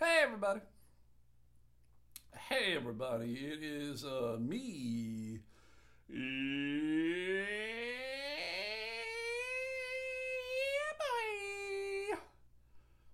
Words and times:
Hey 0.00 0.20
everybody. 0.22 0.60
Hey 2.32 2.74
everybody. 2.76 3.34
It 3.34 3.62
is 3.62 4.04
uh, 4.04 4.36
me. 4.40 5.38
Yeah, 6.08 6.18
boy. 10.98 12.18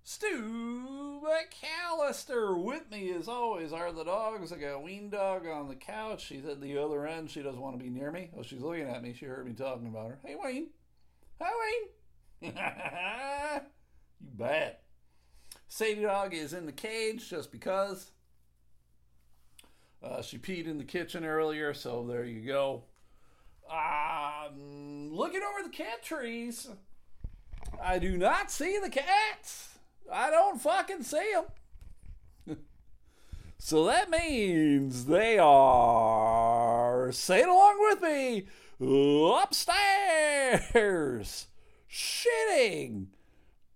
Stu 0.02 1.20
McAllister. 1.22 2.62
With 2.62 2.90
me 2.90 3.12
as 3.12 3.28
always 3.28 3.72
are 3.72 3.92
the 3.92 4.04
dogs. 4.04 4.50
I 4.50 4.56
got 4.56 4.76
a 4.76 4.80
Ween 4.80 5.10
Dog 5.10 5.46
on 5.46 5.68
the 5.68 5.74
couch. 5.74 6.24
She's 6.24 6.46
at 6.46 6.62
the 6.62 6.78
other 6.78 7.06
end. 7.06 7.30
She 7.30 7.42
doesn't 7.42 7.60
want 7.60 7.78
to 7.78 7.84
be 7.84 7.90
near 7.90 8.10
me. 8.10 8.30
Oh, 8.34 8.42
she's 8.42 8.60
looking 8.60 8.88
at 8.88 9.02
me. 9.02 9.12
She 9.12 9.26
heard 9.26 9.46
me 9.46 9.52
talking 9.52 9.88
about 9.88 10.08
her. 10.08 10.18
Hey 10.24 10.36
Wayne. 10.42 10.68
You 14.20 14.28
bet. 14.38 14.82
Sadie 15.68 16.02
Dog 16.02 16.34
is 16.34 16.52
in 16.52 16.66
the 16.66 16.72
cage 16.72 17.28
just 17.28 17.50
because. 17.52 18.10
Uh, 20.02 20.22
she 20.22 20.38
peed 20.38 20.66
in 20.66 20.78
the 20.78 20.84
kitchen 20.84 21.24
earlier, 21.24 21.74
so 21.74 22.04
there 22.06 22.24
you 22.24 22.46
go. 22.46 22.84
Um, 23.70 25.10
looking 25.12 25.40
over 25.42 25.62
the 25.62 25.74
cat 25.74 26.02
trees, 26.02 26.68
I 27.82 27.98
do 27.98 28.18
not 28.18 28.50
see 28.50 28.78
the 28.78 28.90
cats. 28.90 29.78
I 30.12 30.30
don't 30.30 30.60
fucking 30.60 31.02
see 31.02 31.34
them. 32.46 32.46
so 33.58 33.86
that 33.86 34.10
means 34.10 35.06
they 35.06 35.38
are, 35.38 37.10
say 37.12 37.40
it 37.40 37.48
along 37.48 37.78
with 37.80 38.02
me, 38.02 38.46
upstairs, 39.42 41.46
shitting 41.94 43.06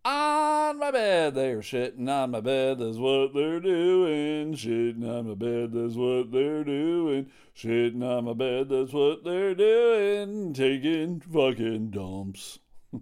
on 0.04 0.78
my 0.78 0.90
bed. 0.90 1.34
They're 1.34 1.60
shitting 1.60 2.08
on 2.08 2.32
my 2.32 2.40
bed. 2.40 2.78
That's 2.78 2.96
what 2.96 3.32
they're 3.32 3.60
doing. 3.60 4.54
Shitting 4.54 5.08
on 5.08 5.28
my 5.28 5.34
bed. 5.34 5.72
That's 5.72 5.94
what 5.94 6.32
they're 6.32 6.64
doing. 6.64 7.30
Shitting 7.56 8.02
on 8.02 8.24
my 8.24 8.32
bed. 8.32 8.68
That's 8.68 8.92
what 8.92 9.24
they're 9.24 9.54
doing. 9.54 10.52
Taking 10.52 11.20
fucking 11.20 11.90
dumps. 11.90 12.58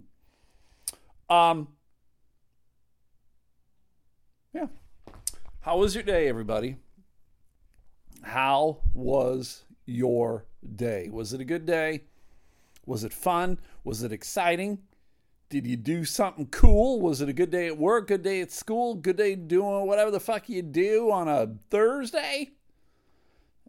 um. 1.29 1.69
Yeah. 4.53 4.67
How 5.61 5.77
was 5.77 5.95
your 5.95 6.03
day, 6.03 6.27
everybody? 6.27 6.77
How 8.21 8.79
was 8.93 9.63
your 9.85 10.45
day? 10.75 11.09
Was 11.11 11.33
it 11.33 11.41
a 11.41 11.45
good 11.45 11.65
day? 11.65 12.03
Was 12.85 13.03
it 13.03 13.13
fun? 13.13 13.59
Was 13.83 14.03
it 14.03 14.11
exciting? 14.11 14.79
Did 15.49 15.65
you 15.65 15.77
do 15.77 16.03
something 16.03 16.47
cool? 16.47 16.99
Was 16.99 17.21
it 17.21 17.29
a 17.29 17.33
good 17.33 17.51
day 17.51 17.67
at 17.67 17.77
work, 17.77 18.07
good 18.07 18.21
day 18.21 18.41
at 18.41 18.51
school, 18.51 18.95
good 18.95 19.15
day 19.15 19.35
doing 19.35 19.87
whatever 19.87 20.11
the 20.11 20.19
fuck 20.19 20.49
you 20.49 20.61
do 20.61 21.09
on 21.09 21.29
a 21.29 21.55
Thursday? 21.69 22.51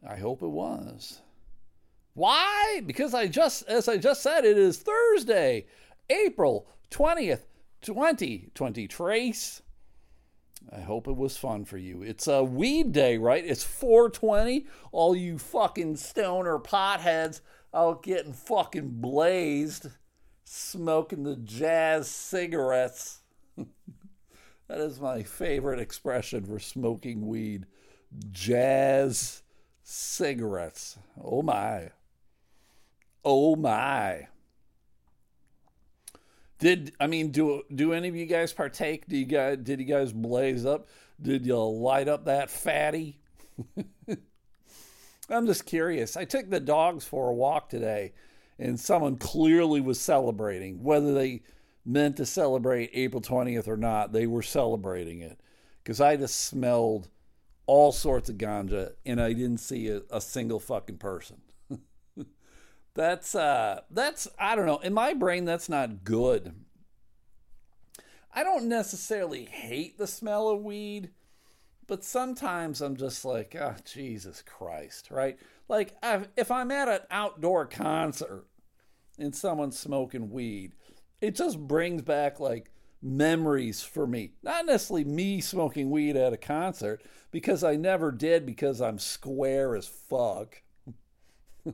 I 0.04 0.16
hope 0.16 0.42
it 0.42 0.48
was. 0.48 1.20
Why? 2.14 2.82
Because 2.84 3.14
I 3.14 3.28
just, 3.28 3.68
as 3.68 3.86
I 3.86 3.96
just 3.96 4.22
said, 4.22 4.44
it 4.44 4.58
is 4.58 4.78
Thursday, 4.78 5.66
April 6.10 6.66
20th, 6.90 7.42
2020. 7.82 8.88
Trace. 8.88 9.62
I 10.76 10.80
hope 10.80 11.06
it 11.06 11.16
was 11.16 11.36
fun 11.36 11.64
for 11.64 11.78
you. 11.78 12.02
It's 12.02 12.26
a 12.26 12.42
weed 12.42 12.90
day, 12.90 13.18
right? 13.18 13.44
It's 13.44 13.62
420. 13.62 14.66
All 14.90 15.14
you 15.14 15.38
fucking 15.38 15.96
stoner 15.96 16.58
potheads 16.58 17.40
out 17.72 18.02
getting 18.02 18.32
fucking 18.32 19.00
blazed 19.00 19.86
smoking 20.48 21.24
the 21.24 21.36
jazz 21.36 22.08
cigarettes. 22.10 23.20
that 23.56 24.78
is 24.78 25.00
my 25.00 25.22
favorite 25.22 25.78
expression 25.78 26.44
for 26.44 26.58
smoking 26.58 27.26
weed. 27.26 27.66
Jazz 28.30 29.42
cigarettes. 29.82 30.98
Oh 31.22 31.42
my. 31.42 31.90
Oh 33.24 33.56
my. 33.56 34.28
Did 36.58 36.92
I 36.98 37.06
mean 37.06 37.30
do 37.30 37.62
do 37.72 37.92
any 37.92 38.08
of 38.08 38.16
you 38.16 38.26
guys 38.26 38.52
partake? 38.52 39.06
Do 39.06 39.16
you 39.16 39.26
guys 39.26 39.58
did 39.58 39.78
you 39.78 39.86
guys 39.86 40.12
blaze 40.12 40.64
up? 40.64 40.88
Did 41.20 41.46
you 41.46 41.56
light 41.56 42.08
up 42.08 42.24
that 42.24 42.50
fatty? 42.50 43.20
I'm 45.30 45.46
just 45.46 45.66
curious. 45.66 46.16
I 46.16 46.24
took 46.24 46.48
the 46.48 46.58
dogs 46.58 47.04
for 47.04 47.28
a 47.28 47.34
walk 47.34 47.68
today 47.68 48.12
and 48.58 48.78
someone 48.78 49.16
clearly 49.16 49.80
was 49.80 50.00
celebrating. 50.00 50.82
Whether 50.82 51.14
they 51.14 51.42
meant 51.84 52.16
to 52.16 52.26
celebrate 52.26 52.90
April 52.92 53.22
20th 53.22 53.68
or 53.68 53.76
not, 53.76 54.12
they 54.12 54.26
were 54.26 54.42
celebrating 54.42 55.20
it. 55.20 55.40
Because 55.82 56.00
I 56.00 56.16
just 56.16 56.40
smelled 56.40 57.08
all 57.66 57.92
sorts 57.92 58.28
of 58.28 58.36
ganja 58.36 58.92
and 59.06 59.20
I 59.20 59.32
didn't 59.32 59.58
see 59.58 59.88
a, 59.88 60.02
a 60.10 60.20
single 60.20 60.58
fucking 60.58 60.98
person. 60.98 61.40
that's, 62.94 63.34
uh, 63.34 63.82
that's, 63.90 64.28
I 64.38 64.56
don't 64.56 64.66
know. 64.66 64.78
In 64.78 64.92
my 64.92 65.14
brain, 65.14 65.44
that's 65.44 65.68
not 65.68 66.04
good. 66.04 66.54
I 68.34 68.42
don't 68.42 68.68
necessarily 68.68 69.44
hate 69.46 69.98
the 69.98 70.06
smell 70.06 70.48
of 70.48 70.62
weed, 70.62 71.10
but 71.86 72.04
sometimes 72.04 72.80
I'm 72.80 72.96
just 72.96 73.24
like, 73.24 73.56
oh, 73.58 73.76
Jesus 73.84 74.42
Christ, 74.42 75.10
right? 75.10 75.38
Like, 75.68 75.96
I've, 76.02 76.28
if 76.36 76.50
I'm 76.50 76.70
at 76.70 76.88
an 76.88 77.00
outdoor 77.10 77.66
concert 77.66 78.46
and 79.18 79.34
someone's 79.34 79.78
smoking 79.78 80.30
weed, 80.30 80.72
it 81.20 81.34
just 81.34 81.58
brings 81.58 82.02
back 82.02 82.40
like 82.40 82.70
memories 83.02 83.82
for 83.82 84.06
me. 84.06 84.32
Not 84.42 84.66
necessarily 84.66 85.04
me 85.04 85.40
smoking 85.40 85.90
weed 85.90 86.16
at 86.16 86.32
a 86.32 86.36
concert, 86.36 87.02
because 87.30 87.62
I 87.62 87.76
never 87.76 88.10
did 88.10 88.46
because 88.46 88.80
I'm 88.80 88.98
square 88.98 89.76
as 89.76 89.86
fuck. 89.86 90.62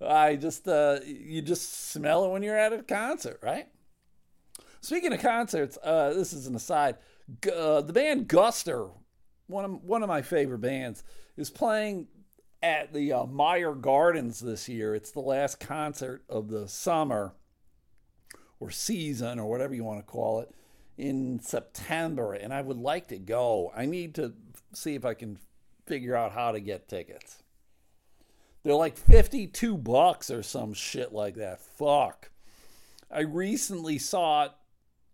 I 0.00 0.36
just, 0.36 0.68
uh, 0.68 1.00
you 1.04 1.40
just 1.42 1.90
smell 1.90 2.24
it 2.24 2.30
when 2.30 2.42
you're 2.42 2.58
at 2.58 2.72
a 2.72 2.82
concert, 2.82 3.38
right? 3.42 3.68
Speaking 4.80 5.12
of 5.14 5.20
concerts, 5.20 5.78
uh, 5.82 6.12
this 6.12 6.32
is 6.32 6.46
an 6.46 6.54
aside. 6.54 6.96
Uh, 7.50 7.80
the 7.80 7.92
band 7.92 8.28
Guster, 8.28 8.90
one 9.46 9.64
of 9.64 9.82
one 9.82 10.02
of 10.02 10.08
my 10.10 10.20
favorite 10.20 10.58
bands, 10.58 11.02
is 11.38 11.48
playing 11.48 12.08
at 12.64 12.94
the 12.94 13.12
uh, 13.12 13.24
Meijer 13.24 13.78
Gardens 13.78 14.40
this 14.40 14.70
year. 14.70 14.94
It's 14.94 15.10
the 15.10 15.20
last 15.20 15.60
concert 15.60 16.24
of 16.30 16.48
the 16.48 16.66
summer 16.66 17.34
or 18.58 18.70
season 18.70 19.38
or 19.38 19.50
whatever 19.50 19.74
you 19.74 19.84
want 19.84 20.00
to 20.00 20.10
call 20.10 20.40
it 20.40 20.50
in 20.96 21.40
September, 21.40 22.32
and 22.32 22.54
I 22.54 22.62
would 22.62 22.78
like 22.78 23.08
to 23.08 23.18
go. 23.18 23.70
I 23.76 23.84
need 23.84 24.14
to 24.14 24.32
see 24.72 24.94
if 24.94 25.04
I 25.04 25.12
can 25.12 25.38
figure 25.84 26.16
out 26.16 26.32
how 26.32 26.52
to 26.52 26.60
get 26.60 26.88
tickets. 26.88 27.42
They're 28.62 28.72
like 28.72 28.96
52 28.96 29.76
bucks 29.76 30.30
or 30.30 30.42
some 30.42 30.72
shit 30.72 31.12
like 31.12 31.34
that. 31.34 31.60
Fuck. 31.60 32.30
I 33.10 33.20
recently 33.20 33.98
saw 33.98 34.48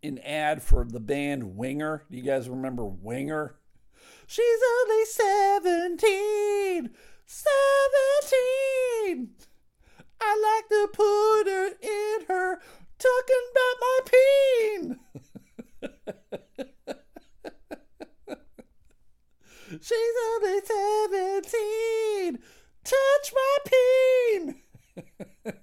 an 0.04 0.18
ad 0.18 0.62
for 0.62 0.84
the 0.84 1.00
band 1.00 1.56
Winger. 1.56 2.04
Do 2.08 2.16
you 2.16 2.22
guys 2.22 2.48
remember 2.48 2.84
Winger? 2.84 3.56
She's 4.28 4.60
only 4.84 5.04
17. 5.98 6.90
17. 7.30 9.30
I 10.20 10.36
like 10.42 10.68
to 10.68 10.88
put 10.92 11.44
her 11.46 11.68
in 11.80 12.24
her 12.26 12.60
talking 12.98 13.50
about 13.52 13.76
my 13.80 14.00
peen. 14.10 14.98
She's 19.80 20.16
only 20.32 20.60
17. 20.64 22.38
Touch 22.82 23.32
my 23.32 23.58
peen. 23.70 24.56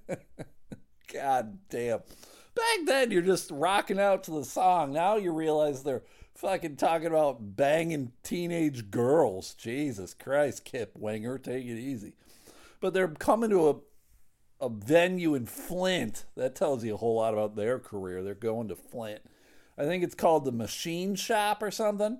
God 1.13 1.59
damn. 1.69 2.00
Back 2.56 2.80
then, 2.86 3.12
you're 3.12 3.21
just 3.21 3.51
rocking 3.51 4.00
out 4.00 4.24
to 4.24 4.31
the 4.31 4.45
song. 4.45 4.94
Now 4.94 5.18
you 5.18 5.33
realize 5.33 5.83
they're 5.83 6.03
fucking 6.38 6.75
talking 6.75 7.07
about 7.07 7.56
banging 7.56 8.12
teenage 8.24 8.92
girls. 8.92 9.54
Jesus 9.56 10.13
Christ, 10.13 10.63
Kip 10.63 10.92
Winger, 10.95 11.38
take 11.38 11.66
it 11.66 11.80
easy. 11.80 12.13
But 12.80 12.94
they're 12.94 13.07
coming 13.07 13.50
to 13.50 13.69
a 13.69 13.75
a 14.60 14.69
venue 14.69 15.36
in 15.36 15.45
Flint. 15.45 16.25
That 16.36 16.56
tells 16.56 16.84
you 16.84 16.95
a 16.95 16.98
whole 16.98 17.16
lot 17.16 17.34
about 17.34 17.56
their 17.56 17.80
career. 17.80 18.24
They're 18.24 18.34
going 18.34 18.69
to 18.69 18.75
Flint. 18.75 19.22
I 19.78 19.86
think 19.86 20.04
it's 20.04 20.16
called 20.16 20.45
the 20.45 20.51
Machine 20.51 21.16
Shop 21.16 21.62
or 21.62 21.69
something. 21.72 22.19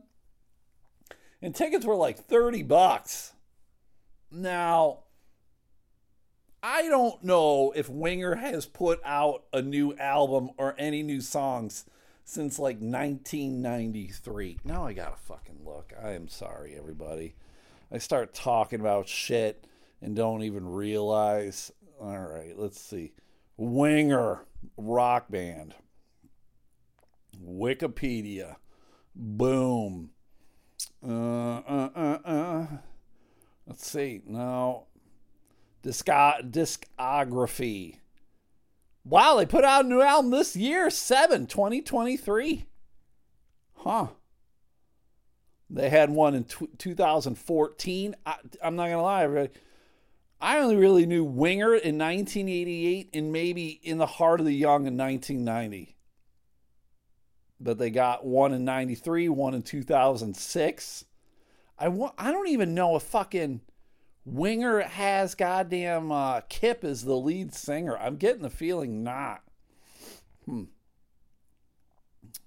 And 1.42 1.56
tickets 1.56 1.86
were 1.86 1.96
like 1.96 2.18
30 2.18 2.64
bucks. 2.64 3.34
Now, 4.32 5.00
I 6.62 6.84
don't 6.84 7.24
know 7.24 7.72
if 7.76 7.90
Winger 7.90 8.36
has 8.36 8.66
put 8.66 9.00
out 9.04 9.46
a 9.54 9.62
new 9.62 9.96
album 9.98 10.52
or 10.58 10.76
any 10.78 11.02
new 11.02 11.22
songs 11.22 11.86
since 12.28 12.60
like 12.60 12.76
1993. 12.76 14.60
Now 14.66 14.86
I 14.86 14.92
gotta 14.92 15.16
fucking 15.16 15.62
look. 15.66 15.94
I 16.04 16.12
am 16.12 16.28
sorry, 16.28 16.76
everybody. 16.78 17.36
I 17.90 18.00
start 18.00 18.34
talking 18.34 18.82
about 18.82 19.08
shit 19.08 19.66
and 20.02 20.14
don't 20.14 20.44
even 20.44 20.68
realize. 20.68 21.72
All 22.02 22.20
right, 22.20 22.52
let's 22.58 22.82
see. 22.82 23.14
Winger, 23.56 24.46
rock 24.76 25.32
band. 25.32 25.74
Wikipedia. 27.42 28.58
Boom. 29.16 30.10
Uh, 31.02 31.60
uh, 31.60 31.90
uh, 31.96 32.18
uh. 32.26 32.68
Let's 33.66 33.88
see. 33.88 34.22
Now, 34.26 34.88
Disco- 35.82 36.42
discography. 36.44 38.00
Wow, 39.10 39.38
they 39.38 39.46
put 39.46 39.64
out 39.64 39.86
a 39.86 39.88
new 39.88 40.02
album 40.02 40.32
this 40.32 40.56
year, 40.56 40.90
7, 40.90 41.48
2023. 41.48 42.66
Huh. 43.78 44.08
They 45.70 45.90
had 45.90 46.10
one 46.10 46.36
in 46.36 46.44
t- 46.44 46.68
2014. 46.78 48.16
I, 48.26 48.36
am 48.62 48.76
not 48.76 48.88
going 48.88 48.98
to 48.98 49.02
lie, 49.02 49.24
everybody. 49.24 49.54
I 50.42 50.60
only 50.60 50.76
really 50.76 51.06
knew 51.06 51.24
Winger 51.24 51.74
in 51.74 51.98
1988 51.98 53.10
and 53.14 53.32
maybe 53.32 53.80
In 53.82 53.98
the 53.98 54.06
Heart 54.06 54.42
of 54.42 54.46
the 54.46 54.52
Young 54.52 54.88
in 54.88 54.98
1990. 54.98 55.96
But 57.62 57.78
they 57.78 57.90
got 57.90 58.26
one 58.26 58.54
in 58.54 58.66
93, 58.66 59.30
one 59.30 59.54
in 59.54 59.62
2006. 59.62 61.06
I, 61.80 61.88
wa- 61.88 62.14
I 62.18 62.32
don't 62.32 62.50
even 62.50 62.76
know 62.76 62.98
if 62.98 63.04
fucking 63.04 63.62
Winger 64.28 64.82
has 64.82 65.36
goddamn 65.36 66.12
uh, 66.12 66.42
Kip 66.50 66.84
as 66.84 67.06
the 67.06 67.16
lead 67.16 67.54
singer. 67.54 67.98
I'm 67.98 68.18
getting 68.18 68.42
the 68.42 68.50
feeling 68.50 69.02
not. 69.02 69.42
Hmm. 70.46 70.64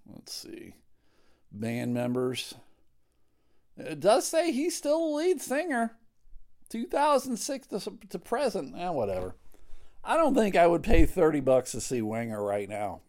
Let's 0.07 0.35
see. 0.35 0.75
Band 1.51 1.95
members. 1.95 2.55
It 3.79 3.99
does 3.99 4.27
say 4.27 4.53
he's 4.53 4.77
still 4.77 5.09
the 5.09 5.17
lead 5.17 5.41
singer. 5.41 5.97
2006 6.69 7.67
to, 7.69 7.99
to 8.11 8.19
present. 8.19 8.75
Eh, 8.77 8.91
whatever. 8.91 9.37
I 10.05 10.19
don't 10.19 10.35
think 10.35 10.57
I 10.57 10.67
would 10.67 10.83
pay 10.83 11.07
30 11.07 11.41
bucks 11.41 11.73
to 11.73 11.81
see 11.81 12.03
Winger 12.03 12.45
right 12.45 12.69
now. 12.69 13.01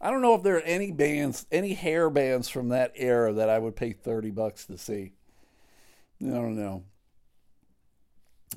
I 0.00 0.12
don't 0.12 0.22
know 0.22 0.34
if 0.34 0.44
there 0.44 0.58
are 0.58 0.60
any 0.60 0.92
bands, 0.92 1.46
any 1.50 1.74
hair 1.74 2.08
bands 2.08 2.48
from 2.48 2.68
that 2.68 2.92
era 2.94 3.32
that 3.32 3.48
I 3.48 3.58
would 3.58 3.74
pay 3.74 3.92
30 3.92 4.30
bucks 4.30 4.64
to 4.66 4.78
see. 4.78 5.12
I 6.24 6.34
don't 6.34 6.56
know. 6.56 6.84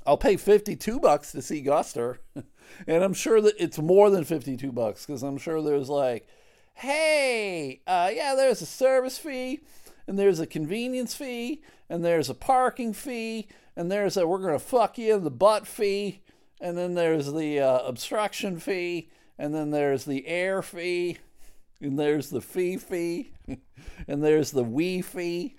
I'll 0.05 0.17
pay 0.17 0.37
52 0.37 0.99
bucks 0.99 1.31
to 1.33 1.41
see 1.41 1.63
Guster. 1.63 2.19
and 2.87 3.03
I'm 3.03 3.13
sure 3.13 3.41
that 3.41 3.55
it's 3.59 3.77
more 3.77 4.09
than 4.09 4.23
52 4.23 4.71
bucks 4.71 5.05
because 5.05 5.23
I'm 5.23 5.37
sure 5.37 5.61
there's 5.61 5.89
like, 5.89 6.27
hey, 6.75 7.81
uh, 7.87 8.09
yeah, 8.13 8.35
there's 8.35 8.61
a 8.61 8.65
service 8.65 9.17
fee 9.17 9.59
and 10.07 10.17
there's 10.17 10.39
a 10.39 10.47
convenience 10.47 11.13
fee 11.13 11.61
and 11.89 12.05
there's 12.05 12.29
a 12.29 12.35
parking 12.35 12.93
fee 12.93 13.47
and 13.75 13.91
there's 13.91 14.15
a 14.15 14.25
we're 14.25 14.39
going 14.39 14.53
to 14.53 14.59
fuck 14.59 14.97
you 14.97 15.15
in 15.15 15.23
the 15.23 15.31
butt 15.31 15.67
fee 15.67 16.21
and 16.61 16.77
then 16.77 16.93
there's 16.93 17.33
the 17.33 17.59
uh, 17.59 17.79
obstruction 17.79 18.59
fee 18.59 19.09
and 19.37 19.53
then 19.53 19.71
there's 19.71 20.05
the 20.05 20.25
air 20.27 20.61
fee 20.61 21.17
and 21.81 21.99
there's 21.99 22.29
the 22.29 22.41
fee 22.41 22.77
fee 22.77 23.33
and 24.07 24.23
there's 24.23 24.51
the 24.51 24.63
wee 24.63 25.01
fee. 25.01 25.55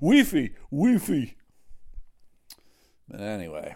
Wi-Fi, 0.00 0.50
Wi-Fi. 0.70 1.36
But 3.08 3.20
anyway, 3.20 3.74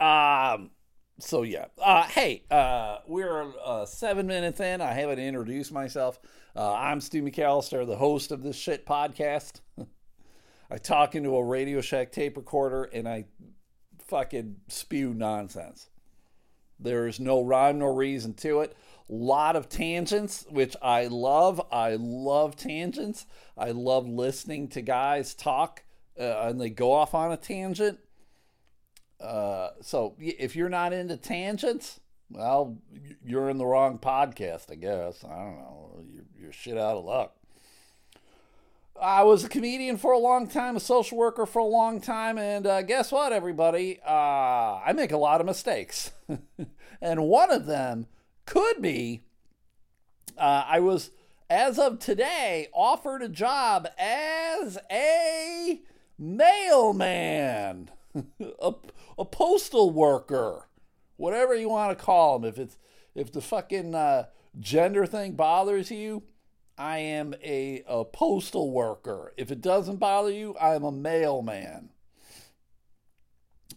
um, 0.00 0.70
so 1.18 1.42
yeah. 1.42 1.66
Uh, 1.82 2.04
hey, 2.04 2.44
uh, 2.50 2.98
we're 3.06 3.52
uh, 3.64 3.86
seven 3.86 4.26
minutes 4.26 4.60
in. 4.60 4.80
I 4.80 4.92
haven't 4.92 5.18
introduced 5.18 5.72
myself. 5.72 6.18
Uh, 6.54 6.74
I'm 6.74 7.00
Stu 7.00 7.22
McAllister, 7.22 7.86
the 7.86 7.96
host 7.96 8.32
of 8.32 8.42
this 8.42 8.56
shit 8.56 8.86
podcast. 8.86 9.60
I 10.70 10.78
talk 10.78 11.14
into 11.14 11.36
a 11.36 11.44
Radio 11.44 11.80
Shack 11.80 12.12
tape 12.12 12.36
recorder 12.36 12.84
and 12.84 13.08
I 13.08 13.26
fucking 14.08 14.56
spew 14.68 15.14
nonsense. 15.14 15.88
There 16.78 17.06
is 17.06 17.20
no 17.20 17.42
rhyme 17.42 17.78
nor 17.78 17.94
reason 17.94 18.34
to 18.34 18.60
it 18.60 18.76
lot 19.08 19.56
of 19.56 19.68
tangents, 19.68 20.46
which 20.48 20.76
I 20.82 21.06
love. 21.06 21.60
I 21.70 21.96
love 21.98 22.56
tangents. 22.56 23.26
I 23.56 23.70
love 23.70 24.06
listening 24.06 24.68
to 24.68 24.82
guys 24.82 25.34
talk 25.34 25.84
uh, 26.18 26.48
and 26.48 26.60
they 26.60 26.70
go 26.70 26.92
off 26.92 27.14
on 27.14 27.32
a 27.32 27.36
tangent. 27.36 27.98
Uh, 29.20 29.70
so 29.80 30.14
if 30.18 30.56
you're 30.56 30.68
not 30.68 30.92
into 30.92 31.16
tangents, 31.16 32.00
well, 32.30 32.78
you're 33.24 33.48
in 33.48 33.58
the 33.58 33.66
wrong 33.66 33.98
podcast, 33.98 34.70
I 34.70 34.74
guess. 34.74 35.24
I 35.24 35.36
don't 35.36 35.56
know. 35.56 36.04
You're, 36.12 36.24
you're 36.38 36.52
shit 36.52 36.76
out 36.76 36.96
of 36.96 37.04
luck. 37.04 37.34
I 39.00 39.24
was 39.24 39.44
a 39.44 39.48
comedian 39.48 39.98
for 39.98 40.12
a 40.12 40.18
long 40.18 40.48
time, 40.48 40.74
a 40.74 40.80
social 40.80 41.18
worker 41.18 41.44
for 41.44 41.58
a 41.58 41.66
long 41.66 42.00
time, 42.00 42.38
and 42.38 42.66
uh, 42.66 42.80
guess 42.80 43.12
what, 43.12 43.32
everybody? 43.32 44.00
Uh, 44.06 44.80
I 44.84 44.92
make 44.94 45.12
a 45.12 45.18
lot 45.18 45.40
of 45.40 45.46
mistakes. 45.46 46.12
and 47.02 47.24
one 47.24 47.50
of 47.50 47.66
them 47.66 48.06
could 48.46 48.80
be. 48.80 49.22
Uh, 50.38 50.64
I 50.66 50.80
was, 50.80 51.10
as 51.50 51.78
of 51.78 51.98
today, 51.98 52.68
offered 52.72 53.22
a 53.22 53.28
job 53.28 53.88
as 53.98 54.78
a 54.90 55.80
mailman, 56.18 57.90
a, 58.60 58.74
a 59.18 59.24
postal 59.24 59.90
worker, 59.90 60.68
whatever 61.16 61.54
you 61.54 61.68
want 61.68 61.96
to 61.96 62.04
call 62.04 62.38
them. 62.38 62.48
If 62.48 62.58
it's 62.58 62.76
if 63.14 63.32
the 63.32 63.40
fucking 63.40 63.94
uh, 63.94 64.26
gender 64.58 65.06
thing 65.06 65.32
bothers 65.32 65.90
you, 65.90 66.22
I 66.76 66.98
am 66.98 67.34
a, 67.42 67.82
a 67.86 68.04
postal 68.04 68.70
worker. 68.70 69.32
If 69.38 69.50
it 69.50 69.62
doesn't 69.62 69.96
bother 69.96 70.30
you, 70.30 70.54
I'm 70.60 70.84
a 70.84 70.92
mailman. 70.92 71.90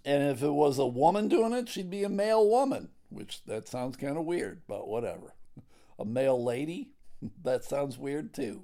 And 0.03 0.23
if 0.29 0.43
it 0.43 0.51
was 0.51 0.77
a 0.77 0.85
woman 0.85 1.29
doing 1.29 1.53
it, 1.53 1.69
she'd 1.69 1.89
be 1.89 2.03
a 2.03 2.09
male 2.09 2.47
woman 2.47 2.89
which 3.09 3.43
that 3.45 3.67
sounds 3.67 3.97
kind 3.97 4.17
of 4.17 4.25
weird, 4.25 4.61
but 4.67 4.87
whatever. 4.87 5.33
A 5.97 6.05
male 6.05 6.41
lady? 6.43 6.91
That 7.43 7.65
sounds 7.65 7.97
weird 7.97 8.33
too. 8.33 8.63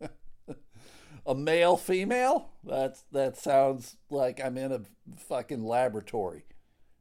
a 1.26 1.34
male 1.34 1.76
female? 1.76 2.48
That's 2.64 3.04
that 3.12 3.36
sounds 3.36 3.98
like 4.08 4.40
I'm 4.42 4.56
in 4.56 4.72
a 4.72 4.80
fucking 5.18 5.62
laboratory 5.62 6.46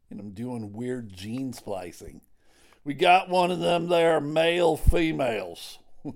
and 0.09 0.19
I'm 0.19 0.31
doing 0.31 0.73
weird 0.73 1.13
gene 1.13 1.53
splicing. 1.53 2.19
We 2.83 2.93
got 2.93 3.29
one 3.29 3.49
of 3.49 3.59
them 3.59 3.87
there 3.87 4.19
male 4.19 4.75
females. 4.75 5.79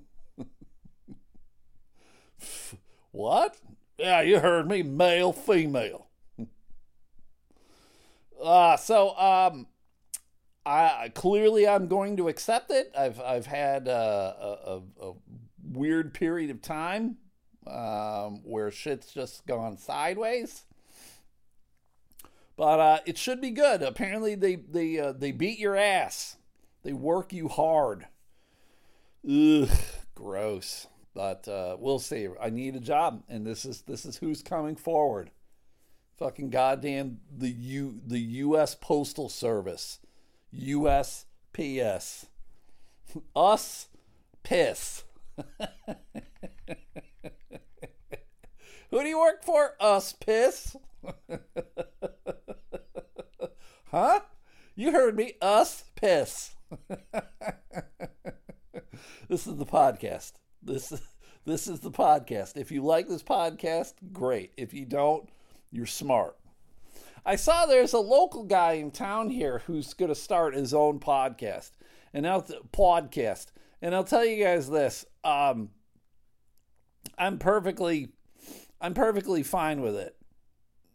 what? 3.12 3.56
Yeah, 3.98 4.22
you 4.22 4.40
heard 4.40 4.68
me, 4.68 4.84
male 4.84 5.32
female. 5.32 6.08
uh 8.44 8.76
so 8.76 9.18
um 9.18 9.68
I 10.66 11.12
clearly 11.14 11.68
I'm 11.68 11.88
going 11.88 12.18
to 12.18 12.28
accept 12.28 12.72
it. 12.72 12.92
I've 12.98 13.22
I've 13.22 13.46
had 13.46 13.88
a, 13.88 14.36
a, 14.66 14.82
a 15.02 15.14
weird 15.64 16.14
period 16.14 16.50
of 16.50 16.62
time 16.62 17.18
um, 17.68 18.42
where 18.44 18.72
shit's 18.72 19.12
just 19.12 19.46
gone 19.46 19.78
sideways. 19.78 20.64
But 22.58 22.80
uh, 22.80 23.00
it 23.06 23.18
should 23.18 23.42
be 23.42 23.52
good. 23.52 23.84
Apparently 23.84 24.34
they 24.36 24.56
they 24.56 24.98
uh, 25.00 25.12
they 25.12 25.32
beat 25.32 25.60
your 25.60 25.76
ass. 25.76 26.38
They 26.84 26.94
work 26.94 27.34
you 27.34 27.48
hard. 27.48 28.08
Ugh, 29.30 29.70
gross. 30.16 30.88
But 31.14 31.48
uh, 31.48 31.78
we'll 31.80 32.00
see. 32.00 32.28
I 32.42 32.50
need 32.50 32.76
a 32.76 32.80
job, 32.82 33.24
and 33.30 33.46
this 33.46 33.66
is 33.66 33.82
this 33.82 34.06
is 34.06 34.18
who's 34.18 34.42
coming 34.42 34.76
forward. 34.76 35.32
Fucking 36.18 36.50
goddamn 36.50 37.20
the 37.36 37.50
U 37.50 38.00
the 38.06 38.20
U.S. 38.20 38.74
Postal 38.74 39.30
Service 39.30 40.00
USPS. 40.60 42.26
Us 43.36 43.88
piss. 44.44 45.04
Who 48.92 49.02
do 49.02 49.08
you 49.08 49.20
work 49.20 49.44
for? 49.44 49.76
Us 49.80 50.14
piss. 50.14 50.76
huh? 53.92 54.20
You 54.76 54.92
heard 54.92 55.16
me. 55.16 55.34
Us 55.42 55.84
piss. 55.96 56.56
this 59.28 59.48
is 59.48 59.58
the 59.58 59.66
podcast. 59.66 60.34
This 60.62 60.94
this 61.46 61.68
is 61.68 61.80
the 61.82 61.92
podcast. 61.92 62.58
If 62.58 62.72
you 62.72 62.84
like 62.84 63.08
this 63.08 63.24
podcast, 63.24 63.94
great. 64.12 64.52
If 64.58 64.74
you 64.74 64.86
don't, 64.86 65.30
you're 65.72 65.86
smart. 65.86 66.36
I 67.26 67.36
saw 67.36 67.66
there's 67.66 67.94
a 67.94 68.00
local 68.00 68.44
guy 68.44 68.74
in 68.74 68.92
town 68.92 69.32
here 69.32 69.64
who's 69.66 69.96
going 69.96 70.10
to 70.10 70.16
start 70.16 70.54
his 70.54 70.74
own 70.74 71.00
podcast, 71.00 71.72
and 72.14 72.28
I'll 72.28 72.44
podcast. 72.44 73.48
And 73.82 73.96
I'll 73.96 74.04
tell 74.04 74.24
you 74.24 74.44
guys 74.44 74.70
this: 74.70 75.06
um, 75.24 75.70
I'm 77.18 77.40
perfectly, 77.40 78.10
I'm 78.80 78.94
perfectly 78.94 79.42
fine 79.42 79.82
with 79.82 79.96
it. 79.96 80.16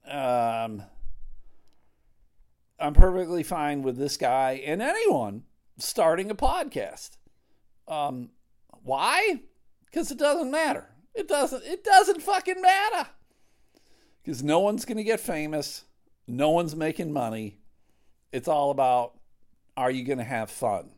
Um, 0.09 0.85
I'm 2.79 2.95
perfectly 2.95 3.43
fine 3.43 3.83
with 3.83 3.97
this 3.97 4.17
guy 4.17 4.63
and 4.65 4.81
anyone 4.81 5.43
starting 5.79 6.31
a 6.31 6.35
podcast. 6.35 7.17
Um, 7.89 8.31
why? 8.85 9.41
Because 9.87 10.13
it 10.13 10.19
doesn't 10.19 10.51
matter. 10.51 10.89
It 11.13 11.27
doesn't. 11.27 11.65
It 11.65 11.83
doesn't 11.83 12.23
fucking 12.23 12.63
matter. 12.63 13.09
Because 14.23 14.45
no 14.45 14.61
one's 14.61 14.85
going 14.85 14.99
to 14.99 15.05
get 15.05 15.19
famous 15.19 15.87
no 16.31 16.51
one's 16.51 16.77
making 16.77 17.13
money. 17.13 17.59
It's 18.33 18.49
all 18.49 18.71
about 18.71 19.19
are 19.77 19.91
you 19.91 20.05
going 20.05 20.19
to 20.19 20.25
have 20.25 20.51
fun? 20.51 20.91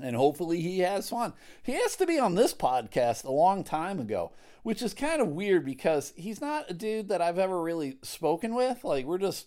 And 0.00 0.14
hopefully 0.14 0.60
he 0.60 0.80
has 0.80 1.08
fun. 1.08 1.32
He 1.62 1.72
has 1.72 1.96
to 1.96 2.06
be 2.06 2.18
on 2.18 2.34
this 2.34 2.52
podcast 2.52 3.24
a 3.24 3.32
long 3.32 3.64
time 3.64 3.98
ago, 3.98 4.32
which 4.62 4.82
is 4.82 4.92
kind 4.92 5.22
of 5.22 5.28
weird 5.28 5.64
because 5.64 6.12
he's 6.16 6.40
not 6.40 6.70
a 6.70 6.74
dude 6.74 7.08
that 7.08 7.22
I've 7.22 7.38
ever 7.38 7.62
really 7.62 7.98
spoken 8.02 8.54
with. 8.54 8.84
Like, 8.84 9.06
we're 9.06 9.16
just 9.16 9.46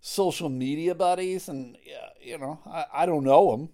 social 0.00 0.48
media 0.48 0.94
buddies, 0.94 1.48
and, 1.48 1.76
you 2.20 2.38
know, 2.38 2.60
I, 2.64 2.84
I 2.92 3.06
don't 3.06 3.24
know 3.24 3.52
him 3.54 3.70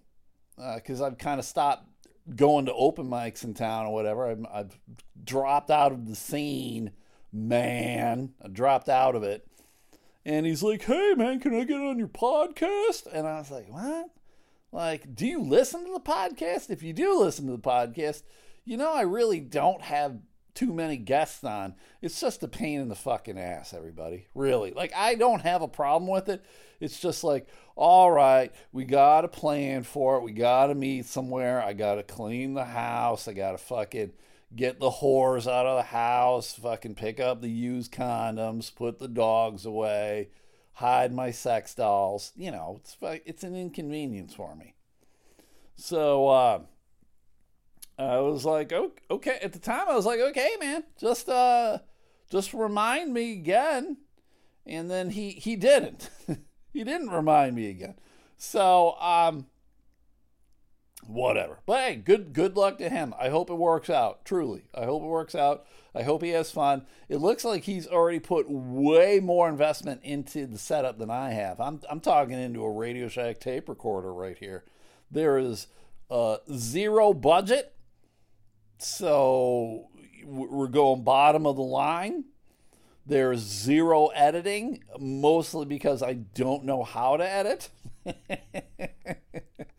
because 0.76 1.02
uh, 1.02 1.06
I've 1.06 1.18
kind 1.18 1.38
of 1.38 1.44
stopped 1.44 1.86
going 2.36 2.66
to 2.66 2.72
open 2.72 3.08
mics 3.08 3.44
in 3.44 3.52
town 3.52 3.86
or 3.86 3.92
whatever. 3.92 4.28
I've, 4.28 4.46
I've 4.52 4.78
dropped 5.22 5.70
out 5.70 5.92
of 5.92 6.08
the 6.08 6.14
scene, 6.14 6.92
man. 7.32 8.32
I 8.42 8.48
dropped 8.48 8.88
out 8.88 9.14
of 9.14 9.22
it. 9.22 9.46
And 10.24 10.46
he's 10.46 10.62
like, 10.62 10.82
hey, 10.82 11.14
man, 11.16 11.40
can 11.40 11.54
I 11.54 11.64
get 11.64 11.80
on 11.80 11.98
your 11.98 12.08
podcast? 12.08 13.06
And 13.12 13.26
I 13.26 13.38
was 13.38 13.50
like, 13.50 13.68
what? 13.68 14.10
Like, 14.70 15.14
do 15.14 15.26
you 15.26 15.42
listen 15.42 15.84
to 15.84 15.92
the 15.92 16.00
podcast? 16.00 16.70
If 16.70 16.82
you 16.82 16.92
do 16.92 17.18
listen 17.18 17.46
to 17.46 17.52
the 17.52 17.58
podcast, 17.58 18.22
you 18.64 18.76
know 18.76 18.92
I 18.92 19.02
really 19.02 19.40
don't 19.40 19.82
have 19.82 20.18
too 20.54 20.72
many 20.72 20.96
guests 20.96 21.44
on. 21.44 21.74
It's 22.00 22.20
just 22.20 22.42
a 22.42 22.48
pain 22.48 22.80
in 22.80 22.88
the 22.88 22.94
fucking 22.94 23.38
ass, 23.38 23.74
everybody. 23.74 24.26
Really. 24.34 24.70
Like, 24.70 24.92
I 24.94 25.14
don't 25.14 25.40
have 25.42 25.62
a 25.62 25.68
problem 25.68 26.10
with 26.10 26.28
it. 26.28 26.44
It's 26.78 27.00
just 27.00 27.24
like, 27.24 27.48
all 27.74 28.10
right, 28.10 28.52
we 28.70 28.84
got 28.84 29.24
a 29.24 29.28
plan 29.28 29.82
for 29.82 30.16
it. 30.16 30.22
We 30.22 30.32
got 30.32 30.66
to 30.66 30.74
meet 30.74 31.06
somewhere. 31.06 31.62
I 31.62 31.72
got 31.72 31.96
to 31.96 32.02
clean 32.02 32.54
the 32.54 32.64
house. 32.64 33.28
I 33.28 33.32
got 33.32 33.52
to 33.52 33.58
fucking 33.58 34.12
get 34.54 34.80
the 34.80 34.90
whores 34.90 35.50
out 35.50 35.66
of 35.66 35.76
the 35.76 35.82
house, 35.90 36.54
fucking 36.54 36.94
pick 36.94 37.20
up 37.20 37.40
the 37.40 37.50
used 37.50 37.92
condoms, 37.92 38.74
put 38.74 38.98
the 38.98 39.08
dogs 39.08 39.64
away, 39.64 40.28
hide 40.74 41.12
my 41.12 41.30
sex 41.30 41.74
dolls. 41.74 42.32
You 42.36 42.50
know, 42.50 42.80
it's 42.80 42.96
it's 43.24 43.44
an 43.44 43.56
inconvenience 43.56 44.34
for 44.34 44.54
me. 44.54 44.74
So 45.76 46.28
uh, 46.28 46.60
I 47.98 48.18
was 48.18 48.44
like, 48.44 48.72
okay. 48.72 49.38
At 49.42 49.52
the 49.52 49.58
time, 49.58 49.88
I 49.88 49.94
was 49.94 50.06
like, 50.06 50.20
okay, 50.20 50.50
man, 50.60 50.84
just 51.00 51.28
uh, 51.28 51.78
just 52.30 52.54
remind 52.54 53.12
me 53.12 53.32
again. 53.32 53.98
And 54.66 54.90
then 54.90 55.10
he 55.10 55.30
he 55.30 55.56
didn't. 55.56 56.10
he 56.72 56.84
didn't 56.84 57.10
remind 57.10 57.56
me 57.56 57.70
again. 57.70 57.94
So 58.36 58.96
um, 59.00 59.46
whatever. 61.06 61.58
But 61.66 61.80
hey, 61.80 61.96
good 61.96 62.32
good 62.32 62.56
luck 62.56 62.78
to 62.78 62.88
him. 62.88 63.14
I 63.20 63.28
hope 63.28 63.50
it 63.50 63.54
works 63.54 63.90
out. 63.90 64.24
Truly, 64.24 64.64
I 64.74 64.84
hope 64.84 65.02
it 65.02 65.06
works 65.06 65.34
out. 65.34 65.66
I 65.94 66.02
hope 66.02 66.22
he 66.22 66.30
has 66.30 66.50
fun. 66.50 66.86
It 67.08 67.18
looks 67.18 67.44
like 67.44 67.64
he's 67.64 67.86
already 67.86 68.18
put 68.18 68.46
way 68.48 69.20
more 69.20 69.48
investment 69.48 70.00
into 70.02 70.46
the 70.46 70.58
setup 70.58 70.98
than 70.98 71.10
I 71.10 71.30
have. 71.30 71.60
I'm 71.60 71.80
I'm 71.90 72.00
talking 72.00 72.38
into 72.38 72.64
a 72.64 72.70
Radio 72.70 73.08
Shack 73.08 73.40
tape 73.40 73.68
recorder 73.68 74.12
right 74.12 74.38
here. 74.38 74.64
There 75.10 75.38
is 75.38 75.66
uh, 76.10 76.38
zero 76.54 77.12
budget, 77.12 77.74
so 78.78 79.88
we're 80.24 80.68
going 80.68 81.04
bottom 81.04 81.46
of 81.46 81.56
the 81.56 81.62
line. 81.62 82.24
There's 83.04 83.40
zero 83.40 84.06
editing, 84.08 84.84
mostly 84.98 85.66
because 85.66 86.02
I 86.02 86.14
don't 86.14 86.64
know 86.64 86.84
how 86.84 87.16
to 87.16 87.28
edit. 87.28 87.68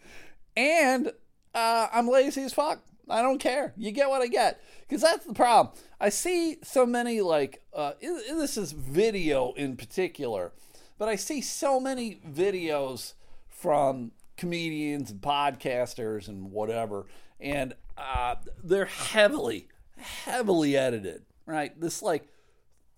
and 0.55 1.12
uh, 1.53 1.88
I'm 1.91 2.07
lazy 2.07 2.43
as 2.43 2.53
fuck. 2.53 2.81
I 3.10 3.22
don't 3.22 3.39
care. 3.39 3.74
You 3.77 3.91
get 3.91 4.10
what 4.10 4.22
I 4.22 4.27
get. 4.27 4.62
Because 4.81 5.01
that's 5.01 5.25
the 5.25 5.33
problem. 5.33 5.75
I 6.00 6.10
see 6.10 6.57
so 6.63 6.86
many, 6.86 7.22
like, 7.22 7.63
uh, 7.74 7.93
this 8.01 8.57
is 8.57 8.72
video 8.72 9.53
in 9.53 9.75
particular, 9.75 10.51
but 10.98 11.10
I 11.10 11.15
see 11.15 11.41
so 11.41 11.79
many 11.79 12.22
videos 12.27 13.13
from 13.50 14.12
comedians 14.38 15.12
and 15.12 15.22
podcasters 15.22 16.27
and 16.27 16.51
whatever, 16.51 17.05
and 17.39 17.74
uh, 17.98 18.36
they're 18.63 18.86
heavily, 18.86 19.67
heavily 19.98 20.75
edited, 20.75 21.24
right? 21.45 21.79
This, 21.79 22.01
like, 22.01 22.27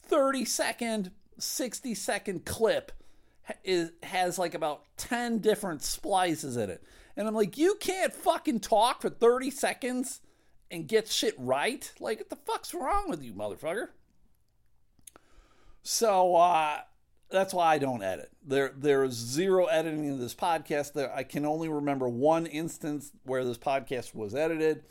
30 0.04 0.46
second, 0.46 1.12
60 1.38 1.94
second 1.94 2.46
clip 2.46 2.92
is, 3.64 3.92
has, 4.04 4.40
like, 4.40 4.54
about 4.54 4.84
10 4.98 5.40
different 5.40 5.82
splices 5.82 6.58
in 6.58 6.70
it. 6.70 6.84
And 7.18 7.28
I'm 7.28 7.36
like, 7.36 7.58
you 7.58 7.76
can't 7.80 8.14
fucking 8.14 8.60
talk 8.60 9.02
for 9.02 9.10
30 9.10 9.50
seconds 9.52 10.22
and 10.70 10.88
get 10.88 11.08
shit 11.08 11.36
right? 11.38 11.90
Like, 12.00 12.20
what 12.20 12.30
the 12.30 12.36
fuck's 12.36 12.74
wrong 12.74 13.10
with 13.10 13.24
you, 13.24 13.34
motherfucker? 13.34 13.90
So, 15.84 16.36
uh, 16.36 16.80
that's 17.30 17.54
why 17.54 17.74
I 17.74 17.78
don't 17.78 18.04
edit. 18.04 18.32
There, 18.46 18.74
there 18.76 19.04
is 19.04 19.14
zero 19.14 19.66
editing 19.66 20.06
in 20.06 20.20
this 20.20 20.36
podcast. 20.36 20.94
There, 20.94 21.14
I 21.14 21.24
can 21.24 21.46
only 21.46 21.70
remember 21.70 22.08
one 22.10 22.46
instance 22.46 23.12
where 23.24 23.46
this 23.46 23.58
podcast 23.58 24.14
was 24.14 24.36
edited, 24.36 24.84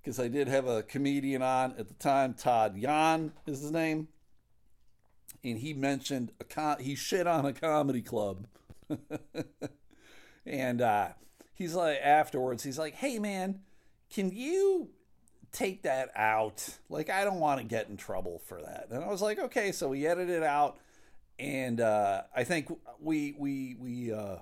because 0.00 0.20
I 0.20 0.28
did 0.28 0.48
have 0.48 0.66
a 0.66 0.82
comedian 0.82 1.42
on 1.42 1.74
at 1.78 1.88
the 1.88 1.94
time. 1.94 2.34
Todd 2.34 2.76
Yan 2.76 3.32
is 3.46 3.60
his 3.60 3.72
name, 3.72 4.08
and 5.42 5.58
he 5.58 5.74
mentioned 5.74 6.32
a 6.40 6.44
con- 6.44 6.80
he 6.80 6.94
shit 6.94 7.26
on 7.26 7.44
a 7.44 7.52
comedy 7.52 8.02
club, 8.02 8.46
and 10.46 10.80
uh, 10.80 11.08
he's 11.56 11.74
like 11.74 11.98
afterwards, 12.02 12.62
he's 12.62 12.78
like, 12.78 12.94
"Hey 12.94 13.18
man, 13.18 13.60
can 14.10 14.30
you 14.30 14.90
take 15.50 15.82
that 15.82 16.10
out? 16.14 16.68
Like 16.88 17.10
I 17.10 17.24
don't 17.24 17.40
want 17.40 17.60
to 17.60 17.66
get 17.66 17.88
in 17.88 17.96
trouble 17.96 18.40
for 18.46 18.60
that." 18.62 18.88
And 18.90 19.02
I 19.02 19.08
was 19.08 19.22
like, 19.22 19.38
"Okay." 19.38 19.72
So 19.72 19.88
we 19.88 20.06
edited 20.06 20.36
it 20.36 20.42
out, 20.44 20.78
and 21.38 21.80
uh, 21.80 22.22
I 22.34 22.44
think 22.44 22.70
we 23.00 23.34
we 23.38 23.74
we 23.80 24.12
uh, 24.12 24.36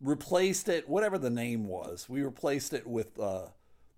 replaced 0.00 0.68
it, 0.68 0.88
whatever 0.88 1.18
the 1.18 1.30
name 1.30 1.68
was. 1.68 2.08
We 2.08 2.22
replaced 2.22 2.72
it 2.72 2.86
with 2.86 3.18
uh, 3.20 3.46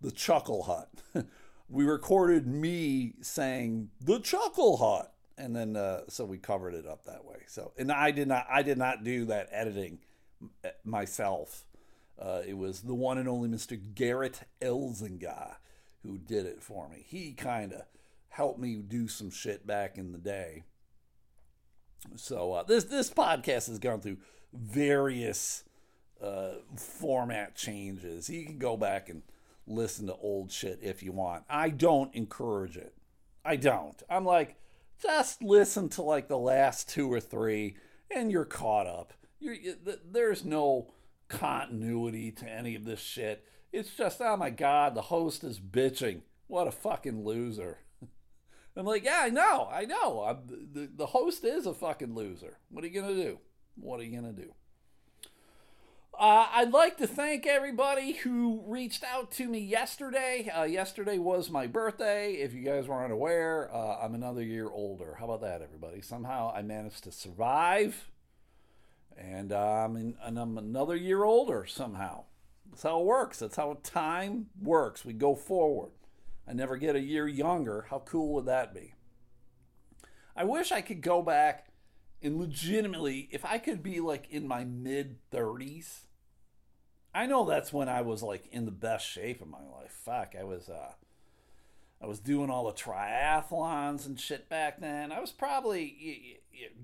the 0.00 0.10
Chuckle 0.10 0.64
Hut. 0.64 0.90
we 1.68 1.84
recorded 1.84 2.46
me 2.46 3.14
saying 3.22 3.90
the 4.00 4.18
Chuckle 4.18 4.76
Hut, 4.76 5.14
and 5.38 5.54
then 5.54 5.76
uh, 5.76 6.02
so 6.08 6.24
we 6.24 6.38
covered 6.38 6.74
it 6.74 6.86
up 6.86 7.04
that 7.04 7.24
way. 7.24 7.38
So 7.46 7.72
and 7.78 7.90
I 7.92 8.10
did 8.10 8.28
not 8.28 8.46
I 8.50 8.62
did 8.62 8.76
not 8.76 9.04
do 9.04 9.24
that 9.26 9.48
editing 9.52 10.00
myself. 10.84 11.64
Uh, 12.18 12.42
it 12.46 12.56
was 12.56 12.82
the 12.82 12.94
one 12.94 13.18
and 13.18 13.28
only 13.28 13.48
Mr. 13.48 13.78
Garrett 13.94 14.40
Elzinga 14.60 15.56
who 16.06 16.18
did 16.18 16.46
it 16.46 16.62
for 16.62 16.88
me. 16.88 17.04
He 17.06 17.32
kind 17.32 17.72
of 17.72 17.82
helped 18.28 18.58
me 18.58 18.76
do 18.76 19.08
some 19.08 19.30
shit 19.30 19.66
back 19.66 19.98
in 19.98 20.12
the 20.12 20.18
day. 20.18 20.64
So 22.14 22.52
uh, 22.52 22.62
this 22.62 22.84
this 22.84 23.10
podcast 23.10 23.68
has 23.68 23.78
gone 23.78 24.00
through 24.00 24.18
various 24.52 25.64
uh, 26.22 26.54
format 26.76 27.56
changes. 27.56 28.30
You 28.30 28.44
can 28.46 28.58
go 28.58 28.76
back 28.76 29.08
and 29.08 29.22
listen 29.66 30.06
to 30.06 30.14
old 30.14 30.52
shit 30.52 30.78
if 30.82 31.02
you 31.02 31.12
want. 31.12 31.44
I 31.50 31.70
don't 31.70 32.14
encourage 32.14 32.76
it. 32.76 32.94
I 33.44 33.56
don't. 33.56 34.00
I'm 34.08 34.24
like, 34.24 34.56
just 35.02 35.42
listen 35.42 35.88
to 35.90 36.02
like 36.02 36.28
the 36.28 36.38
last 36.38 36.88
two 36.88 37.12
or 37.12 37.20
three, 37.20 37.76
and 38.14 38.30
you're 38.30 38.44
caught 38.44 38.86
up. 38.86 39.12
You're, 39.40 39.56
there's 40.10 40.44
no 40.44 40.92
continuity 41.28 42.30
to 42.32 42.48
any 42.48 42.74
of 42.74 42.84
this 42.84 43.00
shit. 43.00 43.44
It's 43.72 43.94
just, 43.94 44.20
oh 44.20 44.36
my 44.36 44.50
God, 44.50 44.94
the 44.94 45.02
host 45.02 45.44
is 45.44 45.60
bitching. 45.60 46.22
What 46.46 46.66
a 46.66 46.72
fucking 46.72 47.24
loser. 47.24 47.78
I'm 48.76 48.86
like, 48.86 49.04
yeah, 49.04 49.20
I 49.22 49.30
know, 49.30 49.68
I 49.70 49.84
know. 49.84 50.22
I'm, 50.22 50.38
the, 50.72 50.88
the 50.94 51.06
host 51.06 51.44
is 51.44 51.66
a 51.66 51.74
fucking 51.74 52.14
loser. 52.14 52.58
What 52.70 52.84
are 52.84 52.86
you 52.86 53.00
going 53.00 53.14
to 53.14 53.22
do? 53.22 53.38
What 53.76 54.00
are 54.00 54.04
you 54.04 54.18
going 54.18 54.34
to 54.34 54.42
do? 54.42 54.52
Uh, 56.18 56.46
I'd 56.50 56.72
like 56.72 56.96
to 56.98 57.06
thank 57.06 57.46
everybody 57.46 58.12
who 58.12 58.62
reached 58.66 59.04
out 59.04 59.30
to 59.32 59.46
me 59.46 59.58
yesterday. 59.58 60.48
Uh, 60.48 60.62
yesterday 60.62 61.18
was 61.18 61.50
my 61.50 61.66
birthday. 61.66 62.34
If 62.34 62.54
you 62.54 62.62
guys 62.62 62.88
were 62.88 63.04
unaware, 63.04 63.70
uh, 63.70 63.98
I'm 63.98 64.14
another 64.14 64.42
year 64.42 64.70
older. 64.70 65.16
How 65.18 65.26
about 65.26 65.42
that, 65.42 65.60
everybody? 65.60 66.00
Somehow 66.00 66.54
I 66.54 66.62
managed 66.62 67.04
to 67.04 67.12
survive 67.12 68.10
and 69.16 69.52
um, 69.52 69.96
and 69.96 70.38
I'm 70.38 70.58
another 70.58 70.96
year 70.96 71.24
older 71.24 71.64
somehow. 71.66 72.24
That's 72.70 72.82
how 72.82 73.00
it 73.00 73.06
works. 73.06 73.38
That's 73.38 73.56
how 73.56 73.78
time 73.82 74.46
works. 74.60 75.04
We 75.04 75.12
go 75.12 75.34
forward. 75.34 75.92
I 76.46 76.52
never 76.52 76.76
get 76.76 76.96
a 76.96 77.00
year 77.00 77.26
younger. 77.26 77.86
How 77.90 78.00
cool 78.00 78.34
would 78.34 78.46
that 78.46 78.74
be? 78.74 78.94
I 80.36 80.44
wish 80.44 80.70
I 80.70 80.82
could 80.82 81.00
go 81.00 81.22
back 81.22 81.68
and 82.22 82.38
legitimately, 82.38 83.28
if 83.30 83.44
I 83.44 83.58
could 83.58 83.82
be 83.82 84.00
like 84.00 84.28
in 84.30 84.48
my 84.48 84.64
mid 84.64 85.18
30s, 85.30 86.06
I 87.14 87.26
know 87.26 87.44
that's 87.44 87.72
when 87.72 87.88
I 87.88 88.02
was 88.02 88.22
like 88.22 88.46
in 88.52 88.64
the 88.64 88.70
best 88.70 89.06
shape 89.06 89.40
of 89.40 89.48
my 89.48 89.62
life. 89.62 89.92
Fuck, 90.04 90.34
I 90.38 90.44
was 90.44 90.68
uh 90.68 90.92
I 92.02 92.06
was 92.06 92.20
doing 92.20 92.50
all 92.50 92.66
the 92.66 92.72
triathlons 92.72 94.04
and 94.04 94.20
shit 94.20 94.48
back 94.50 94.80
then. 94.80 95.12
I 95.12 95.20
was 95.20 95.32
probably 95.32 96.40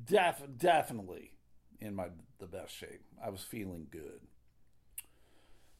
def- 0.06 0.56
definitely 0.56 1.31
in 1.82 1.94
my 1.94 2.08
the 2.38 2.46
best 2.46 2.74
shape. 2.74 3.02
I 3.24 3.30
was 3.30 3.42
feeling 3.42 3.86
good. 3.90 4.20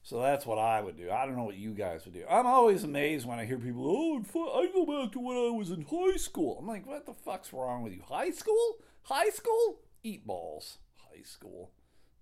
So 0.04 0.20
that's 0.20 0.44
what 0.44 0.58
I 0.58 0.80
would 0.80 0.96
do. 0.96 1.10
I 1.10 1.26
don't 1.26 1.36
know 1.36 1.44
what 1.44 1.56
you 1.56 1.70
guys 1.72 2.04
would 2.04 2.14
do. 2.14 2.24
I'm 2.28 2.46
always 2.46 2.82
amazed 2.82 3.24
when 3.24 3.38
I 3.38 3.44
hear 3.44 3.58
people, 3.58 3.86
oh, 3.86 4.58
I 4.58 4.66
go 4.72 4.84
back 4.84 5.12
to 5.12 5.20
when 5.20 5.36
I 5.36 5.56
was 5.56 5.70
in 5.70 5.82
high 5.82 6.16
school. 6.16 6.58
I'm 6.58 6.66
like, 6.66 6.86
what 6.86 7.06
the 7.06 7.14
fuck's 7.14 7.52
wrong 7.52 7.82
with 7.82 7.92
you? 7.92 8.02
High 8.08 8.30
school? 8.30 8.78
High 9.04 9.30
school? 9.30 9.78
Eat 10.02 10.26
balls. 10.26 10.78
High 10.96 11.22
school. 11.22 11.70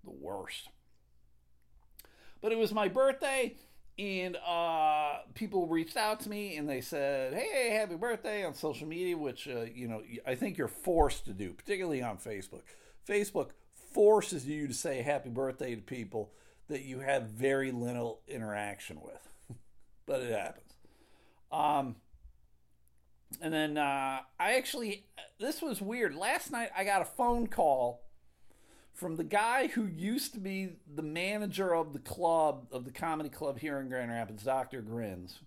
The 0.04 0.10
worst. 0.10 0.68
But 2.42 2.52
it 2.52 2.58
was 2.58 2.72
my 2.72 2.88
birthday, 2.88 3.56
and 3.98 4.36
uh, 4.46 5.18
people 5.34 5.66
reached 5.66 5.96
out 5.96 6.20
to 6.20 6.30
me 6.30 6.56
and 6.56 6.68
they 6.68 6.80
said, 6.80 7.34
hey, 7.34 7.70
happy 7.70 7.96
birthday 7.96 8.44
on 8.44 8.54
social 8.54 8.86
media, 8.86 9.16
which, 9.16 9.48
uh, 9.48 9.64
you 9.74 9.88
know, 9.88 10.02
I 10.26 10.34
think 10.34 10.58
you're 10.58 10.68
forced 10.68 11.26
to 11.26 11.32
do, 11.32 11.52
particularly 11.52 12.02
on 12.02 12.16
Facebook. 12.16 12.62
Facebook 13.08 13.50
forces 13.92 14.46
you 14.46 14.66
to 14.66 14.74
say 14.74 15.02
happy 15.02 15.28
birthday 15.28 15.74
to 15.74 15.82
people 15.82 16.32
that 16.68 16.82
you 16.82 17.00
have 17.00 17.24
very 17.24 17.72
little 17.72 18.20
interaction 18.28 19.00
with, 19.02 19.56
but 20.06 20.20
it 20.20 20.32
happens. 20.32 20.72
Um, 21.50 21.96
and 23.40 23.52
then 23.52 23.76
uh, 23.76 24.20
I 24.38 24.54
actually, 24.54 25.04
this 25.38 25.60
was 25.60 25.80
weird. 25.80 26.14
Last 26.14 26.50
night 26.50 26.70
I 26.76 26.84
got 26.84 27.02
a 27.02 27.06
phone 27.06 27.46
call 27.46 28.02
from 28.94 29.16
the 29.16 29.24
guy 29.24 29.68
who 29.68 29.86
used 29.86 30.34
to 30.34 30.40
be 30.40 30.70
the 30.92 31.02
manager 31.02 31.74
of 31.74 31.92
the 31.92 31.98
club, 31.98 32.66
of 32.70 32.84
the 32.84 32.90
comedy 32.90 33.28
club 33.28 33.58
here 33.58 33.80
in 33.80 33.88
Grand 33.88 34.10
Rapids, 34.10 34.44
Dr. 34.44 34.82
Grins. 34.82 35.40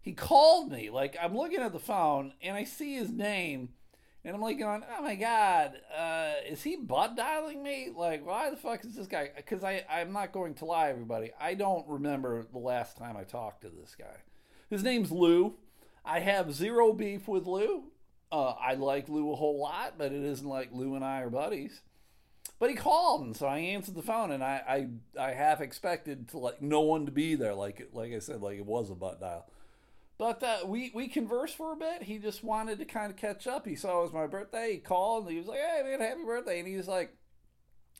He 0.00 0.12
called 0.12 0.72
me, 0.72 0.90
like, 0.90 1.16
I'm 1.20 1.36
looking 1.36 1.60
at 1.60 1.72
the 1.72 1.78
phone 1.78 2.32
and 2.42 2.56
I 2.56 2.64
see 2.64 2.94
his 2.94 3.10
name 3.10 3.70
and 4.24 4.34
I'm 4.34 4.42
like 4.42 4.58
going, 4.58 4.82
oh 4.96 5.02
my 5.02 5.14
god, 5.14 5.80
uh, 5.96 6.32
is 6.48 6.62
he 6.62 6.76
butt 6.76 7.16
dialing 7.16 7.62
me? 7.62 7.90
Like, 7.94 8.26
why 8.26 8.50
the 8.50 8.56
fuck 8.56 8.84
is 8.84 8.94
this 8.94 9.06
guy? 9.06 9.30
Because 9.36 9.62
I, 9.64 9.84
I'm 9.90 10.12
not 10.12 10.32
going 10.32 10.54
to 10.54 10.64
lie, 10.64 10.90
everybody. 10.90 11.30
I 11.40 11.54
don't 11.54 11.86
remember 11.88 12.44
the 12.52 12.58
last 12.58 12.96
time 12.96 13.16
I 13.16 13.24
talked 13.24 13.62
to 13.62 13.70
this 13.70 13.94
guy. 13.98 14.22
His 14.70 14.82
name's 14.82 15.10
Lou. 15.10 15.54
I 16.04 16.20
have 16.20 16.54
zero 16.54 16.92
beef 16.92 17.28
with 17.28 17.46
Lou. 17.46 17.84
Uh, 18.30 18.54
I 18.60 18.74
like 18.74 19.08
Lou 19.08 19.32
a 19.32 19.36
whole 19.36 19.58
lot, 19.58 19.94
but 19.96 20.12
it 20.12 20.22
isn't 20.22 20.46
like 20.46 20.70
Lou 20.72 20.94
and 20.94 21.04
I 21.04 21.22
are 21.22 21.30
buddies. 21.30 21.80
But 22.58 22.70
he 22.70 22.76
called, 22.76 23.24
and 23.24 23.36
so 23.36 23.46
I 23.46 23.58
answered 23.58 23.94
the 23.94 24.02
phone, 24.02 24.32
and 24.32 24.42
I, 24.42 24.88
I, 25.16 25.28
I 25.28 25.32
half 25.32 25.60
expected 25.60 26.28
to 26.30 26.38
like 26.38 26.60
no 26.60 26.80
one 26.80 27.06
to 27.06 27.12
be 27.12 27.36
there, 27.36 27.54
like 27.54 27.88
like 27.92 28.12
I 28.12 28.18
said, 28.18 28.42
like 28.42 28.58
it 28.58 28.66
was 28.66 28.90
a 28.90 28.94
butt 28.94 29.20
dial. 29.20 29.48
But 30.18 30.42
uh, 30.42 30.58
we 30.66 30.90
we 30.92 31.06
conversed 31.06 31.56
for 31.56 31.72
a 31.72 31.76
bit. 31.76 32.02
He 32.02 32.18
just 32.18 32.42
wanted 32.42 32.80
to 32.80 32.84
kind 32.84 33.10
of 33.10 33.16
catch 33.16 33.46
up. 33.46 33.66
He 33.66 33.76
saw 33.76 34.00
it 34.00 34.02
was 34.02 34.12
my 34.12 34.26
birthday. 34.26 34.72
He 34.72 34.78
called 34.78 35.24
and 35.24 35.32
he 35.32 35.38
was 35.38 35.46
like, 35.46 35.60
"Hey 35.60 35.82
man, 35.84 36.00
happy 36.00 36.24
birthday!" 36.24 36.58
And 36.58 36.66
he's 36.66 36.88
like, 36.88 37.16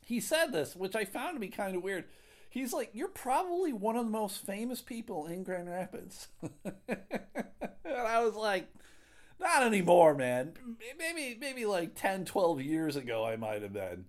he 0.05 0.19
said 0.19 0.51
this, 0.51 0.75
which 0.75 0.95
I 0.95 1.05
found 1.05 1.35
to 1.35 1.39
be 1.39 1.47
kind 1.47 1.77
of 1.77 1.83
weird. 1.83 2.05
He's 2.49 2.73
like, 2.73 2.89
"You're 2.93 3.07
probably 3.07 3.71
one 3.71 3.95
of 3.95 4.05
the 4.05 4.11
most 4.11 4.45
famous 4.45 4.81
people 4.81 5.27
in 5.27 5.43
Grand 5.43 5.69
Rapids," 5.69 6.27
and 6.65 6.87
I 7.87 8.21
was 8.21 8.35
like, 8.35 8.67
"Not 9.39 9.63
anymore, 9.63 10.13
man. 10.13 10.53
Maybe 10.97 11.37
maybe 11.39 11.65
like 11.65 11.95
10, 11.95 12.25
12 12.25 12.59
years 12.61 12.97
ago, 12.97 13.23
I 13.23 13.37
might 13.37 13.61
have 13.61 13.73
been." 13.73 14.05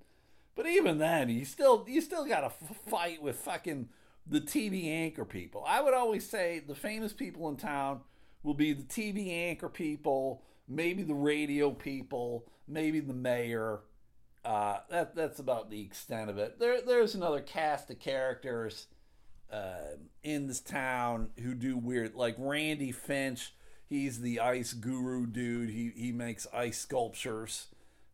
But 0.57 0.67
even 0.67 0.99
then, 0.99 1.29
you 1.29 1.45
still 1.45 1.85
you 1.87 2.00
still 2.00 2.25
got 2.25 2.40
to 2.40 2.75
fight 2.88 3.23
with 3.23 3.37
fucking 3.37 3.88
the 4.27 4.41
TV 4.41 4.89
anchor 4.89 5.25
people. 5.25 5.65
I 5.67 5.81
would 5.81 5.95
always 5.95 6.29
say 6.29 6.62
the 6.67 6.75
famous 6.75 7.12
people 7.12 7.49
in 7.49 7.57
town 7.57 8.00
will 8.43 8.55
be 8.55 8.73
the 8.73 8.83
TV 8.83 9.31
anchor 9.33 9.69
people, 9.69 10.43
maybe 10.69 11.03
the 11.03 11.15
radio 11.15 11.71
people, 11.71 12.47
maybe 12.67 13.00
the 13.00 13.15
mayor. 13.15 13.81
Uh, 14.45 14.79
that 14.89 15.15
that's 15.15 15.39
about 15.39 15.71
the 15.71 15.83
extent 15.83 16.31
of 16.31 16.39
it. 16.39 16.59
There 16.59 16.81
there's 16.81 17.15
another 17.15 17.41
cast 17.41 17.91
of 17.91 17.99
characters 17.99 18.87
uh, 19.53 19.97
in 20.23 20.47
this 20.47 20.61
town 20.61 21.31
who 21.43 21.55
do 21.55 21.77
weird, 21.77 22.15
like 22.15 22.37
Randy 22.39 22.93
Finch. 22.93 23.53
He's 23.87 24.21
the 24.21 24.41
ice 24.41 24.73
guru 24.73 25.27
dude. 25.27 25.71
He 25.71 25.93
he 25.95 26.12
makes 26.12 26.47
ice 26.55 26.78
sculptures 26.78 27.67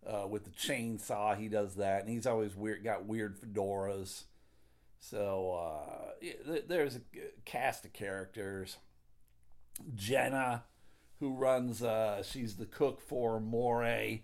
uh, 0.06 0.26
with 0.26 0.44
the 0.44 0.50
chainsaw. 0.50 1.36
He 1.36 1.48
does 1.48 1.76
that, 1.76 2.00
and 2.00 2.08
he's 2.08 2.26
always 2.26 2.56
weird. 2.56 2.82
Got 2.82 3.04
weird 3.04 3.38
fedoras. 3.40 4.24
So 4.98 5.52
uh, 5.52 6.60
there's 6.66 6.96
a 6.96 7.00
cast 7.44 7.84
of 7.84 7.92
characters. 7.92 8.78
Jenna, 9.94 10.64
who 11.20 11.34
runs, 11.34 11.82
uh, 11.82 12.22
she's 12.22 12.56
the 12.56 12.66
cook 12.66 13.00
for 13.00 13.36
Amore, 13.36 14.20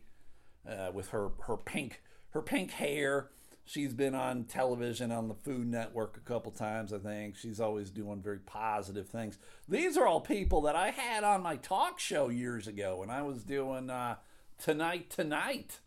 uh, 0.68 0.90
with 0.92 1.08
her 1.08 1.30
her 1.46 1.56
pink 1.56 2.02
her 2.30 2.42
pink 2.42 2.72
hair. 2.72 3.28
She's 3.64 3.94
been 3.94 4.14
on 4.14 4.44
television 4.44 5.12
on 5.12 5.28
the 5.28 5.34
Food 5.34 5.68
Network 5.68 6.16
a 6.16 6.20
couple 6.20 6.50
times, 6.50 6.92
I 6.92 6.98
think. 6.98 7.36
She's 7.36 7.60
always 7.60 7.90
doing 7.90 8.20
very 8.20 8.40
positive 8.40 9.08
things. 9.08 9.38
These 9.68 9.96
are 9.96 10.06
all 10.06 10.20
people 10.20 10.62
that 10.62 10.74
I 10.74 10.90
had 10.90 11.22
on 11.22 11.42
my 11.42 11.56
talk 11.56 12.00
show 12.00 12.28
years 12.28 12.66
ago 12.66 12.96
when 12.96 13.08
I 13.08 13.22
was 13.22 13.44
doing 13.44 13.88
uh, 13.88 14.16
Tonight 14.58 15.10
Tonight 15.10 15.78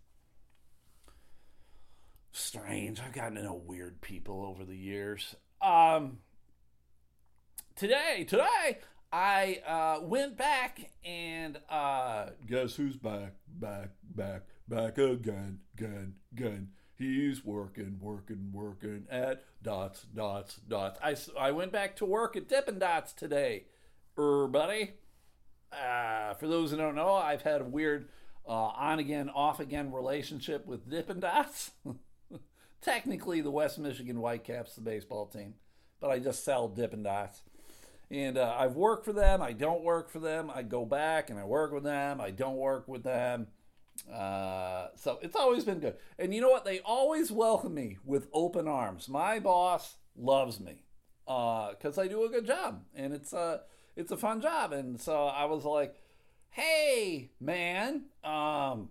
strange. 2.35 2.99
I've 2.99 3.13
gotten 3.13 3.35
to 3.35 3.43
know 3.43 3.61
weird 3.65 4.01
people 4.01 4.45
over 4.45 4.65
the 4.65 4.75
years. 4.75 5.35
Um, 5.61 6.19
today, 7.75 8.25
today, 8.27 8.79
I 9.11 9.61
uh, 9.65 10.05
went 10.05 10.37
back 10.37 10.91
and 11.05 11.57
uh, 11.69 12.27
guess 12.45 12.75
who's 12.75 12.97
back, 12.97 13.33
back, 13.47 13.91
back, 14.03 14.41
back 14.67 14.97
again, 14.97 15.59
again, 15.77 16.15
again. 16.33 16.69
He's 16.97 17.43
working, 17.43 17.97
working, 18.01 18.51
working 18.53 19.05
at 19.09 19.43
dots, 19.61 20.05
dots, 20.13 20.55
dots. 20.67 20.99
I, 21.03 21.15
I 21.39 21.51
went 21.51 21.71
back 21.71 21.97
to 21.97 22.05
work 22.05 22.37
at 22.37 22.47
Dippin' 22.47 22.79
Dots 22.79 23.11
today, 23.11 23.65
er, 24.17 24.47
buddy. 24.47 24.93
Uh, 25.73 26.35
for 26.35 26.47
those 26.47 26.71
who 26.71 26.77
don't 26.77 26.95
know, 26.95 27.13
I've 27.13 27.41
had 27.41 27.59
a 27.59 27.65
weird 27.65 28.07
uh, 28.47 28.51
on 28.51 28.99
again, 28.99 29.29
off 29.29 29.59
again 29.59 29.91
relationship 29.91 30.65
with 30.65 30.89
Dippin' 30.89 31.19
Dots. 31.19 31.71
technically 32.85 33.41
the 33.41 33.51
West 33.51 33.79
Michigan 33.79 34.17
Whitecaps, 34.17 34.75
the 34.75 34.81
baseball 34.81 35.25
team, 35.25 35.55
but 35.99 36.11
I 36.11 36.19
just 36.19 36.45
sell 36.45 36.67
Dippin' 36.67 37.03
Dots. 37.03 37.41
And 38.11 38.37
uh, 38.37 38.55
I've 38.57 38.75
worked 38.75 39.03
for 39.03 39.13
them. 39.13 39.41
I 39.41 39.51
don't 39.51 39.83
work 39.83 40.11
for 40.11 40.19
them. 40.19 40.51
I 40.53 40.61
go 40.61 40.85
back 40.85 41.31
and 41.31 41.39
I 41.39 41.43
work 41.43 41.73
with 41.73 41.83
them. 41.83 42.21
I 42.21 42.29
don't 42.29 42.57
work 42.57 42.87
with 42.87 43.03
them. 43.03 43.47
Uh, 44.13 44.89
so 44.95 45.17
it's 45.23 45.35
always 45.35 45.63
been 45.63 45.79
good. 45.79 45.95
And 46.19 46.31
you 46.33 46.41
know 46.41 46.49
what? 46.49 46.65
They 46.65 46.79
always 46.81 47.31
welcome 47.31 47.73
me 47.73 47.97
with 48.05 48.27
open 48.31 48.67
arms. 48.67 49.09
My 49.09 49.39
boss 49.39 49.95
loves 50.15 50.59
me 50.59 50.83
because 51.25 51.97
uh, 51.97 52.01
I 52.01 52.07
do 52.07 52.23
a 52.25 52.29
good 52.29 52.45
job, 52.45 52.83
and 52.93 53.13
it's 53.13 53.33
a 53.33 53.61
it's 53.95 54.11
a 54.11 54.17
fun 54.17 54.41
job. 54.41 54.73
And 54.73 54.99
so 54.99 55.25
I 55.25 55.45
was 55.45 55.63
like, 55.63 55.95
"Hey, 56.49 57.31
man, 57.39 58.03
um, 58.23 58.89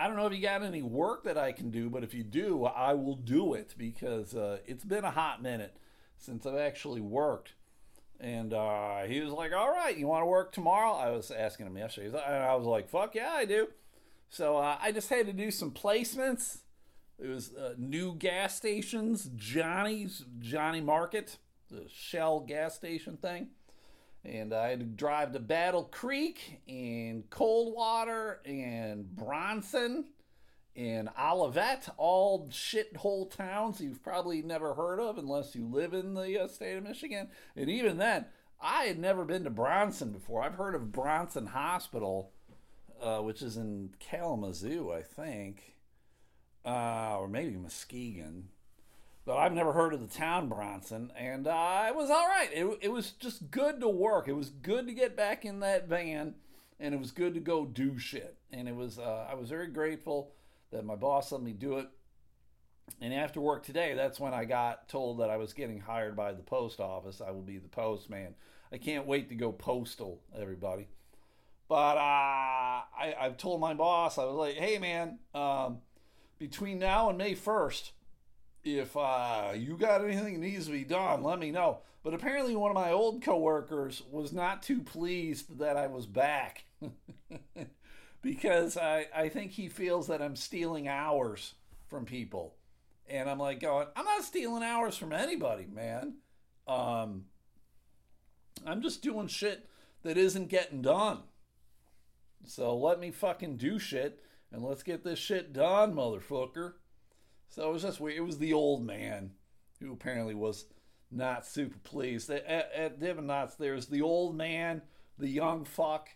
I 0.00 0.06
don't 0.06 0.16
know 0.16 0.26
if 0.26 0.32
you 0.32 0.40
got 0.40 0.62
any 0.62 0.80
work 0.80 1.24
that 1.24 1.36
I 1.36 1.52
can 1.52 1.70
do, 1.70 1.90
but 1.90 2.02
if 2.02 2.14
you 2.14 2.22
do, 2.24 2.64
I 2.64 2.94
will 2.94 3.16
do 3.16 3.52
it 3.52 3.74
because 3.76 4.34
uh, 4.34 4.56
it's 4.64 4.82
been 4.82 5.04
a 5.04 5.10
hot 5.10 5.42
minute 5.42 5.76
since 6.16 6.46
I've 6.46 6.56
actually 6.56 7.02
worked. 7.02 7.52
And 8.18 8.54
uh, 8.54 9.02
he 9.02 9.20
was 9.20 9.30
like, 9.30 9.52
"All 9.52 9.70
right, 9.70 9.96
you 9.96 10.06
want 10.06 10.22
to 10.22 10.26
work 10.26 10.52
tomorrow?" 10.52 10.92
I 10.92 11.10
was 11.10 11.30
asking 11.30 11.66
him 11.66 11.76
yesterday, 11.76 12.06
and 12.08 12.42
I 12.42 12.54
was 12.54 12.66
like, 12.66 12.88
"Fuck 12.88 13.14
yeah, 13.14 13.32
I 13.32 13.44
do." 13.44 13.68
So 14.30 14.56
uh, 14.56 14.78
I 14.80 14.90
just 14.90 15.10
had 15.10 15.26
to 15.26 15.34
do 15.34 15.50
some 15.50 15.70
placements. 15.70 16.60
It 17.18 17.28
was 17.28 17.54
uh, 17.54 17.74
new 17.76 18.14
gas 18.14 18.56
stations, 18.56 19.30
Johnny's 19.36 20.24
Johnny 20.38 20.80
Market, 20.80 21.36
the 21.68 21.84
Shell 21.92 22.40
gas 22.40 22.74
station 22.74 23.18
thing 23.18 23.48
and 24.24 24.52
I 24.52 24.68
had 24.70 24.80
to 24.80 24.86
drive 24.86 25.32
to 25.32 25.40
Battle 25.40 25.84
Creek 25.84 26.60
and 26.68 27.28
Coldwater 27.30 28.40
and 28.44 29.14
Bronson 29.14 30.06
and 30.76 31.08
Olivet, 31.18 31.88
all 31.96 32.48
shithole 32.48 33.34
towns 33.34 33.80
you've 33.80 34.02
probably 34.02 34.42
never 34.42 34.74
heard 34.74 35.00
of 35.00 35.18
unless 35.18 35.54
you 35.54 35.66
live 35.66 35.94
in 35.94 36.14
the 36.14 36.42
uh, 36.42 36.48
state 36.48 36.76
of 36.76 36.84
Michigan. 36.84 37.28
And 37.56 37.68
even 37.68 37.98
then, 37.98 38.26
I 38.60 38.84
had 38.84 38.98
never 38.98 39.24
been 39.24 39.44
to 39.44 39.50
Bronson 39.50 40.10
before. 40.10 40.42
I've 40.42 40.54
heard 40.54 40.74
of 40.74 40.92
Bronson 40.92 41.46
Hospital, 41.46 42.32
uh, 43.00 43.18
which 43.18 43.42
is 43.42 43.56
in 43.56 43.90
Kalamazoo, 43.98 44.92
I 44.92 45.02
think, 45.02 45.76
uh, 46.64 47.16
or 47.18 47.26
maybe 47.26 47.56
Muskegon 47.56 48.48
but 49.24 49.36
I've 49.36 49.52
never 49.52 49.72
heard 49.72 49.92
of 49.92 50.00
the 50.00 50.18
town 50.18 50.48
Bronson, 50.48 51.12
and 51.16 51.46
uh, 51.46 51.84
it 51.88 51.94
was 51.94 52.10
all 52.10 52.26
right. 52.26 52.50
It, 52.52 52.78
it 52.82 52.92
was 52.92 53.12
just 53.12 53.50
good 53.50 53.80
to 53.80 53.88
work. 53.88 54.28
It 54.28 54.32
was 54.32 54.50
good 54.50 54.86
to 54.86 54.94
get 54.94 55.16
back 55.16 55.44
in 55.44 55.60
that 55.60 55.88
van, 55.88 56.34
and 56.78 56.94
it 56.94 57.00
was 57.00 57.10
good 57.10 57.34
to 57.34 57.40
go 57.40 57.64
do 57.64 57.98
shit. 57.98 58.36
And 58.52 58.68
it 58.68 58.74
was 58.74 58.98
uh, 58.98 59.26
I 59.30 59.34
was 59.34 59.48
very 59.48 59.68
grateful 59.68 60.32
that 60.70 60.84
my 60.84 60.96
boss 60.96 61.32
let 61.32 61.42
me 61.42 61.52
do 61.52 61.78
it. 61.78 61.88
And 63.00 63.14
after 63.14 63.40
work 63.40 63.64
today, 63.64 63.94
that's 63.94 64.18
when 64.18 64.34
I 64.34 64.44
got 64.44 64.88
told 64.88 65.20
that 65.20 65.30
I 65.30 65.36
was 65.36 65.52
getting 65.52 65.80
hired 65.80 66.16
by 66.16 66.32
the 66.32 66.42
post 66.42 66.80
office. 66.80 67.20
I 67.24 67.30
will 67.30 67.42
be 67.42 67.58
the 67.58 67.68
postman. 67.68 68.34
I 68.72 68.78
can't 68.78 69.06
wait 69.06 69.28
to 69.28 69.34
go 69.34 69.52
postal, 69.52 70.20
everybody. 70.36 70.88
But 71.68 71.96
uh, 71.96 72.00
I, 72.00 73.14
I've 73.20 73.36
told 73.36 73.60
my 73.60 73.74
boss, 73.74 74.18
I 74.18 74.24
was 74.24 74.34
like, 74.34 74.56
hey 74.56 74.78
man, 74.78 75.20
um, 75.34 75.78
between 76.38 76.80
now 76.80 77.08
and 77.08 77.16
May 77.16 77.34
1st, 77.34 77.92
if 78.64 78.96
uh, 78.96 79.52
you 79.54 79.76
got 79.76 80.04
anything 80.04 80.34
that 80.34 80.46
needs 80.46 80.66
to 80.66 80.72
be 80.72 80.84
done, 80.84 81.22
let 81.22 81.38
me 81.38 81.50
know. 81.50 81.78
But 82.02 82.14
apparently, 82.14 82.56
one 82.56 82.70
of 82.70 82.74
my 82.74 82.92
old 82.92 83.22
coworkers 83.22 84.02
was 84.10 84.32
not 84.32 84.62
too 84.62 84.80
pleased 84.80 85.58
that 85.58 85.76
I 85.76 85.86
was 85.86 86.06
back 86.06 86.64
because 88.22 88.76
I, 88.76 89.06
I 89.14 89.28
think 89.28 89.52
he 89.52 89.68
feels 89.68 90.06
that 90.06 90.22
I'm 90.22 90.36
stealing 90.36 90.88
hours 90.88 91.54
from 91.88 92.06
people. 92.06 92.54
And 93.08 93.28
I'm 93.28 93.38
like, 93.38 93.60
going, 93.60 93.88
I'm 93.96 94.04
not 94.04 94.24
stealing 94.24 94.62
hours 94.62 94.96
from 94.96 95.12
anybody, 95.12 95.66
man. 95.66 96.14
Um, 96.66 97.24
I'm 98.64 98.82
just 98.82 99.02
doing 99.02 99.26
shit 99.26 99.68
that 100.02 100.16
isn't 100.16 100.48
getting 100.48 100.82
done. 100.82 101.18
So 102.46 102.76
let 102.76 103.00
me 103.00 103.10
fucking 103.10 103.56
do 103.56 103.78
shit 103.78 104.22
and 104.52 104.64
let's 104.64 104.82
get 104.82 105.04
this 105.04 105.18
shit 105.18 105.52
done, 105.52 105.94
motherfucker. 105.94 106.74
So 107.50 107.68
it 107.68 107.72
was 107.72 107.82
just 107.82 108.00
weird. 108.00 108.16
It 108.16 108.22
was 108.22 108.38
the 108.38 108.52
old 108.52 108.84
man 108.84 109.32
who 109.80 109.92
apparently 109.92 110.34
was 110.34 110.66
not 111.10 111.44
super 111.44 111.78
pleased. 111.78 112.30
At, 112.30 112.72
at 112.72 113.00
Dots, 113.00 113.56
there's 113.56 113.86
the 113.86 114.02
old 114.02 114.36
man, 114.36 114.82
the 115.18 115.28
young 115.28 115.64
fuck, 115.64 116.08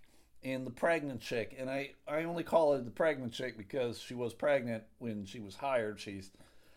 and 0.42 0.66
the 0.66 0.70
pregnant 0.70 1.20
chick. 1.20 1.56
And 1.58 1.68
I, 1.68 1.90
I 2.06 2.24
only 2.24 2.44
call 2.44 2.74
it 2.74 2.84
the 2.84 2.90
pregnant 2.90 3.32
chick 3.32 3.58
because 3.58 4.00
she 4.00 4.14
was 4.14 4.32
pregnant 4.32 4.84
when 4.98 5.24
she 5.24 5.40
was 5.40 5.56
hired. 5.56 5.98
She's 5.98 6.30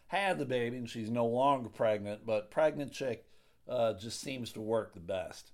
had 0.08 0.40
the 0.40 0.46
baby 0.46 0.78
and 0.78 0.90
she's 0.90 1.12
no 1.12 1.28
longer 1.28 1.70
pregnant, 1.70 2.26
but 2.26 2.50
pregnant 2.50 2.92
chick 2.92 3.26
uh, 3.70 3.94
just 3.94 4.22
seems 4.22 4.54
to 4.54 4.62
work 4.62 4.94
the 4.94 5.00
best. 5.00 5.52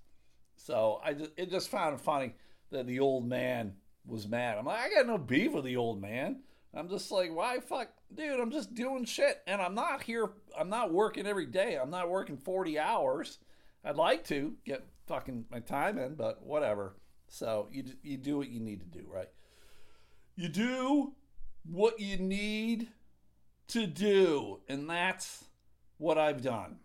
So 0.56 1.00
I 1.04 1.12
just, 1.12 1.32
it 1.36 1.50
just 1.50 1.68
found 1.68 1.94
it 1.94 2.00
funny 2.00 2.34
that 2.70 2.86
the 2.86 3.00
old 3.00 3.28
man 3.28 3.74
was 4.06 4.28
mad. 4.28 4.56
I'm 4.56 4.64
like, 4.64 4.80
I 4.80 4.94
got 4.94 5.06
no 5.06 5.18
beef 5.18 5.52
with 5.52 5.64
the 5.64 5.76
old 5.76 6.00
man. 6.00 6.40
I'm 6.76 6.88
just 6.88 7.10
like, 7.10 7.34
why 7.34 7.60
fuck, 7.60 7.88
dude? 8.14 8.40
I'm 8.40 8.50
just 8.50 8.74
doing 8.74 9.04
shit, 9.04 9.42
and 9.46 9.60
I'm 9.60 9.74
not 9.74 10.02
here. 10.02 10.30
I'm 10.58 10.68
not 10.68 10.92
working 10.92 11.26
every 11.26 11.46
day. 11.46 11.78
I'm 11.80 11.90
not 11.90 12.10
working 12.10 12.36
40 12.36 12.78
hours. 12.78 13.38
I'd 13.84 13.96
like 13.96 14.24
to 14.24 14.54
get 14.64 14.84
fucking 15.06 15.44
my 15.50 15.60
time 15.60 15.98
in, 15.98 16.14
but 16.14 16.44
whatever. 16.44 16.96
So 17.28 17.68
you 17.70 17.84
you 18.02 18.16
do 18.16 18.36
what 18.38 18.48
you 18.48 18.60
need 18.60 18.80
to 18.80 18.98
do, 18.98 19.06
right? 19.08 19.28
You 20.36 20.48
do 20.48 21.12
what 21.64 22.00
you 22.00 22.16
need 22.16 22.88
to 23.68 23.86
do, 23.86 24.60
and 24.68 24.88
that's 24.88 25.44
what 25.98 26.18
I've 26.18 26.42
done. 26.42 26.78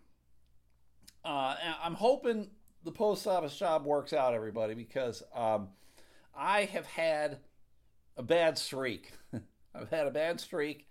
Uh, 1.24 1.56
I'm 1.82 1.94
hoping 1.94 2.48
the 2.84 2.92
post 2.92 3.26
office 3.26 3.56
job 3.56 3.84
works 3.84 4.12
out, 4.12 4.34
everybody, 4.34 4.74
because 4.74 5.22
um, 5.34 5.68
I 6.34 6.64
have 6.64 6.86
had 6.86 7.38
a 8.16 8.22
bad 8.22 8.56
streak. 8.58 9.12
I've 9.74 9.90
had 9.90 10.06
a 10.06 10.10
bad 10.10 10.40
streak 10.40 10.86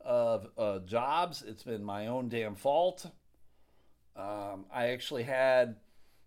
of 0.00 0.48
uh, 0.58 0.80
jobs. 0.80 1.42
It's 1.46 1.62
been 1.62 1.84
my 1.84 2.06
own 2.06 2.28
damn 2.28 2.54
fault. 2.54 3.06
Um, 4.16 4.66
I 4.72 4.88
actually 4.88 5.22
had 5.22 5.76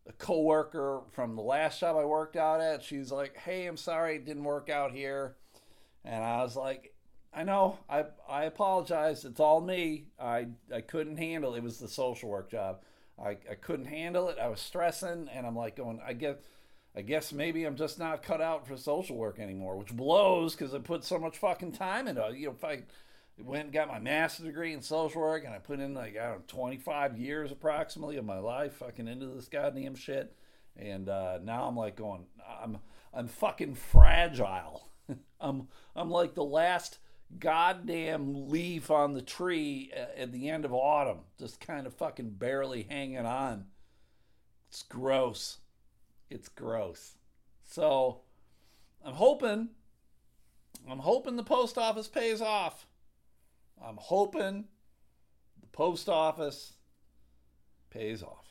a 0.08 0.14
coworker 0.14 1.02
from 1.12 1.36
the 1.36 1.42
last 1.42 1.80
job 1.80 1.98
I 1.98 2.06
worked 2.06 2.36
out 2.36 2.62
at. 2.62 2.84
She's 2.84 3.12
like, 3.12 3.38
"Hey, 3.38 3.66
I'm 3.66 3.78
sorry 3.78 4.16
it 4.16 4.26
didn't 4.26 4.44
work 4.44 4.70
out 4.70 4.92
here," 4.92 5.36
and 6.04 6.24
I 6.24 6.42
was 6.44 6.56
like, 6.56 6.94
"I 7.34 7.44
know. 7.44 7.80
I 7.90 8.06
I 8.28 8.46
apologize. 8.46 9.26
It's 9.26 9.40
all 9.40 9.62
me. 9.62 10.08
I 10.20 10.48
I 10.74 10.82
couldn't 10.82 11.18
handle 11.18 11.54
it. 11.54 11.60
It 11.60 11.64
was 11.64 11.80
the 11.80 11.88
social 11.88 12.30
work 12.30 12.50
job. 12.50 12.82
I 13.24 13.38
I 13.50 13.56
couldn't 13.60 13.86
handle 13.86 14.30
it. 14.30 14.38
I 14.40 14.48
was 14.48 14.62
stressing, 14.62 15.28
and 15.30 15.46
I'm 15.46 15.56
like 15.56 15.76
going, 15.76 16.00
I 16.06 16.14
get." 16.14 16.44
I 16.98 17.02
guess 17.02 17.34
maybe 17.34 17.66
I'm 17.66 17.76
just 17.76 18.00
not 18.00 18.24
cut 18.24 18.42
out 18.42 18.66
for 18.66 18.78
social 18.78 19.18
work 19.18 19.40
anymore, 19.40 19.76
which 19.76 19.96
blows 19.96 20.56
because 20.56 20.74
I 20.74 20.80
put 20.80 21.04
so 21.04 21.20
much 21.20 21.38
fucking 21.38 21.74
time 21.74 22.08
into 22.08 22.26
it. 22.28 22.38
You 22.38 22.48
know, 22.48 22.56
if 22.58 22.64
I 22.64 22.84
went 23.38 23.66
and 23.66 23.74
got 23.74 23.90
my 23.90 24.00
master's 24.00 24.46
degree 24.46 24.74
in 24.74 24.82
social 24.82 25.22
work 25.22 25.44
and 25.44 25.54
I 25.54 25.60
put 25.60 25.82
in 25.82 25.94
like, 25.94 26.18
I 26.18 26.30
don't 26.30 26.38
know, 26.38 26.44
25 26.48 27.18
years 27.18 27.52
approximately 27.52 28.16
of 28.16 28.24
my 28.24 28.40
life 28.40 28.76
fucking 28.76 29.10
into 29.10 29.28
this 29.28 29.50
goddamn 29.50 29.96
shit. 29.96 30.34
And 30.78 31.10
uh, 31.10 31.40
now 31.44 31.68
I'm 31.68 31.76
like 31.76 31.98
going, 31.98 32.26
I'm, 32.62 32.78
I'm 33.14 33.28
fucking 33.28 33.76
fragile. 33.76 34.88
I'm, 35.42 35.68
I'm 35.98 36.10
like 36.10 36.34
the 36.34 36.46
last 36.46 37.00
goddamn 37.40 38.50
leaf 38.50 38.90
on 38.90 39.14
the 39.14 39.22
tree 39.22 39.92
at 40.18 40.32
the 40.32 40.50
end 40.50 40.64
of 40.64 40.74
autumn, 40.74 41.20
just 41.38 41.60
kind 41.60 41.88
of 41.88 41.94
fucking 41.94 42.32
barely 42.32 42.84
hanging 42.84 43.26
on. 43.26 43.66
It's 44.70 44.84
gross. 44.84 45.58
It's 46.36 46.50
gross. 46.50 47.14
So 47.64 48.20
I'm 49.06 49.14
hoping, 49.14 49.70
I'm 50.90 51.00
hoping 51.00 51.38
the 51.38 51.44
post 51.44 51.78
office 51.78 52.10
pays 52.10 52.42
off. 52.42 52.88
I'm 53.82 53.96
hoping 53.96 54.66
the 55.62 55.68
post 55.68 56.10
office 56.10 56.74
pays 57.90 58.22
off. 58.22 58.48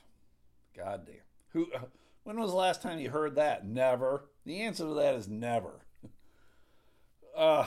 God 0.75 1.07
damn. 1.07 1.17
Who? 1.51 1.67
When 2.23 2.41
was 2.41 2.53
the 2.53 2.57
last 2.57 2.81
time 2.81 3.01
you 3.01 3.11
heard 3.11 3.35
that? 3.35 3.67
Never. 3.67 4.31
The 4.47 4.63
answer 4.63 4.85
to 4.85 4.95
that 4.95 5.15
is 5.15 5.29
never. 5.29 5.85
uh, 7.37 7.67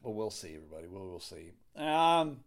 but 0.00 0.12
we'll 0.12 0.30
see, 0.30 0.54
everybody. 0.54 0.86
We'll, 0.86 1.08
we'll 1.08 1.18
see. 1.18 1.50
Um, 1.74 2.44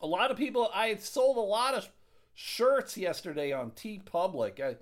a 0.00 0.08
lot 0.08 0.32
of 0.32 0.36
people. 0.36 0.68
I 0.74 0.96
sold 0.96 1.36
a 1.36 1.40
lot 1.40 1.74
of 1.74 1.88
shirts 2.34 2.98
yesterday 2.98 3.52
on 3.52 3.70
TeePublic. 3.70 4.60
I 4.60 4.74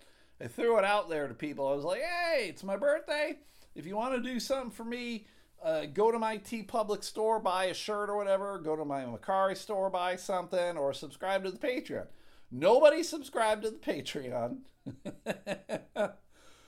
I 0.42 0.48
threw 0.48 0.78
it 0.78 0.84
out 0.84 1.08
there 1.08 1.28
to 1.28 1.34
people. 1.34 1.68
I 1.68 1.74
was 1.74 1.84
like, 1.84 2.02
hey, 2.02 2.46
it's 2.48 2.64
my 2.64 2.76
birthday. 2.76 3.38
If 3.74 3.86
you 3.86 3.96
want 3.96 4.14
to 4.14 4.20
do 4.20 4.40
something 4.40 4.70
for 4.70 4.84
me, 4.84 5.26
uh, 5.62 5.86
go 5.86 6.10
to 6.10 6.18
my 6.18 6.38
TeePublic 6.38 7.04
store, 7.04 7.38
buy 7.38 7.66
a 7.66 7.74
shirt 7.74 8.10
or 8.10 8.16
whatever. 8.16 8.58
Go 8.58 8.74
to 8.74 8.84
my 8.84 9.04
Mercari 9.04 9.56
store, 9.56 9.88
buy 9.88 10.16
something, 10.16 10.76
or 10.76 10.92
subscribe 10.92 11.44
to 11.44 11.52
the 11.52 11.58
Patreon. 11.58 12.06
Nobody 12.50 13.04
subscribed 13.04 13.62
to 13.62 13.70
the 13.70 13.76
Patreon, 13.76 14.58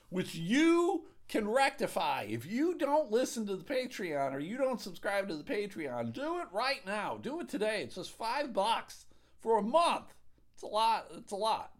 which 0.08 0.36
you 0.36 1.06
can 1.26 1.48
rectify. 1.48 2.26
If 2.28 2.46
you 2.46 2.78
don't 2.78 3.10
listen 3.10 3.44
to 3.48 3.56
the 3.56 3.64
Patreon 3.64 4.32
or 4.32 4.38
you 4.38 4.56
don't 4.56 4.80
subscribe 4.80 5.28
to 5.28 5.36
the 5.36 5.42
Patreon, 5.42 6.12
do 6.12 6.38
it 6.38 6.46
right 6.52 6.86
now. 6.86 7.18
Do 7.20 7.40
it 7.40 7.48
today. 7.48 7.82
It's 7.82 7.96
just 7.96 8.12
five 8.12 8.52
bucks 8.52 9.06
for 9.40 9.58
a 9.58 9.62
month. 9.62 10.14
It's 10.54 10.62
a 10.62 10.68
lot. 10.68 11.08
It's 11.16 11.32
a 11.32 11.36
lot. 11.36 11.72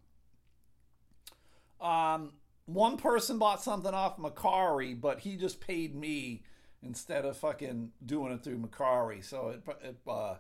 Um, 1.85 2.33
one 2.67 2.97
person 2.97 3.39
bought 3.39 3.63
something 3.63 3.93
off 3.93 4.17
Mercari, 4.17 4.99
but 4.99 5.21
he 5.21 5.37
just 5.37 5.61
paid 5.61 5.95
me 5.95 6.43
instead 6.83 7.25
of 7.25 7.37
fucking 7.37 7.91
doing 8.05 8.33
it 8.33 8.43
through 8.43 8.59
Mercari. 8.59 9.23
So 9.23 9.49
it, 9.49 9.63
it 9.83 9.97
uh, 10.09 10.37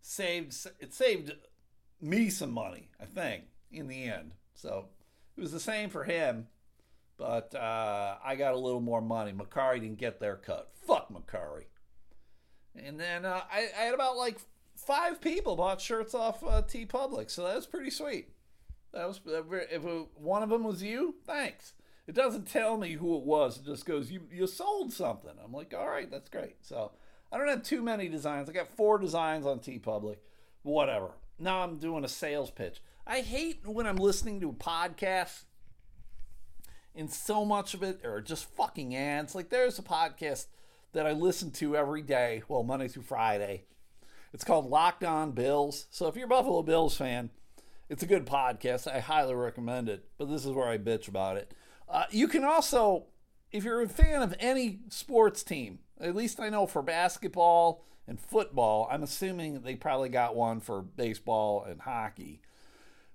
saved 0.00 0.54
it 0.78 0.94
saved 0.94 1.32
me 2.00 2.30
some 2.30 2.52
money, 2.52 2.90
I 3.00 3.06
think, 3.06 3.44
in 3.72 3.88
the 3.88 4.04
end. 4.04 4.32
So 4.54 4.86
it 5.36 5.40
was 5.40 5.52
the 5.52 5.60
same 5.60 5.90
for 5.90 6.04
him, 6.04 6.46
but 7.16 7.54
uh, 7.54 8.16
I 8.24 8.36
got 8.36 8.54
a 8.54 8.58
little 8.58 8.80
more 8.80 9.02
money. 9.02 9.32
Mercari 9.32 9.80
didn't 9.80 9.98
get 9.98 10.20
their 10.20 10.36
cut. 10.36 10.70
Fuck 10.86 11.12
Mercari. 11.12 11.64
And 12.76 13.00
then 13.00 13.24
uh, 13.24 13.42
I, 13.50 13.68
I, 13.76 13.82
had 13.82 13.94
about 13.94 14.16
like 14.16 14.38
five 14.76 15.20
people 15.20 15.56
bought 15.56 15.80
shirts 15.80 16.14
off 16.14 16.44
uh, 16.44 16.62
Public, 16.88 17.30
so 17.30 17.44
that 17.44 17.56
was 17.56 17.66
pretty 17.66 17.90
sweet. 17.90 18.28
That 18.92 19.06
was 19.06 19.20
if 19.26 19.82
one 20.16 20.42
of 20.42 20.48
them 20.48 20.64
was 20.64 20.82
you. 20.82 21.16
Thanks. 21.26 21.74
It 22.06 22.14
doesn't 22.14 22.46
tell 22.46 22.78
me 22.78 22.92
who 22.92 23.16
it 23.18 23.24
was. 23.24 23.58
It 23.58 23.66
just 23.66 23.84
goes, 23.84 24.10
you 24.10 24.22
you 24.32 24.46
sold 24.46 24.92
something. 24.92 25.32
I'm 25.44 25.52
like, 25.52 25.74
all 25.76 25.88
right, 25.88 26.10
that's 26.10 26.30
great. 26.30 26.56
So 26.62 26.92
I 27.30 27.36
don't 27.36 27.48
have 27.48 27.62
too 27.62 27.82
many 27.82 28.08
designs. 28.08 28.48
I 28.48 28.52
got 28.52 28.76
four 28.76 28.98
designs 28.98 29.46
on 29.46 29.58
TeePublic. 29.58 30.16
Whatever. 30.62 31.10
Now 31.38 31.62
I'm 31.62 31.78
doing 31.78 32.04
a 32.04 32.08
sales 32.08 32.50
pitch. 32.50 32.80
I 33.06 33.20
hate 33.20 33.60
when 33.66 33.86
I'm 33.86 33.96
listening 33.96 34.40
to 34.40 34.50
a 34.50 34.52
podcast 34.52 35.44
and 36.94 37.10
so 37.10 37.44
much 37.44 37.74
of 37.74 37.82
it 37.82 38.04
are 38.04 38.20
just 38.20 38.44
fucking 38.56 38.96
ads. 38.96 39.34
Like 39.34 39.50
there's 39.50 39.78
a 39.78 39.82
podcast 39.82 40.46
that 40.92 41.06
I 41.06 41.12
listen 41.12 41.50
to 41.52 41.76
every 41.76 42.02
day, 42.02 42.42
well, 42.48 42.64
Monday 42.64 42.88
through 42.88 43.04
Friday. 43.04 43.64
It's 44.32 44.44
called 44.44 44.68
Locked 44.68 45.04
On 45.04 45.30
Bills. 45.30 45.86
So 45.90 46.08
if 46.08 46.16
you're 46.16 46.24
a 46.26 46.28
Buffalo 46.28 46.62
Bills 46.62 46.96
fan, 46.96 47.30
it's 47.88 48.02
a 48.02 48.06
good 48.06 48.26
podcast. 48.26 48.92
I 48.92 49.00
highly 49.00 49.34
recommend 49.34 49.88
it. 49.88 50.04
But 50.18 50.30
this 50.30 50.44
is 50.44 50.52
where 50.52 50.68
I 50.68 50.78
bitch 50.78 51.08
about 51.08 51.36
it. 51.36 51.52
Uh, 51.88 52.04
you 52.10 52.28
can 52.28 52.44
also, 52.44 53.06
if 53.50 53.64
you're 53.64 53.82
a 53.82 53.88
fan 53.88 54.22
of 54.22 54.34
any 54.38 54.80
sports 54.88 55.42
team, 55.42 55.78
at 56.00 56.14
least 56.14 56.38
I 56.40 56.50
know 56.50 56.66
for 56.66 56.82
basketball 56.82 57.84
and 58.06 58.20
football, 58.20 58.88
I'm 58.90 59.02
assuming 59.02 59.62
they 59.62 59.74
probably 59.74 60.08
got 60.08 60.36
one 60.36 60.60
for 60.60 60.82
baseball 60.82 61.64
and 61.64 61.80
hockey. 61.80 62.40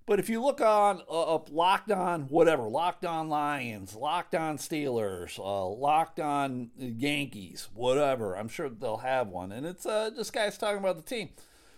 But 0.05 0.19
if 0.19 0.27
you 0.27 0.43
look 0.43 0.59
on 0.59 1.01
uh, 1.09 1.35
up 1.35 1.49
Locked 1.49 1.91
On, 1.91 2.23
whatever, 2.23 2.63
Locked 2.63 3.05
On 3.05 3.29
Lions, 3.29 3.95
Locked 3.95 4.35
On 4.35 4.57
Steelers, 4.57 5.39
uh, 5.39 5.65
Locked 5.65 6.19
On 6.19 6.71
Yankees, 6.77 7.69
whatever, 7.73 8.37
I'm 8.37 8.49
sure 8.49 8.69
they'll 8.69 8.97
have 8.97 9.29
one. 9.29 9.53
And 9.53 9.65
it's 9.65 9.85
uh, 9.85 10.09
just 10.13 10.33
guys 10.33 10.57
talking 10.57 10.79
about 10.79 10.97
the 10.97 11.03
team. 11.03 11.29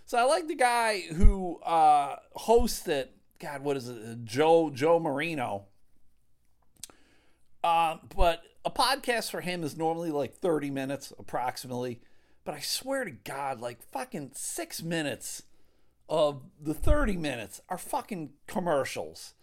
So 0.06 0.20
I 0.20 0.24
like 0.24 0.48
the 0.48 0.56
guy 0.56 1.02
who 1.02 1.58
uh, 1.62 2.18
hosts 2.34 2.88
it. 2.88 3.12
God, 3.40 3.64
what 3.64 3.76
is 3.76 3.90
it? 3.90 4.24
Joe 4.24 4.70
Joe 4.70 5.00
Marino. 5.00 5.66
Uh, 7.64 7.98
but 8.16 8.44
a 8.64 8.70
podcast 8.70 9.32
for 9.32 9.42
him 9.42 9.64
is 9.64 9.76
normally 9.76 10.12
like 10.12 10.36
30 10.36 10.70
minutes 10.70 11.12
approximately. 11.18 12.00
But 12.44 12.54
I 12.54 12.60
swear 12.60 13.04
to 13.04 13.12
God, 13.12 13.60
like 13.60 13.82
fucking 13.92 14.32
six 14.36 14.84
minutes 14.84 15.42
of 16.08 16.44
the 16.62 16.76
30 16.76 17.18
minutes 17.18 17.62
are 17.68 17.78
fucking 17.80 18.34
commercials. 18.46 19.34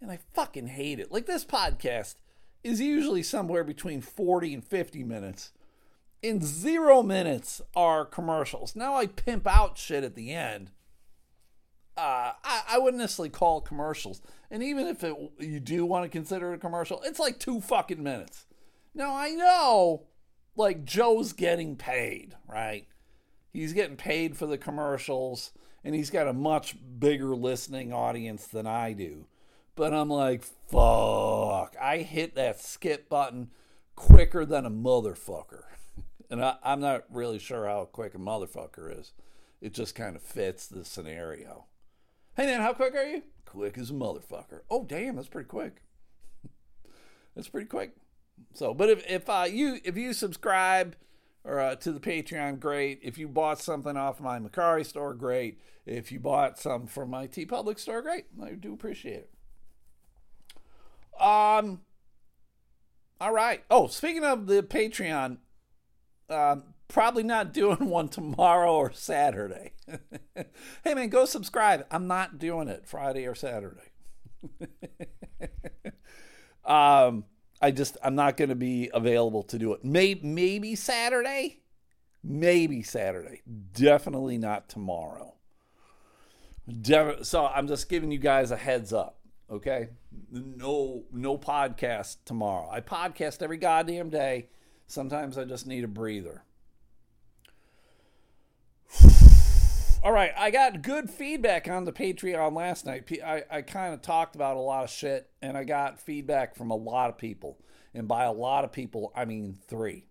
And 0.00 0.12
I 0.12 0.20
fucking 0.34 0.68
hate 0.68 1.00
it. 1.00 1.10
Like 1.10 1.26
this 1.26 1.44
podcast 1.44 2.14
is 2.62 2.80
usually 2.80 3.24
somewhere 3.24 3.64
between 3.64 4.00
40 4.00 4.54
and 4.54 4.64
50 4.64 5.02
minutes. 5.02 5.50
In 6.22 6.40
zero 6.40 7.02
minutes 7.02 7.60
are 7.74 8.04
commercials. 8.04 8.76
Now 8.76 8.94
I 8.94 9.08
pimp 9.08 9.46
out 9.46 9.76
shit 9.76 10.04
at 10.04 10.14
the 10.14 10.30
end. 10.30 10.70
Uh, 11.96 12.32
I, 12.44 12.62
I 12.70 12.78
wouldn't 12.78 13.00
necessarily 13.00 13.28
call 13.28 13.58
it 13.58 13.64
commercials. 13.64 14.22
And 14.50 14.62
even 14.62 14.86
if 14.86 15.02
it, 15.02 15.14
you 15.40 15.58
do 15.58 15.84
want 15.84 16.04
to 16.04 16.08
consider 16.08 16.52
it 16.52 16.56
a 16.56 16.58
commercial, 16.58 17.02
it's 17.04 17.18
like 17.18 17.38
two 17.38 17.60
fucking 17.60 18.02
minutes. 18.02 18.46
Now 18.94 19.16
I 19.16 19.30
know, 19.30 20.04
like, 20.54 20.84
Joe's 20.84 21.32
getting 21.32 21.76
paid, 21.76 22.36
right? 22.48 22.86
He's 23.52 23.72
getting 23.72 23.96
paid 23.96 24.36
for 24.36 24.46
the 24.46 24.56
commercials, 24.56 25.50
and 25.84 25.94
he's 25.94 26.10
got 26.10 26.28
a 26.28 26.32
much 26.32 26.76
bigger 26.98 27.34
listening 27.34 27.92
audience 27.92 28.46
than 28.46 28.66
I 28.66 28.92
do. 28.92 29.26
But 29.74 29.92
I'm 29.92 30.08
like, 30.08 30.42
fuck. 30.42 31.74
I 31.80 32.06
hit 32.06 32.34
that 32.36 32.60
skip 32.60 33.08
button 33.08 33.50
quicker 33.96 34.46
than 34.46 34.64
a 34.64 34.70
motherfucker. 34.70 35.64
And 36.32 36.42
I, 36.42 36.56
I'm 36.64 36.80
not 36.80 37.04
really 37.10 37.38
sure 37.38 37.66
how 37.66 37.84
quick 37.84 38.14
a 38.14 38.18
motherfucker 38.18 38.98
is. 38.98 39.12
It 39.60 39.74
just 39.74 39.94
kind 39.94 40.16
of 40.16 40.22
fits 40.22 40.66
the 40.66 40.82
scenario. 40.82 41.66
Hey 42.34 42.46
man, 42.46 42.62
how 42.62 42.72
quick 42.72 42.94
are 42.94 43.04
you? 43.04 43.22
Quick 43.44 43.76
as 43.76 43.90
a 43.90 43.92
motherfucker. 43.92 44.62
Oh 44.70 44.82
damn, 44.82 45.16
that's 45.16 45.28
pretty 45.28 45.46
quick. 45.46 45.82
that's 47.36 47.48
pretty 47.48 47.66
quick. 47.66 47.96
So, 48.54 48.72
but 48.72 48.88
if 48.88 49.06
if 49.10 49.28
uh, 49.28 49.44
you 49.46 49.78
if 49.84 49.98
you 49.98 50.14
subscribe 50.14 50.96
or 51.44 51.60
uh, 51.60 51.74
to 51.76 51.92
the 51.92 52.00
Patreon, 52.00 52.58
great. 52.58 53.00
If 53.02 53.18
you 53.18 53.28
bought 53.28 53.60
something 53.60 53.98
off 53.98 54.18
my 54.18 54.38
Mercari 54.38 54.86
store, 54.86 55.12
great. 55.12 55.60
If 55.84 56.10
you 56.10 56.18
bought 56.18 56.58
some 56.58 56.86
from 56.86 57.10
my 57.10 57.26
T 57.26 57.44
TeePublic 57.44 57.78
store, 57.78 58.00
great. 58.00 58.24
I 58.42 58.52
do 58.52 58.72
appreciate 58.72 59.28
it. 59.28 61.20
Um. 61.20 61.82
All 63.20 63.34
right. 63.34 63.64
Oh, 63.70 63.86
speaking 63.86 64.24
of 64.24 64.46
the 64.46 64.62
Patreon, 64.62 65.36
um, 66.32 66.64
probably 66.88 67.22
not 67.22 67.52
doing 67.52 67.88
one 67.88 68.08
tomorrow 68.08 68.74
or 68.74 68.92
Saturday. 68.92 69.72
hey 70.84 70.94
man, 70.94 71.08
go 71.08 71.24
subscribe. 71.24 71.86
I'm 71.90 72.06
not 72.06 72.38
doing 72.38 72.68
it 72.68 72.86
Friday 72.86 73.26
or 73.26 73.34
Saturday. 73.34 73.90
um, 76.64 77.24
I 77.60 77.70
just 77.70 77.96
I'm 78.02 78.14
not 78.14 78.36
going 78.36 78.50
to 78.50 78.56
be 78.56 78.90
available 78.92 79.42
to 79.44 79.58
do 79.58 79.72
it. 79.72 79.84
Maybe 79.84 80.26
maybe 80.26 80.74
Saturday, 80.74 81.60
maybe 82.22 82.82
Saturday. 82.82 83.42
Definitely 83.72 84.38
not 84.38 84.68
tomorrow. 84.68 85.34
De- 86.68 87.24
so 87.24 87.46
I'm 87.46 87.68
just 87.68 87.88
giving 87.88 88.10
you 88.10 88.18
guys 88.18 88.50
a 88.50 88.56
heads 88.56 88.92
up. 88.92 89.18
Okay, 89.50 89.90
no 90.30 91.04
no 91.12 91.38
podcast 91.38 92.16
tomorrow. 92.24 92.68
I 92.70 92.80
podcast 92.80 93.42
every 93.42 93.58
goddamn 93.58 94.10
day. 94.10 94.48
Sometimes 94.92 95.38
I 95.38 95.44
just 95.44 95.66
need 95.66 95.84
a 95.84 95.88
breather. 95.88 96.42
All 100.02 100.12
right, 100.12 100.32
I 100.36 100.50
got 100.50 100.82
good 100.82 101.08
feedback 101.08 101.66
on 101.66 101.86
the 101.86 101.94
Patreon 101.94 102.54
last 102.54 102.84
night. 102.84 103.10
I, 103.24 103.42
I 103.50 103.62
kind 103.62 103.94
of 103.94 104.02
talked 104.02 104.34
about 104.34 104.58
a 104.58 104.60
lot 104.60 104.84
of 104.84 104.90
shit, 104.90 105.30
and 105.40 105.56
I 105.56 105.64
got 105.64 105.98
feedback 105.98 106.54
from 106.54 106.70
a 106.70 106.76
lot 106.76 107.08
of 107.08 107.16
people. 107.16 107.56
And 107.94 108.06
by 108.06 108.24
a 108.24 108.32
lot 108.32 108.64
of 108.64 108.72
people, 108.72 109.14
I 109.16 109.24
mean 109.24 109.56
three. 109.66 110.04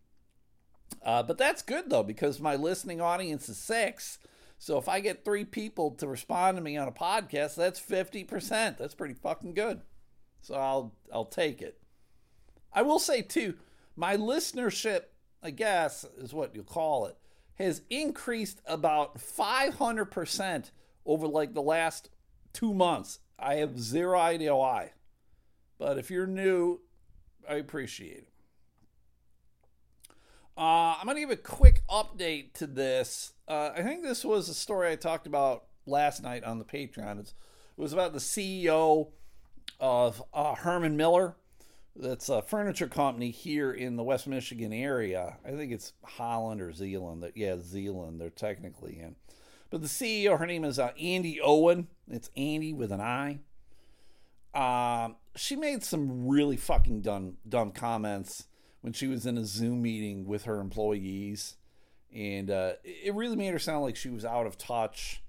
Uh, 1.06 1.22
but 1.22 1.38
that's 1.38 1.62
good, 1.62 1.92
though, 1.92 2.02
because 2.02 2.40
my 2.40 2.56
listening 2.56 3.02
audience 3.02 3.50
is 3.50 3.60
six. 3.60 4.18
So 4.58 4.80
if 4.80 4.90
I 4.90 5.00
get 5.00 5.24
three 5.24 5.46
people 5.46 5.92
to 5.92 6.08
respond 6.08 6.58
to 6.58 6.64
me 6.64 6.76
on 6.76 6.88
a 6.88 6.92
podcast, 6.92 7.54
that's 7.54 7.80
50%. 7.80 8.80
That's 8.80 8.96
pretty 8.96 9.14
fucking 9.14 9.54
good. 9.54 9.82
So 10.42 10.56
I'll 10.56 10.96
I'll 11.14 11.26
take 11.26 11.62
it. 11.62 11.78
I 12.74 12.82
will 12.82 12.98
say 12.98 13.22
too, 13.22 13.58
my 13.96 14.18
listenership, 14.18 15.04
I 15.44 15.52
guess, 15.52 16.06
is 16.18 16.34
what 16.34 16.56
you 16.56 16.64
call 16.64 17.06
it, 17.06 17.18
has 17.56 17.82
increased 17.90 18.62
about 18.66 19.18
500% 19.18 20.72
over 21.06 21.28
like 21.28 21.54
the 21.54 21.62
last 21.62 22.10
two 22.54 22.74
months. 22.74 23.20
I 23.38 23.56
have 23.56 23.80
zero 23.80 24.20
idea 24.20 24.56
why. 24.56 24.92
But 25.78 25.98
if 25.98 26.12
you're 26.12 26.28
new, 26.28 26.80
I 27.50 27.56
appreciate 27.56 28.18
it. 28.18 28.28
Uh, 30.58 30.96
I'm 31.00 31.06
going 31.06 31.16
to 31.16 31.22
give 31.22 31.32
a 31.32 31.38
quick 31.38 31.82
update 31.90 32.54
to 32.54 32.68
this. 32.68 33.34
Uh, 33.48 33.72
I 33.76 33.82
think 33.82 34.04
this 34.04 34.24
was 34.24 34.48
a 34.48 34.54
story 34.54 34.92
I 34.92 34.96
talked 34.96 35.26
about 35.26 35.64
last 35.86 36.22
night 36.22 36.44
on 36.44 36.60
the 36.60 36.66
Patreon. 36.66 37.20
It's, 37.20 37.34
it 37.78 37.82
was 37.82 37.94
about 37.94 38.14
the 38.14 38.20
CEO 38.20 39.08
of 39.80 40.22
uh, 40.34 40.56
Herman 40.56 40.96
Miller 40.96 41.36
that's 41.96 42.30
a 42.30 42.42
furniture 42.42 42.88
company 42.88 43.32
here 43.32 43.72
in 43.72 43.96
the 43.96 44.04
West 44.04 44.28
Michigan 44.28 44.72
area. 44.72 45.38
I 45.46 45.52
think 45.52 45.72
it's 45.72 45.94
Holland 46.04 46.62
or 46.62 46.72
Zeeland. 46.72 47.30
Yeah, 47.36 47.58
Zeeland. 47.60 48.20
They're 48.20 48.30
technically 48.30 49.00
in. 49.00 49.16
But 49.70 49.82
the 49.82 49.88
CEO, 49.88 50.38
her 50.38 50.46
name 50.46 50.64
is 50.64 50.80
uh, 50.80 50.92
Andi 51.00 51.38
Owen. 51.44 51.88
It's 52.10 52.30
Andy 52.36 52.74
with 52.74 52.92
an 52.92 53.02
I. 53.02 53.40
Um, 54.54 55.16
she 55.36 55.56
made 55.56 55.84
some 55.84 56.28
really 56.28 56.58
fucking 56.58 57.02
dumb, 57.02 57.38
dumb 57.48 57.72
comments 57.72 58.48
when 58.82 58.94
she 58.94 59.08
was 59.08 59.26
in 59.26 59.38
a 59.38 59.46
Zoom 59.46 59.82
meeting 59.82 60.26
with 60.26 60.44
her 60.44 60.60
employees, 60.60 61.56
and 62.14 62.52
uh, 62.52 62.74
it 62.84 63.16
really 63.16 63.38
made 63.38 63.54
her 63.54 63.60
sound 63.60 63.84
like 63.84 63.96
she 63.96 64.10
was 64.10 64.26
out 64.26 64.46
of 64.46 64.58
touch 64.58 65.24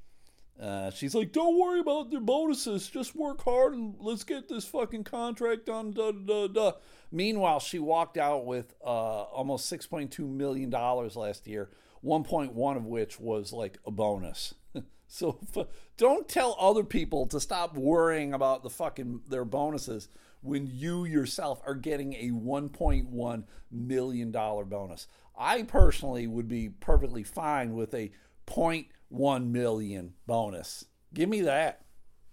uh, 0.63 0.91
she's 0.91 1.15
like, 1.15 1.33
"Don't 1.33 1.59
worry 1.59 1.81
about 1.81 2.11
their 2.11 2.21
bonuses. 2.21 2.89
Just 2.89 3.17
work 3.17 3.43
hard 3.43 3.75
and 3.75 3.97
let's 3.99 4.23
get 4.23 4.49
this 4.49 4.65
fucking 4.65 5.05
contract 5.05 5.67
done." 5.67 5.91
Da, 5.91 6.13
da, 6.13 6.47
da. 6.47 6.73
Meanwhile, 7.11 7.61
she 7.61 7.81
walked 7.81 8.17
out 8.17 8.47
with 8.47 8.75
uh, 8.85 9.23
almost 9.25 9.67
six 9.67 9.87
point 9.87 10.13
two 10.13 10.29
million 10.29 10.71
dollars 10.71 11.17
last 11.17 11.49
year. 11.49 11.71
One 12.01 12.23
point 12.23 12.53
one 12.55 12.77
of 12.77 12.87
which 12.87 13.19
was 13.19 13.53
like 13.53 13.79
a 13.85 13.91
bonus. 13.91 14.55
so 15.09 15.41
f- 15.57 15.67
don't 15.97 16.29
tell 16.29 16.57
other 16.61 16.85
people 16.85 17.27
to 17.27 17.41
stop 17.41 17.77
worrying 17.77 18.33
about 18.33 18.63
the 18.63 18.71
fucking 18.71 19.23
their 19.29 19.45
bonuses 19.45 20.09
when 20.43 20.69
you 20.73 21.05
yourself 21.05 21.61
are 21.67 21.75
getting 21.75 22.15
a 22.15 22.31
1.1 22.31 23.45
million 23.71 24.31
dollar 24.31 24.65
bonus. 24.65 25.09
I 25.37 25.63
personally 25.63 26.27
would 26.27 26.49
be 26.49 26.69
perfectly 26.69 27.25
fine 27.25 27.75
with 27.75 27.95
a 27.95 28.13
point 28.47 28.89
1 29.13 29.53
million 29.53 30.15
bonus. 30.27 30.87
Give 31.13 31.29
me 31.29 31.43
that. 31.43 31.85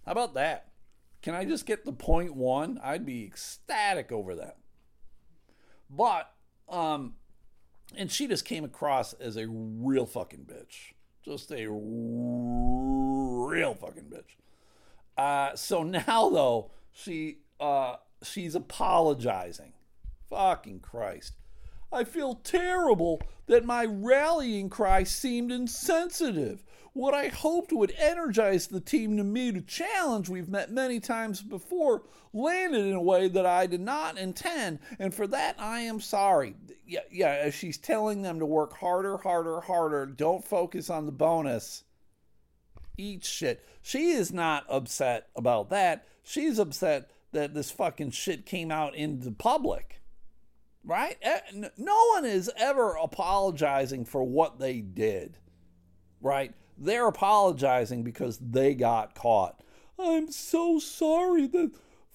How 0.06 0.12
about 0.12 0.34
that? 0.34 0.68
Can 1.22 1.34
I 1.34 1.44
just 1.44 1.66
get 1.66 1.84
the 1.84 1.92
point 1.92 2.34
one? 2.34 2.80
I'd 2.82 3.04
be 3.04 3.24
ecstatic 3.24 4.10
over 4.10 4.34
that. 4.36 4.56
But, 5.90 6.32
um, 6.68 7.14
and 7.96 8.10
she 8.10 8.26
just 8.26 8.44
came 8.44 8.64
across 8.64 9.12
as 9.14 9.36
a 9.36 9.46
real 9.48 10.06
fucking 10.06 10.46
bitch. 10.50 10.94
Just 11.22 11.52
a 11.52 11.66
real 11.68 13.74
fucking 13.74 14.04
bitch. 14.04 14.36
Uh, 15.18 15.54
so 15.54 15.82
now 15.82 16.30
though, 16.30 16.70
she 16.92 17.38
uh 17.58 17.96
she's 18.22 18.54
apologizing. 18.54 19.72
Fucking 20.30 20.80
Christ. 20.80 21.34
I 21.92 22.04
feel 22.04 22.36
terrible 22.36 23.20
that 23.46 23.64
my 23.64 23.84
rallying 23.84 24.70
cry 24.70 25.02
seemed 25.02 25.50
insensitive. 25.50 26.62
What 26.92 27.14
I 27.14 27.28
hoped 27.28 27.72
would 27.72 27.94
energize 27.98 28.66
the 28.66 28.80
team 28.80 29.16
to 29.16 29.24
meet 29.24 29.56
a 29.56 29.60
challenge 29.60 30.28
we've 30.28 30.48
met 30.48 30.72
many 30.72 30.98
times 30.98 31.40
before 31.40 32.02
landed 32.32 32.84
in 32.84 32.94
a 32.94 33.02
way 33.02 33.28
that 33.28 33.46
I 33.46 33.66
did 33.66 33.80
not 33.80 34.18
intend, 34.18 34.80
and 34.98 35.14
for 35.14 35.26
that 35.28 35.54
I 35.58 35.80
am 35.80 36.00
sorry. 36.00 36.56
Yeah, 36.86 37.00
yeah, 37.10 37.50
she's 37.50 37.78
telling 37.78 38.22
them 38.22 38.40
to 38.40 38.46
work 38.46 38.76
harder, 38.76 39.16
harder, 39.18 39.60
harder. 39.60 40.06
Don't 40.06 40.44
focus 40.44 40.90
on 40.90 41.06
the 41.06 41.12
bonus. 41.12 41.84
Eat 42.98 43.24
shit. 43.24 43.64
She 43.82 44.10
is 44.10 44.32
not 44.32 44.64
upset 44.68 45.28
about 45.36 45.70
that. 45.70 46.06
She's 46.24 46.58
upset 46.58 47.10
that 47.32 47.54
this 47.54 47.70
fucking 47.70 48.10
shit 48.10 48.44
came 48.44 48.72
out 48.72 48.96
into 48.96 49.30
public. 49.30 50.02
Right? 50.84 51.16
Eh, 51.22 51.40
no 51.76 52.06
one 52.14 52.24
is 52.24 52.50
ever 52.56 52.94
apologizing 52.94 54.06
for 54.06 54.24
what 54.24 54.58
they 54.58 54.80
did. 54.80 55.38
Right? 56.20 56.52
They're 56.80 57.06
apologizing 57.06 58.02
because 58.02 58.38
they 58.38 58.74
got 58.74 59.14
caught. 59.14 59.62
I'm 59.98 60.32
so 60.32 60.78
sorry 60.78 61.46
that 61.48 61.72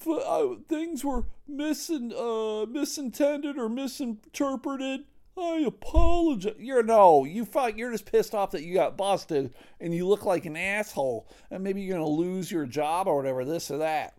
uh, 0.08 0.56
things 0.68 1.06
were 1.06 1.26
misin, 1.50 2.12
uh, 2.12 2.66
misintended 2.66 3.58
or 3.58 3.70
misinterpreted. 3.70 5.02
I 5.38 5.64
apologize. 5.68 6.56
You're 6.58 6.82
no, 6.82 7.26
you 7.26 7.46
fuck. 7.46 7.78
You're 7.78 7.92
just 7.92 8.12
pissed 8.12 8.34
off 8.34 8.52
that 8.52 8.64
you 8.64 8.74
got 8.74 8.98
busted 8.98 9.54
and 9.80 9.94
you 9.94 10.08
look 10.08 10.26
like 10.26 10.46
an 10.46 10.58
asshole, 10.58 11.30
and 11.52 11.64
maybe 11.64 11.82
you're 11.82 11.98
gonna 11.98 12.10
lose 12.10 12.52
your 12.52 12.66
job 12.66 13.08
or 13.08 13.18
whatever, 13.18 13.46
this 13.46 13.70
or 13.70 13.78
that. 13.78 14.16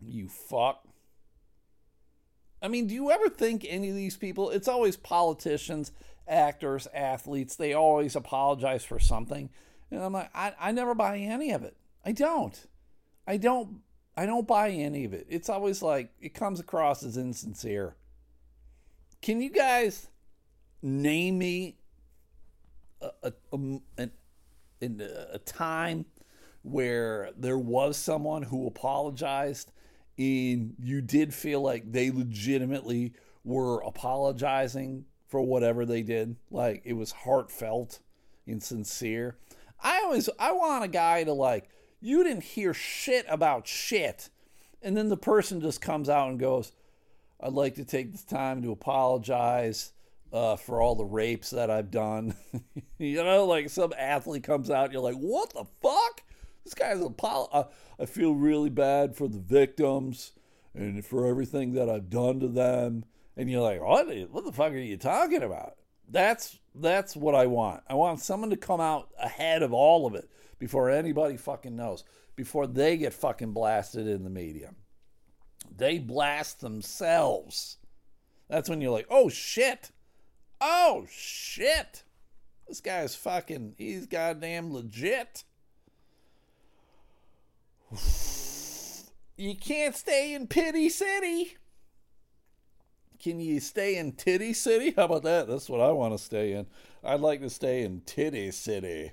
You 0.00 0.28
fuck. 0.28 0.82
I 2.60 2.66
mean, 2.66 2.88
do 2.88 2.94
you 2.94 3.12
ever 3.12 3.28
think 3.28 3.64
any 3.68 3.90
of 3.90 3.94
these 3.94 4.16
people? 4.16 4.50
It's 4.50 4.66
always 4.66 4.96
politicians 4.96 5.92
actors, 6.28 6.86
athletes, 6.94 7.56
they 7.56 7.72
always 7.72 8.14
apologize 8.14 8.84
for 8.84 8.98
something. 8.98 9.50
And 9.90 10.02
I'm 10.02 10.12
like, 10.12 10.30
I, 10.34 10.54
I 10.60 10.72
never 10.72 10.94
buy 10.94 11.18
any 11.18 11.52
of 11.52 11.62
it. 11.62 11.76
I 12.04 12.12
don't. 12.12 12.66
I 13.26 13.36
don't 13.36 13.80
I 14.18 14.26
don't 14.26 14.48
buy 14.48 14.70
any 14.70 15.04
of 15.04 15.12
it. 15.12 15.26
It's 15.28 15.48
always 15.48 15.80
like 15.80 16.10
it 16.20 16.34
comes 16.34 16.58
across 16.58 17.04
as 17.04 17.16
insincere. 17.16 17.94
Can 19.22 19.40
you 19.40 19.48
guys 19.48 20.08
name 20.82 21.38
me 21.38 21.76
a, 23.00 23.10
a, 23.22 23.32
a, 23.92 24.10
a 25.34 25.38
time 25.38 26.04
where 26.62 27.30
there 27.36 27.58
was 27.58 27.96
someone 27.96 28.42
who 28.42 28.66
apologized 28.66 29.70
and 30.18 30.74
you 30.80 31.00
did 31.00 31.32
feel 31.32 31.60
like 31.60 31.92
they 31.92 32.10
legitimately 32.10 33.12
were 33.44 33.80
apologizing 33.82 35.04
for 35.28 35.40
whatever 35.40 35.84
they 35.84 36.02
did. 36.02 36.36
Like 36.50 36.82
it 36.84 36.94
was 36.94 37.12
heartfelt 37.12 38.00
and 38.46 38.62
sincere. 38.62 39.36
I 39.80 40.00
always 40.04 40.28
i 40.40 40.50
want 40.50 40.84
a 40.84 40.88
guy 40.88 41.22
to 41.24 41.32
like 41.32 41.68
you 42.00 42.24
didn't 42.24 42.44
hear 42.44 42.74
shit 42.74 43.26
about 43.28 43.68
shit. 43.68 44.30
And 44.82 44.96
then 44.96 45.08
the 45.08 45.16
person 45.16 45.60
just 45.60 45.80
comes 45.80 46.08
out 46.08 46.30
and 46.30 46.38
goes 46.40 46.72
i'd 47.40 47.52
like 47.52 47.76
to 47.76 47.84
take 47.84 48.10
this 48.10 48.24
time 48.24 48.62
to 48.62 48.72
apologize 48.72 49.92
uh, 50.32 50.56
for 50.56 50.82
all 50.82 50.94
the 50.94 51.04
rapes 51.04 51.50
that 51.50 51.70
i've 51.70 51.90
done. 51.90 52.34
You 53.00 53.22
know 53.22 53.44
like 53.44 53.70
some 53.70 53.92
athlete 53.96 54.42
comes 54.42 54.70
out 54.70 54.90
you're 54.90 55.00
like 55.00 55.14
what 55.14 55.50
the 55.50 55.64
fuck? 55.80 56.22
This 56.64 56.74
guy's 56.74 57.00
a 57.00 57.10
pol- 57.10 57.48
uh, 57.52 57.64
I 58.00 58.06
feel 58.06 58.34
really 58.34 58.70
bad 58.70 59.14
for 59.14 59.28
the 59.28 59.38
victims 59.38 60.32
and 60.74 61.04
for 61.04 61.26
everything 61.26 61.74
that 61.74 61.88
I've 61.88 62.10
done 62.10 62.40
to 62.40 62.48
them. 62.48 63.04
And 63.38 63.48
you're 63.48 63.62
like, 63.62 63.80
what? 63.80 64.08
What 64.32 64.44
the 64.44 64.52
fuck 64.52 64.72
are 64.72 64.76
you 64.76 64.96
talking 64.96 65.44
about? 65.44 65.76
That's 66.10 66.58
that's 66.74 67.14
what 67.14 67.36
I 67.36 67.46
want. 67.46 67.84
I 67.88 67.94
want 67.94 68.20
someone 68.20 68.50
to 68.50 68.56
come 68.56 68.80
out 68.80 69.10
ahead 69.18 69.62
of 69.62 69.72
all 69.72 70.06
of 70.06 70.14
it 70.16 70.28
before 70.58 70.90
anybody 70.90 71.36
fucking 71.36 71.76
knows, 71.76 72.02
before 72.34 72.66
they 72.66 72.96
get 72.96 73.14
fucking 73.14 73.52
blasted 73.52 74.08
in 74.08 74.24
the 74.24 74.30
media. 74.30 74.74
They 75.76 76.00
blast 76.00 76.60
themselves. 76.60 77.78
That's 78.48 78.68
when 78.68 78.80
you're 78.80 78.90
like, 78.90 79.06
oh 79.08 79.28
shit. 79.28 79.92
Oh 80.60 81.06
shit. 81.08 82.02
This 82.66 82.80
guy's 82.80 83.14
fucking, 83.14 83.74
he's 83.78 84.06
goddamn 84.06 84.72
legit. 84.72 85.44
You 89.40 89.54
can't 89.54 89.94
stay 89.94 90.34
in 90.34 90.48
Pity 90.48 90.88
City. 90.88 91.56
Can 93.20 93.40
you 93.40 93.58
stay 93.58 93.96
in 93.96 94.12
Titty 94.12 94.52
City? 94.52 94.92
How 94.96 95.04
about 95.04 95.24
that? 95.24 95.48
That's 95.48 95.68
what 95.68 95.80
I 95.80 95.90
want 95.90 96.14
to 96.14 96.22
stay 96.22 96.52
in. 96.52 96.66
I'd 97.02 97.20
like 97.20 97.40
to 97.40 97.50
stay 97.50 97.82
in 97.82 98.02
Titty 98.06 98.52
City. 98.52 99.12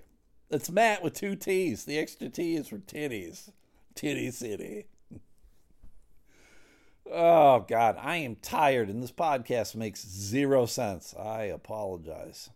It's 0.51 0.69
Matt 0.69 1.03
with 1.03 1.13
two 1.13 1.35
T's. 1.35 1.85
The 1.85 1.97
extra 1.97 2.29
T 2.29 2.55
is 2.55 2.67
for 2.67 2.77
titties. 2.77 3.49
Titty 3.95 4.29
City. 4.29 4.85
Oh, 7.11 7.65
God. 7.67 7.97
I 7.99 8.17
am 8.17 8.35
tired, 8.35 8.89
and 8.89 9.01
this 9.01 9.11
podcast 9.11 9.75
makes 9.75 10.07
zero 10.07 10.65
sense. 10.65 11.15
I 11.17 11.43
apologize. 11.43 12.49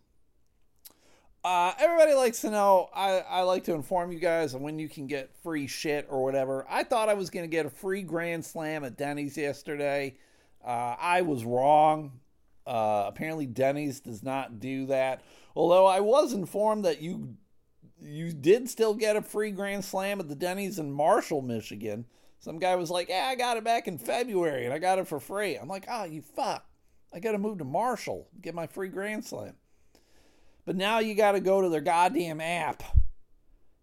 Uh, 1.42 1.72
everybody 1.78 2.14
likes 2.14 2.42
to 2.42 2.50
know. 2.50 2.90
I, 2.94 3.20
I 3.28 3.42
like 3.42 3.64
to 3.64 3.74
inform 3.74 4.12
you 4.12 4.18
guys 4.18 4.54
on 4.54 4.62
when 4.62 4.78
you 4.78 4.88
can 4.88 5.06
get 5.06 5.34
free 5.42 5.66
shit 5.66 6.06
or 6.10 6.22
whatever. 6.22 6.66
I 6.68 6.84
thought 6.84 7.08
I 7.08 7.14
was 7.14 7.30
going 7.30 7.44
to 7.44 7.50
get 7.50 7.66
a 7.66 7.70
free 7.70 8.02
Grand 8.02 8.44
Slam 8.44 8.84
at 8.84 8.96
Denny's 8.98 9.36
yesterday. 9.36 10.16
Uh, 10.64 10.96
I 10.98 11.22
was 11.22 11.44
wrong. 11.44 12.20
Uh, 12.66 13.04
apparently, 13.06 13.46
Denny's 13.46 14.00
does 14.00 14.22
not 14.22 14.60
do 14.60 14.86
that. 14.86 15.22
Although 15.56 15.86
I 15.86 16.00
was 16.00 16.32
informed 16.32 16.84
that 16.84 17.00
you 17.00 17.36
you 18.02 18.32
did 18.32 18.68
still 18.68 18.94
get 18.94 19.16
a 19.16 19.22
free 19.22 19.50
Grand 19.50 19.84
Slam 19.84 20.20
at 20.20 20.28
the 20.28 20.34
Denny's 20.34 20.78
in 20.78 20.90
Marshall, 20.90 21.42
Michigan. 21.42 22.06
Some 22.38 22.58
guy 22.58 22.76
was 22.76 22.90
like, 22.90 23.08
"Yeah, 23.08 23.26
I 23.30 23.34
got 23.34 23.56
it 23.56 23.64
back 23.64 23.88
in 23.88 23.98
February 23.98 24.64
and 24.64 24.72
I 24.72 24.78
got 24.78 24.98
it 24.98 25.08
for 25.08 25.20
free." 25.20 25.56
I'm 25.56 25.68
like, 25.68 25.86
"Oh, 25.88 26.04
you 26.04 26.22
fuck! 26.22 26.66
I 27.12 27.20
got 27.20 27.32
to 27.32 27.38
move 27.38 27.58
to 27.58 27.64
Marshall 27.64 28.28
get 28.40 28.54
my 28.54 28.66
free 28.66 28.88
Grand 28.88 29.24
Slam." 29.24 29.56
But 30.64 30.76
now 30.76 31.00
you 31.00 31.14
got 31.14 31.32
to 31.32 31.40
go 31.40 31.60
to 31.60 31.68
their 31.68 31.80
goddamn 31.80 32.40
app. 32.40 32.82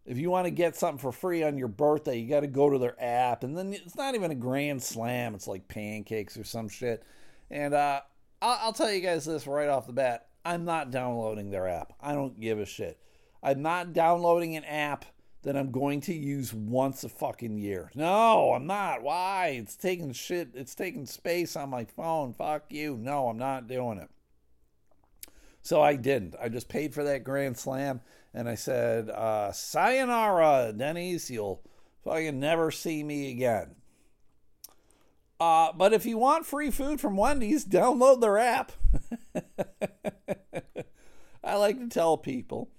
If 0.08 0.18
you 0.18 0.30
want 0.30 0.46
to 0.46 0.52
get 0.52 0.78
something 0.78 0.98
for 0.98 1.12
free 1.12 1.44
on 1.44 1.58
your 1.58 1.68
birthday, 1.68 2.18
you 2.18 2.30
got 2.30 2.40
to 2.40 2.48
go 2.48 2.70
to 2.70 2.80
their 2.80 2.96
app. 3.04 3.44
And 3.44 3.58
then 3.58 3.74
it's 3.74 3.98
not 3.98 4.16
even 4.16 4.32
a 4.32 4.36
grand 4.36 4.82
slam, 4.82 5.36
it's 5.36 5.48
like 5.48 5.68
pancakes 5.68 6.38
or 6.38 6.46
some 6.46 6.70
shit. 6.70 7.04
And 7.52 7.74
uh, 7.74 8.02
I'll, 8.42 8.60
I'll 8.62 8.74
tell 8.74 8.92
you 8.92 9.02
guys 9.02 9.26
this 9.26 9.46
right 9.46 9.68
off 9.68 9.86
the 9.86 9.94
bat 9.94 10.28
I'm 10.46 10.64
not 10.64 10.92
downloading 10.92 11.52
their 11.52 11.68
app. 11.68 11.92
I 12.00 12.14
don't 12.14 12.40
give 12.40 12.58
a 12.58 12.66
shit. 12.66 12.98
I'm 13.44 13.62
not 13.62 13.92
downloading 13.92 14.56
an 14.56 14.64
app 14.64 15.04
that 15.44 15.58
I'm 15.58 15.72
going 15.72 16.00
to 16.02 16.14
use 16.14 16.54
once 16.54 17.04
a 17.04 17.10
fucking 17.10 17.58
year. 17.58 17.92
No, 17.96 18.54
I'm 18.54 18.66
not. 18.66 19.02
Why? 19.02 19.58
It's 19.60 19.76
taking 19.76 20.14
shit. 20.14 20.50
It's 20.54 20.74
taking 20.74 21.06
space 21.06 21.58
on 21.58 21.70
my 21.70 21.84
phone. 21.84 22.34
Fuck 22.34 22.72
you. 22.72 22.98
No, 22.98 23.28
I'm 23.28 23.38
not 23.38 23.68
doing 23.68 23.98
it. 23.98 24.10
So 25.62 25.82
I 25.82 25.98
didn't. 25.98 26.36
I 26.42 26.48
just 26.48 26.70
paid 26.70 26.94
for 26.94 27.04
that 27.04 27.26
Grand 27.26 27.58
Slam 27.58 28.00
and 28.38 28.48
I 28.48 28.54
said, 28.54 29.10
uh, 29.10 29.52
Sayonara, 29.52 30.72
Denny's. 30.78 31.32
You'll 31.32 31.64
fucking 32.04 32.40
never 32.40 32.70
see 32.70 33.04
me 33.04 33.32
again. 33.32 33.74
Uh, 35.40 35.74
but 35.74 35.92
if 35.92 36.06
you 36.06 36.20
want 36.20 36.46
free 36.46 36.70
food 36.70 37.02
from 37.02 37.18
Wendy's, 37.18 37.66
download 37.66 38.22
their 38.22 38.38
app. 38.38 38.74
I 41.44 41.56
like 41.56 41.80
to 41.80 41.88
tell 41.88 42.16
people 42.16 42.70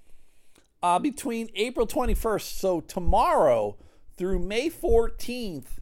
uh, 0.80 1.00
between 1.00 1.50
April 1.56 1.88
21st, 1.88 2.60
so 2.60 2.80
tomorrow, 2.80 3.78
through 4.16 4.38
May 4.38 4.70
14th, 4.70 5.80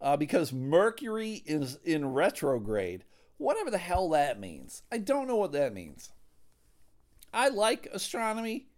uh, 0.00 0.16
because 0.16 0.54
Mercury 0.54 1.42
is 1.44 1.78
in 1.84 2.14
retrograde, 2.14 3.04
whatever 3.36 3.70
the 3.70 3.76
hell 3.76 4.08
that 4.08 4.40
means. 4.40 4.84
I 4.90 4.96
don't 4.96 5.28
know 5.28 5.36
what 5.36 5.52
that 5.52 5.74
means. 5.74 6.12
I 7.34 7.48
like 7.48 7.88
astronomy 7.92 8.68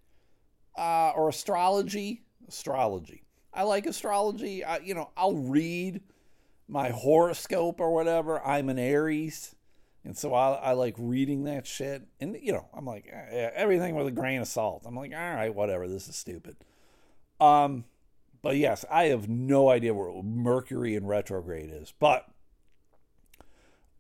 uh, 0.77 1.11
or 1.11 1.29
astrology. 1.29 2.23
Astrology. 2.49 3.25
I 3.53 3.63
like 3.63 3.87
astrology. 3.87 4.65
I, 4.65 4.79
you 4.79 4.95
know, 4.95 5.11
I'll 5.17 5.37
read 5.37 6.03
my 6.69 6.91
horoscope 6.91 7.81
or 7.81 7.93
whatever. 7.93 8.45
I'm 8.45 8.69
an 8.69 8.79
Aries. 8.79 9.55
And 10.05 10.17
so 10.17 10.35
I, 10.35 10.55
I 10.55 10.73
like 10.73 10.95
reading 10.99 11.45
that 11.45 11.67
shit. 11.67 12.03
And, 12.21 12.37
you 12.41 12.53
know, 12.53 12.69
I'm 12.75 12.85
like, 12.85 13.07
eh, 13.11 13.51
everything 13.55 13.95
with 13.95 14.07
a 14.07 14.11
grain 14.11 14.41
of 14.41 14.49
salt. 14.49 14.83
I'm 14.85 14.97
like, 14.97 15.13
all 15.13 15.19
right, 15.19 15.55
whatever. 15.55 15.89
This 15.89 16.09
is 16.09 16.17
stupid. 16.17 16.57
Um, 17.41 17.85
but 18.43 18.57
yes, 18.57 18.85
I 18.91 19.05
have 19.05 19.29
no 19.29 19.71
idea 19.71 19.95
where 19.95 20.23
Mercury 20.23 20.95
in 20.95 21.07
retrograde 21.07 21.71
is. 21.73 21.95
But 21.99 22.27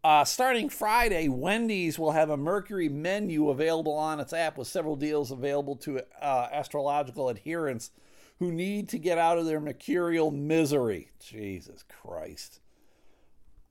uh, 0.04 0.22
starting 0.22 0.68
Friday, 0.68 1.28
Wendy's 1.28 1.98
will 1.98 2.12
have 2.12 2.28
a 2.28 2.36
Mercury 2.36 2.90
menu 2.90 3.48
available 3.48 3.94
on 3.94 4.20
its 4.20 4.34
app 4.34 4.58
with 4.58 4.68
several 4.68 4.96
deals 4.96 5.30
available 5.30 5.76
to 5.76 6.02
uh, 6.20 6.48
astrological 6.52 7.30
adherents 7.30 7.90
who 8.38 8.52
need 8.52 8.90
to 8.90 8.98
get 8.98 9.16
out 9.16 9.38
of 9.38 9.46
their 9.46 9.60
mercurial 9.60 10.30
misery. 10.30 11.10
Jesus 11.20 11.84
Christ. 11.88 12.60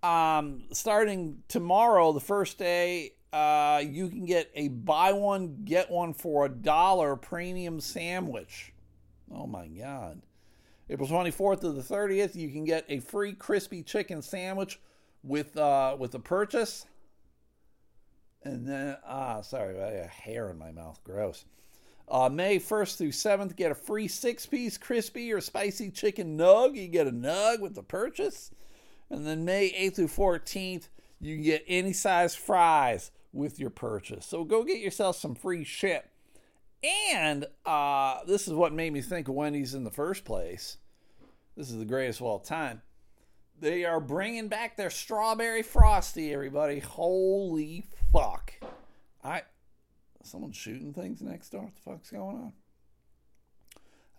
Um, 0.02 0.63
starting 0.72 1.43
tomorrow, 1.48 2.12
the 2.13 2.19
first 2.19 2.58
day, 2.58 3.13
uh, 3.32 3.84
you 3.86 4.10
can 4.10 4.26
get 4.26 4.50
a 4.56 4.69
buy 4.69 5.13
one, 5.13 5.62
get 5.63 5.91
one 5.91 6.13
for 6.13 6.46
a 6.46 6.50
dollar 6.50 7.15
premium 7.15 7.80
sandwich. 7.80 8.74
Oh 9.32 9.46
my 9.46 9.67
God. 9.67 10.24
April 10.89 11.08
24th 11.08 11.62
to 11.62 11.72
the 11.72 11.82
30th, 11.82 12.36
you 12.36 12.50
can 12.50 12.65
get 12.65 12.86
a 12.89 13.00
free 13.00 13.34
crispy 13.34 13.84
chicken 13.84 14.22
sandwich 14.24 14.80
with 15.23 15.57
uh 15.57 15.95
with 15.97 16.12
the 16.12 16.19
purchase. 16.19 16.86
And 18.43 18.67
then 18.67 18.97
ah 19.05 19.41
sorry, 19.41 19.81
I 19.81 20.01
got 20.01 20.09
hair 20.09 20.49
in 20.49 20.57
my 20.57 20.71
mouth. 20.71 20.99
Gross. 21.03 21.45
Uh, 22.09 22.29
May 22.29 22.59
1st 22.59 22.97
through 22.97 23.12
7th, 23.12 23.55
get 23.55 23.71
a 23.71 23.76
free 23.76 24.09
six 24.09 24.45
piece 24.45 24.78
crispy 24.78 25.32
or 25.32 25.39
spicy 25.39 25.89
chicken 25.89 26.38
nug. 26.38 26.76
You 26.76 26.88
get 26.88 27.07
a 27.07 27.11
nug 27.11 27.61
with 27.61 27.76
the 27.76 27.84
purchase. 27.84 28.51
And 29.09 29.26
then 29.26 29.45
May 29.45 29.71
8th 29.71 29.95
through 29.95 30.07
14th, 30.07 30.89
you 31.21 31.36
can 31.36 31.43
get 31.43 31.63
any 31.67 31.93
size 31.93 32.36
fries 32.36 33.11
with 33.32 33.59
your 33.59 33.69
purchase. 33.69 34.26
So 34.26 34.43
go 34.43 34.63
get 34.63 34.80
yourself 34.80 35.15
some 35.15 35.36
free 35.36 35.63
shit. 35.63 36.09
And 36.84 37.45
uh, 37.65 38.19
this 38.28 38.47
is 38.47 38.53
what 38.53 38.74
made 38.74 38.91
me 38.91 39.01
think 39.01 39.30
of 39.30 39.36
Wendy's 39.36 39.74
in 39.74 39.84
the 39.84 39.91
first 39.91 40.26
place. 40.26 40.78
This 41.55 41.69
is 41.69 41.78
the 41.78 41.86
greatest 41.86 42.19
of 42.19 42.26
all 42.26 42.39
time. 42.39 42.82
They 43.60 43.86
are 43.86 43.99
bringing 43.99 44.47
back 44.47 44.76
their 44.76 44.89
strawberry 44.89 45.64
frosty, 45.64 46.34
everybody. 46.34 46.80
Holy 46.80 47.86
fuck. 48.12 48.54
I 49.24 49.43
someone's 50.24 50.58
shooting 50.58 50.93
things 50.93 51.22
next 51.22 51.49
door. 51.49 51.64
What 51.64 51.76
the 51.76 51.82
fuck's 51.82 52.12
going 52.12 52.38
on? 52.38 52.54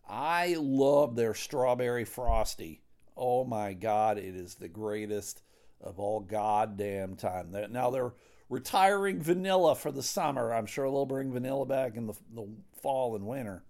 I 0.08 0.56
love 0.58 1.16
their 1.16 1.34
strawberry 1.34 2.04
frosty. 2.04 2.82
Oh 3.16 3.44
my 3.44 3.72
god, 3.72 4.18
it 4.18 4.34
is 4.34 4.54
the 4.54 4.68
greatest 4.68 5.42
of 5.80 5.98
all 5.98 6.20
goddamn 6.20 7.16
time. 7.16 7.54
Now 7.70 7.90
they're 7.90 8.12
retiring 8.48 9.22
vanilla 9.22 9.74
for 9.74 9.92
the 9.92 10.02
summer. 10.02 10.52
I'm 10.52 10.66
sure 10.66 10.86
they'll 10.86 11.06
bring 11.06 11.32
vanilla 11.32 11.66
back 11.66 11.96
in 11.96 12.06
the, 12.06 12.14
the 12.34 12.46
fall 12.82 13.16
and 13.16 13.26
winter. 13.26 13.64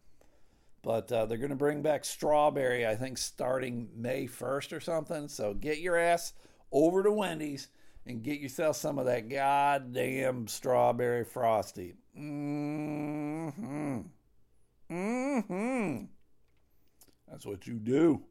But 0.84 1.10
uh, 1.10 1.24
they're 1.24 1.38
going 1.38 1.48
to 1.48 1.56
bring 1.56 1.80
back 1.80 2.04
strawberry, 2.04 2.86
I 2.86 2.94
think, 2.94 3.16
starting 3.16 3.88
May 3.96 4.26
1st 4.26 4.76
or 4.76 4.80
something. 4.80 5.28
So 5.28 5.54
get 5.54 5.78
your 5.78 5.96
ass 5.96 6.34
over 6.70 7.02
to 7.02 7.10
Wendy's 7.10 7.68
and 8.04 8.22
get 8.22 8.38
yourself 8.38 8.76
some 8.76 8.98
of 8.98 9.06
that 9.06 9.30
goddamn 9.30 10.46
strawberry 10.46 11.24
frosty. 11.24 11.94
Mm-hmm. 12.18 14.00
Mm-hmm. 14.90 16.04
That's 17.30 17.46
what 17.46 17.66
you 17.66 17.74
do. 17.74 18.22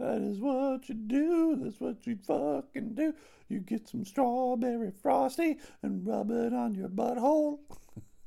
That 0.00 0.20
is 0.20 0.40
what 0.40 0.88
you 0.88 0.94
do. 0.96 1.60
That's 1.62 1.80
what 1.80 2.04
you 2.04 2.18
fucking 2.26 2.94
do. 2.94 3.14
You 3.48 3.60
get 3.60 3.88
some 3.88 4.04
strawberry 4.04 4.90
frosty 4.90 5.58
and 5.82 6.04
rub 6.04 6.32
it 6.32 6.52
on 6.52 6.74
your 6.74 6.88
butthole. 6.88 7.60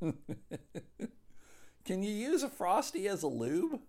Can 1.85 2.03
you 2.03 2.11
use 2.11 2.43
a 2.43 2.49
frosty 2.49 3.07
as 3.07 3.23
a 3.23 3.27
lube? 3.27 3.79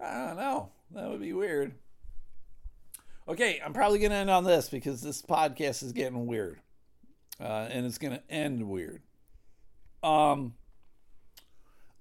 I 0.00 0.26
don't 0.26 0.36
know. 0.36 0.70
That 0.92 1.08
would 1.08 1.20
be 1.20 1.32
weird. 1.32 1.74
Okay, 3.26 3.60
I'm 3.64 3.72
probably 3.72 3.98
going 3.98 4.10
to 4.10 4.16
end 4.16 4.30
on 4.30 4.44
this 4.44 4.68
because 4.68 5.00
this 5.00 5.22
podcast 5.22 5.82
is 5.82 5.92
getting 5.92 6.26
weird. 6.26 6.60
Uh, 7.40 7.68
and 7.70 7.86
it's 7.86 7.98
going 7.98 8.12
to 8.14 8.22
end 8.30 8.68
weird. 8.68 9.02
Um, 10.02 10.54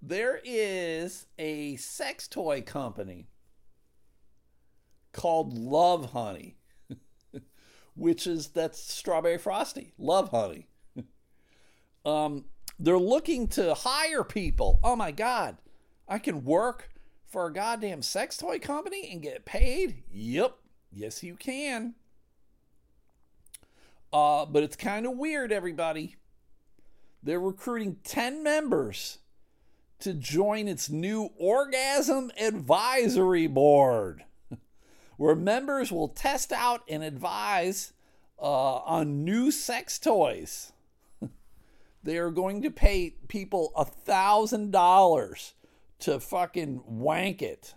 there 0.02 0.42
is 0.44 1.28
a 1.40 1.78
sex 1.78 2.28
toy 2.28 2.62
company 2.62 3.30
called 5.14 5.58
Lovehoney, 5.58 6.56
which 7.96 8.28
is 8.28 8.50
that's 8.50 8.80
strawberry 8.80 9.38
frosty. 9.38 9.94
Lovehoney. 9.98 10.66
um, 12.06 12.46
they're 12.84 13.00
looking 13.00 13.48
to 13.48 13.74
hire 13.74 14.26
people. 14.26 14.80
Oh 14.84 14.98
my 14.98 15.12
God. 15.12 15.56
I 16.06 16.20
can 16.20 16.44
work 16.44 16.90
for 17.26 17.48
a 17.48 17.54
goddamn 17.54 18.02
sex 18.02 18.38
toy 18.38 18.60
company 18.60 19.10
and 19.10 19.22
get 19.22 19.46
paid? 19.46 20.04
Yep. 20.12 20.58
Yes, 20.92 21.24
you 21.24 21.36
can. 21.36 21.96
Uh, 24.12 24.46
but 24.46 24.64
it's 24.64 24.76
kind 24.76 25.06
of 25.06 25.18
weird, 25.18 25.54
everybody. 25.54 26.18
They're 27.24 27.40
recruiting 27.40 28.00
10 28.04 28.44
members 28.44 29.20
to 30.00 30.14
join 30.14 30.68
its 30.68 30.90
new 30.90 31.30
Orgasm 31.38 32.32
Advisory 32.38 33.48
Board, 33.48 34.26
where 35.16 35.36
members 35.36 35.90
will 35.90 36.10
test 36.10 36.52
out 36.52 36.84
and 36.90 37.02
advise 37.02 37.94
uh, 38.38 38.76
on 38.80 39.24
new 39.24 39.52
sex 39.52 39.98
toys 39.98 40.74
they 42.04 42.18
are 42.18 42.32
going 42.32 42.62
to 42.62 42.72
pay 42.72 43.16
people 43.28 43.72
a 43.76 43.86
thousand 43.86 44.72
dollars 44.72 45.54
to 46.00 46.20
fucking 46.20 46.84
wank 46.86 47.42
it. 47.42 47.74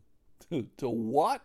to, 0.50 0.66
to 0.76 0.88
what? 0.88 1.42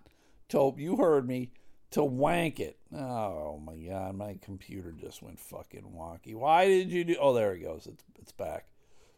To 0.49 0.73
you 0.77 0.97
heard 0.97 1.27
me. 1.27 1.51
To 1.91 2.03
wank 2.03 2.59
it. 2.59 2.77
Oh 2.93 3.57
my 3.65 3.75
god, 3.77 4.15
my 4.15 4.37
computer 4.41 4.91
just 4.91 5.21
went 5.21 5.39
fucking 5.39 5.93
wonky. 5.95 6.35
Why 6.35 6.67
did 6.67 6.91
you 6.91 7.05
do? 7.05 7.15
Oh, 7.19 7.33
there 7.33 7.53
it 7.53 7.59
goes. 7.59 7.87
It's 7.87 8.03
it's 8.19 8.33
back. 8.33 8.65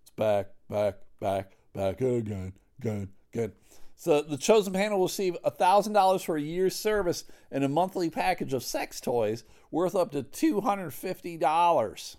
It's 0.01 0.11
back, 0.11 0.49
back, 0.69 0.97
back, 1.19 1.57
back 1.73 2.01
again, 2.01 2.53
again, 2.79 3.09
again. 3.33 3.53
So 3.95 4.21
the 4.21 4.37
chosen 4.37 4.73
panel 4.73 4.99
will 4.99 5.07
receive 5.07 5.35
$1,000 5.43 6.23
for 6.23 6.37
a 6.37 6.41
year's 6.41 6.75
service 6.75 7.23
and 7.51 7.63
a 7.63 7.69
monthly 7.69 8.11
package 8.11 8.53
of 8.53 8.63
sex 8.63 9.01
toys 9.01 9.43
worth 9.71 9.95
up 9.95 10.11
to 10.11 10.21
$250. 10.21 12.15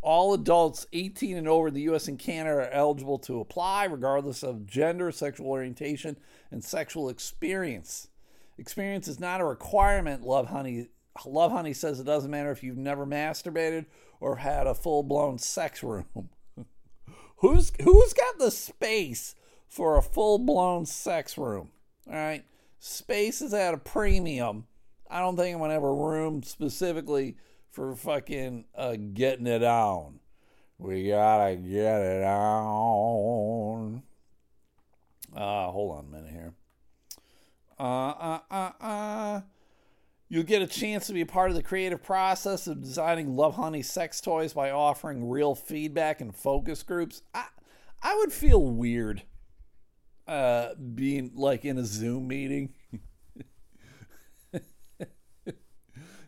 All 0.00 0.32
adults 0.32 0.86
18 0.92 1.36
and 1.36 1.48
over 1.48 1.68
in 1.68 1.74
the 1.74 1.82
U.S. 1.82 2.06
and 2.06 2.18
Canada 2.18 2.60
are 2.60 2.70
eligible 2.70 3.18
to 3.20 3.40
apply, 3.40 3.84
regardless 3.84 4.42
of 4.42 4.66
gender, 4.66 5.10
sexual 5.10 5.46
orientation, 5.46 6.16
and 6.50 6.62
sexual 6.62 7.08
experience. 7.08 8.08
Experience 8.58 9.08
is 9.08 9.20
not 9.20 9.40
a 9.40 9.44
requirement, 9.44 10.22
Lovehoney. 10.22 10.88
Love 11.26 11.50
Honey 11.50 11.72
says 11.72 11.98
it 11.98 12.04
doesn't 12.04 12.30
matter 12.30 12.50
if 12.52 12.62
you've 12.62 12.76
never 12.76 13.04
masturbated 13.04 13.86
or 14.20 14.36
had 14.36 14.66
a 14.66 14.74
full 14.74 15.02
blown 15.02 15.38
sex 15.38 15.82
room. 15.82 16.30
who's 17.36 17.72
who's 17.82 18.12
got 18.12 18.38
the 18.38 18.50
space 18.50 19.34
for 19.68 19.96
a 19.96 20.02
full 20.02 20.38
blown 20.38 20.86
sex 20.86 21.36
room? 21.36 21.70
All 22.06 22.14
right, 22.14 22.44
space 22.78 23.42
is 23.42 23.52
at 23.52 23.74
a 23.74 23.78
premium. 23.78 24.66
I 25.10 25.20
don't 25.20 25.36
think 25.36 25.54
I'm 25.54 25.60
gonna 25.60 25.72
have 25.72 25.82
a 25.82 25.92
room 25.92 26.42
specifically 26.42 27.36
for 27.70 27.94
fucking 27.94 28.64
uh, 28.74 28.96
getting 29.14 29.46
it 29.46 29.62
on. 29.62 30.20
We 30.78 31.08
gotta 31.08 31.56
get 31.56 32.00
it 32.00 32.24
on. 32.24 34.02
Uh, 35.34 35.70
hold 35.70 35.98
on 35.98 36.04
a 36.04 36.08
minute 36.08 36.30
here. 36.30 36.54
Uh, 37.78 37.82
uh, 37.82 38.40
uh, 38.50 38.70
uh. 38.80 39.40
You'll 40.28 40.42
get 40.42 40.60
a 40.60 40.66
chance 40.66 41.06
to 41.06 41.14
be 41.14 41.22
a 41.22 41.26
part 41.26 41.50
of 41.50 41.56
the 41.56 41.62
creative 41.62 42.02
process 42.02 42.66
of 42.66 42.82
designing 42.82 43.34
Lovehoney 43.34 43.84
sex 43.84 44.20
toys 44.20 44.52
by 44.52 44.70
offering 44.70 45.28
real 45.28 45.54
feedback 45.54 46.20
and 46.20 46.34
focus 46.34 46.82
groups. 46.82 47.22
I, 47.32 47.46
I 48.02 48.14
would 48.16 48.32
feel 48.32 48.62
weird 48.62 49.22
uh, 50.26 50.74
being 50.74 51.32
like 51.34 51.64
in 51.64 51.78
a 51.78 51.84
Zoom 51.84 52.28
meeting 52.28 52.74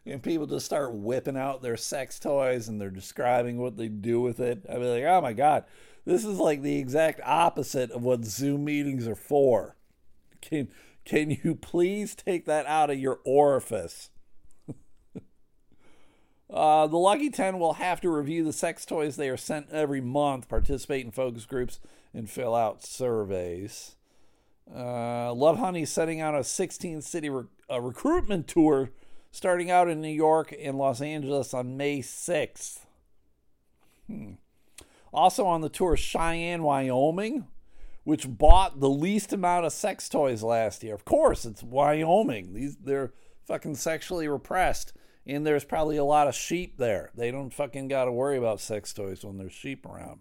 and 0.07 0.23
people 0.23 0.47
just 0.47 0.67
start 0.67 0.95
whipping 0.95 1.37
out 1.37 1.63
their 1.63 1.77
sex 1.77 2.19
toys 2.19 2.69
and 2.69 2.81
they're 2.81 2.91
describing 2.91 3.59
what 3.59 3.77
they 3.77 3.89
do 3.89 4.21
with 4.21 4.41
it. 4.41 4.65
I'd 4.69 4.81
be 4.81 4.87
like, 4.87 5.05
oh 5.05 5.21
my 5.21 5.33
God, 5.33 5.65
this 6.05 6.25
is 6.25 6.39
like 6.39 6.63
the 6.63 6.79
exact 6.79 7.21
opposite 7.25 7.91
of 7.91 8.03
what 8.03 8.25
Zoom 8.25 8.65
meetings 8.65 9.07
are 9.07 9.15
for. 9.15 9.77
Can, 10.41 10.69
can 11.05 11.31
you 11.31 11.55
please 11.55 12.15
take 12.15 12.47
that 12.47 12.67
out 12.67 12.91
of 12.91 12.99
your 12.99 13.21
orifice? 13.25 14.11
uh, 16.51 16.87
the 16.87 16.97
Lucky 16.97 17.31
10 17.31 17.59
will 17.59 17.75
have 17.75 18.01
to 18.01 18.09
review 18.09 18.43
the 18.43 18.53
sex 18.53 18.87
toys 18.87 19.17
they 19.17 19.29
are 19.29 19.37
sent 19.37 19.71
every 19.71 20.01
month, 20.01 20.49
participate 20.49 21.05
in 21.05 21.13
focus 21.13 21.45
groups, 21.45 21.79
and 22.15 22.31
fill 22.31 22.55
out 22.55 22.83
surveys. 22.83 23.97
Uh, 24.73 25.35
Lovehoney 25.35 25.83
is 25.83 25.93
setting 25.93 26.21
out 26.21 26.35
a 26.35 26.45
16 26.45 27.03
city 27.03 27.29
re- 27.29 27.45
recruitment 27.69 28.47
tour 28.47 28.91
starting 29.31 29.71
out 29.71 29.89
in 29.89 30.01
New 30.01 30.09
York 30.09 30.55
and 30.61 30.79
Los 30.79 31.01
Angeles 31.01 31.55
on 31.55 31.77
May 31.77 32.01
6th. 32.01 32.81
Hmm. 34.07 34.33
Also 35.13 35.45
on 35.47 35.61
the 35.61 35.69
tour, 35.69 35.97
Cheyenne, 35.97 36.63
Wyoming, 36.63 37.47
which 38.05 38.29
bought 38.29 38.81
the 38.81 38.89
least 38.89 39.33
amount 39.33 39.67
of 39.67 39.73
sex 39.73 40.09
toys 40.09 40.43
last 40.43 40.83
year. 40.83 40.95
Of 40.95 41.05
course, 41.05 41.45
it's 41.45 41.63
Wyoming. 41.63 42.55
These 42.55 42.77
they're 42.77 43.13
fucking 43.47 43.75
sexually 43.75 44.29
repressed, 44.29 44.93
and 45.27 45.47
there's 45.47 45.65
probably 45.65 45.97
a 45.97 46.05
lot 46.05 46.29
of 46.29 46.35
sheep 46.35 46.77
there. 46.79 47.11
They 47.17 47.31
don't 47.31 47.53
fucking 47.53 47.89
got 47.89 48.05
to 48.05 48.13
worry 48.13 48.37
about 48.37 48.61
sex 48.61 48.93
toys 48.93 49.25
when 49.25 49.39
there's 49.39 49.53
sheep 49.53 49.85
around. 49.85 50.21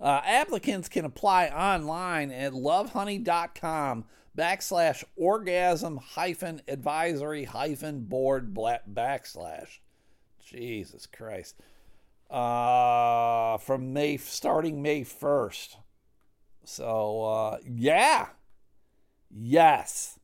Uh, 0.00 0.20
applicants 0.24 0.88
can 0.88 1.04
apply 1.04 1.48
online 1.48 2.30
at 2.30 2.52
lovehoney.com 2.52 4.04
backslash 4.36 5.04
orgasm 5.16 5.98
hyphen 5.98 6.62
advisory 6.68 7.44
hyphen 7.44 8.00
board 8.04 8.54
backslash. 8.54 9.78
Jesus 10.44 11.06
Christ. 11.06 11.56
Uh, 12.30 13.58
from 13.58 13.92
May, 13.92 14.16
starting 14.16 14.82
May 14.82 15.02
1st. 15.02 15.76
So, 16.64 17.24
uh, 17.24 17.58
yeah. 17.64 18.28
Yes. 19.30 20.18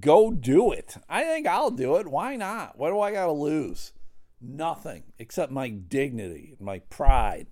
Go 0.00 0.30
do 0.30 0.72
it. 0.72 0.96
I 1.08 1.24
think 1.24 1.46
I'll 1.46 1.70
do 1.70 1.96
it. 1.96 2.08
Why 2.08 2.36
not? 2.36 2.78
What 2.78 2.90
do 2.90 3.00
I 3.00 3.12
got 3.12 3.26
to 3.26 3.32
lose? 3.32 3.92
Nothing 4.40 5.04
except 5.18 5.52
my 5.52 5.68
dignity, 5.68 6.56
my 6.58 6.78
pride. 6.78 7.46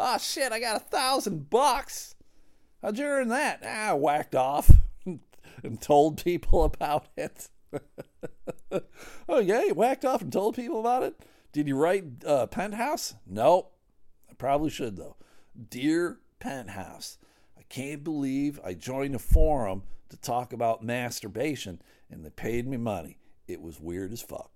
Oh 0.00 0.16
shit, 0.18 0.52
I 0.52 0.60
got 0.60 0.76
a 0.76 0.84
thousand 0.84 1.50
bucks. 1.50 2.14
How'd 2.80 2.98
you 2.98 3.04
earn 3.04 3.28
that? 3.28 3.60
Ah, 3.64 3.90
I 3.90 3.92
whacked 3.94 4.36
off 4.36 4.70
and 5.04 5.80
told 5.80 6.22
people 6.22 6.62
about 6.72 7.08
it. 7.16 7.48
oh 9.28 9.40
yeah, 9.40 9.64
you 9.64 9.74
whacked 9.74 10.04
off 10.04 10.22
and 10.22 10.32
told 10.32 10.54
people 10.54 10.78
about 10.78 11.02
it. 11.02 11.14
Did 11.52 11.66
you 11.66 11.76
write 11.76 12.04
uh, 12.24 12.46
Penthouse? 12.46 13.16
Nope. 13.26 13.72
I 14.30 14.34
probably 14.34 14.70
should 14.70 14.96
though. 14.96 15.16
Dear 15.68 16.20
Penthouse, 16.38 17.18
I 17.58 17.62
can't 17.62 18.04
believe 18.04 18.60
I 18.64 18.74
joined 18.74 19.16
a 19.16 19.18
forum 19.18 19.82
to 20.10 20.16
talk 20.16 20.52
about 20.52 20.84
masturbation 20.84 21.82
and 22.08 22.24
they 22.24 22.30
paid 22.30 22.68
me 22.68 22.76
money. 22.76 23.18
It 23.48 23.60
was 23.60 23.80
weird 23.80 24.12
as 24.12 24.22
fuck. 24.22 24.52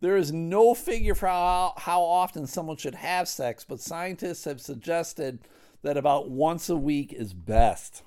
There 0.00 0.16
is 0.16 0.32
no 0.32 0.74
figure 0.74 1.14
for 1.14 1.26
how, 1.26 1.74
how 1.76 2.02
often 2.02 2.46
someone 2.46 2.76
should 2.76 2.94
have 2.94 3.28
sex, 3.28 3.64
but 3.64 3.80
scientists 3.80 4.44
have 4.44 4.60
suggested 4.60 5.40
that 5.82 5.96
about 5.96 6.30
once 6.30 6.68
a 6.68 6.76
week 6.76 7.12
is 7.12 7.34
best. 7.34 8.02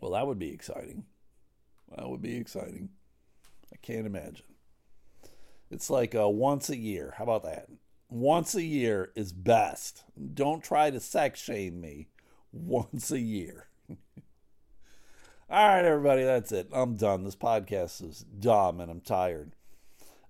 Well, 0.00 0.12
that 0.12 0.26
would 0.26 0.38
be 0.38 0.52
exciting. 0.52 1.04
That 1.96 2.08
would 2.08 2.20
be 2.20 2.36
exciting. 2.36 2.90
I 3.72 3.76
can't 3.80 4.06
imagine. 4.06 4.44
It's 5.70 5.90
like 5.90 6.14
a 6.14 6.28
once 6.28 6.68
a 6.68 6.76
year. 6.76 7.14
How 7.16 7.24
about 7.24 7.44
that? 7.44 7.68
Once 8.10 8.54
a 8.54 8.62
year 8.62 9.12
is 9.14 9.32
best. 9.32 10.04
Don't 10.34 10.62
try 10.62 10.90
to 10.90 11.00
sex 11.00 11.40
shame 11.40 11.80
me. 11.80 12.08
Once 12.52 13.10
a 13.10 13.20
year. 13.20 13.68
All 15.50 15.68
right, 15.68 15.84
everybody, 15.84 16.24
that's 16.24 16.52
it. 16.52 16.68
I'm 16.72 16.96
done. 16.96 17.24
This 17.24 17.36
podcast 17.36 18.06
is 18.06 18.24
dumb 18.38 18.80
and 18.80 18.90
I'm 18.90 19.00
tired. 19.00 19.52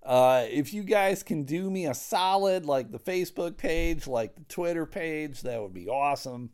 Uh, 0.03 0.45
if 0.49 0.73
you 0.73 0.83
guys 0.83 1.23
can 1.23 1.43
do 1.43 1.69
me 1.69 1.85
a 1.85 1.93
solid, 1.93 2.65
like 2.65 2.91
the 2.91 2.99
Facebook 2.99 3.57
page, 3.57 4.07
like 4.07 4.35
the 4.35 4.43
Twitter 4.45 4.85
page, 4.85 5.41
that 5.41 5.61
would 5.61 5.73
be 5.73 5.87
awesome. 5.87 6.51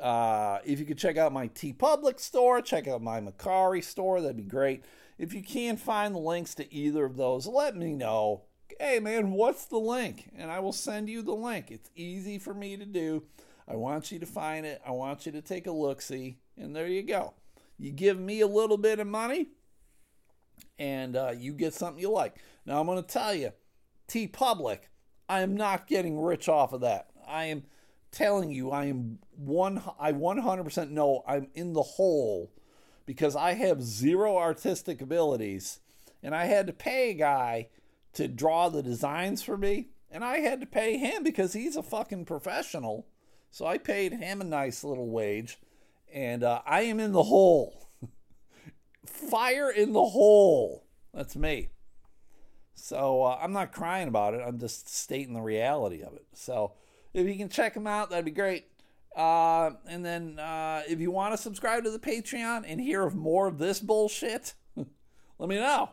Uh, 0.00 0.58
if 0.64 0.78
you 0.78 0.84
could 0.84 0.98
check 0.98 1.16
out 1.16 1.32
my 1.32 1.48
TeePublic 1.48 2.20
store, 2.20 2.60
check 2.60 2.86
out 2.88 3.02
my 3.02 3.20
Mercari 3.20 3.82
store, 3.82 4.20
that'd 4.20 4.36
be 4.36 4.42
great. 4.42 4.84
If 5.18 5.32
you 5.32 5.42
can't 5.42 5.80
find 5.80 6.14
the 6.14 6.18
links 6.18 6.54
to 6.56 6.74
either 6.74 7.04
of 7.04 7.16
those, 7.16 7.46
let 7.46 7.76
me 7.76 7.94
know. 7.94 8.42
Hey 8.78 9.00
man, 9.00 9.30
what's 9.30 9.64
the 9.66 9.78
link? 9.78 10.30
And 10.36 10.50
I 10.50 10.58
will 10.58 10.72
send 10.72 11.08
you 11.08 11.22
the 11.22 11.32
link. 11.32 11.70
It's 11.70 11.90
easy 11.94 12.38
for 12.38 12.52
me 12.52 12.76
to 12.76 12.84
do. 12.84 13.22
I 13.68 13.76
want 13.76 14.12
you 14.12 14.18
to 14.18 14.26
find 14.26 14.66
it. 14.66 14.82
I 14.86 14.90
want 14.90 15.24
you 15.24 15.32
to 15.32 15.40
take 15.40 15.66
a 15.66 15.72
look 15.72 16.02
see, 16.02 16.38
and 16.56 16.76
there 16.76 16.88
you 16.88 17.02
go. 17.02 17.34
You 17.78 17.90
give 17.90 18.18
me 18.18 18.40
a 18.40 18.46
little 18.46 18.76
bit 18.76 19.00
of 19.00 19.06
money, 19.06 19.48
and 20.78 21.16
uh, 21.16 21.32
you 21.36 21.52
get 21.52 21.74
something 21.74 22.00
you 22.00 22.10
like. 22.10 22.36
Now 22.64 22.80
I'm 22.80 22.86
going 22.86 23.02
to 23.02 23.08
tell 23.08 23.34
you, 23.34 23.52
TeePublic, 24.08 24.80
I 25.28 25.40
am 25.40 25.56
not 25.56 25.86
getting 25.86 26.20
rich 26.20 26.48
off 26.48 26.72
of 26.72 26.82
that. 26.82 27.10
I 27.26 27.44
am 27.46 27.64
telling 28.12 28.50
you, 28.50 28.70
I 28.70 28.86
am 28.86 29.18
one. 29.36 29.82
I 29.98 30.12
100% 30.12 30.90
know 30.90 31.22
I'm 31.26 31.48
in 31.54 31.72
the 31.72 31.82
hole 31.82 32.52
because 33.04 33.36
I 33.36 33.54
have 33.54 33.82
zero 33.82 34.36
artistic 34.36 35.00
abilities, 35.00 35.80
and 36.22 36.34
I 36.34 36.46
had 36.46 36.66
to 36.66 36.72
pay 36.72 37.10
a 37.10 37.14
guy 37.14 37.68
to 38.14 38.28
draw 38.28 38.68
the 38.68 38.82
designs 38.82 39.42
for 39.42 39.56
me, 39.56 39.88
and 40.10 40.24
I 40.24 40.38
had 40.38 40.60
to 40.60 40.66
pay 40.66 40.96
him 40.98 41.22
because 41.22 41.52
he's 41.52 41.76
a 41.76 41.82
fucking 41.82 42.24
professional. 42.24 43.06
So 43.50 43.66
I 43.66 43.78
paid 43.78 44.12
him 44.12 44.40
a 44.40 44.44
nice 44.44 44.82
little 44.82 45.10
wage, 45.10 45.58
and 46.12 46.42
uh, 46.42 46.62
I 46.66 46.82
am 46.82 47.00
in 47.00 47.12
the 47.12 47.24
hole. 47.24 47.85
Fire 49.06 49.70
in 49.70 49.92
the 49.92 50.04
hole. 50.04 50.84
That's 51.14 51.36
me. 51.36 51.68
So 52.74 53.22
uh, 53.22 53.38
I'm 53.40 53.52
not 53.52 53.72
crying 53.72 54.08
about 54.08 54.34
it. 54.34 54.42
I'm 54.46 54.58
just 54.58 54.88
stating 54.88 55.34
the 55.34 55.40
reality 55.40 56.02
of 56.02 56.14
it. 56.14 56.26
So 56.34 56.72
if 57.14 57.26
you 57.26 57.34
can 57.36 57.48
check 57.48 57.74
them 57.74 57.86
out, 57.86 58.10
that'd 58.10 58.24
be 58.24 58.30
great. 58.30 58.66
Uh, 59.16 59.70
and 59.88 60.04
then 60.04 60.38
uh, 60.38 60.82
if 60.86 61.00
you 61.00 61.10
want 61.10 61.32
to 61.32 61.38
subscribe 61.38 61.84
to 61.84 61.90
the 61.90 61.98
Patreon 61.98 62.64
and 62.66 62.78
hear 62.78 63.02
of 63.04 63.14
more 63.14 63.46
of 63.46 63.58
this 63.58 63.80
bullshit, 63.80 64.52
let 64.76 65.48
me 65.48 65.56
know. 65.56 65.90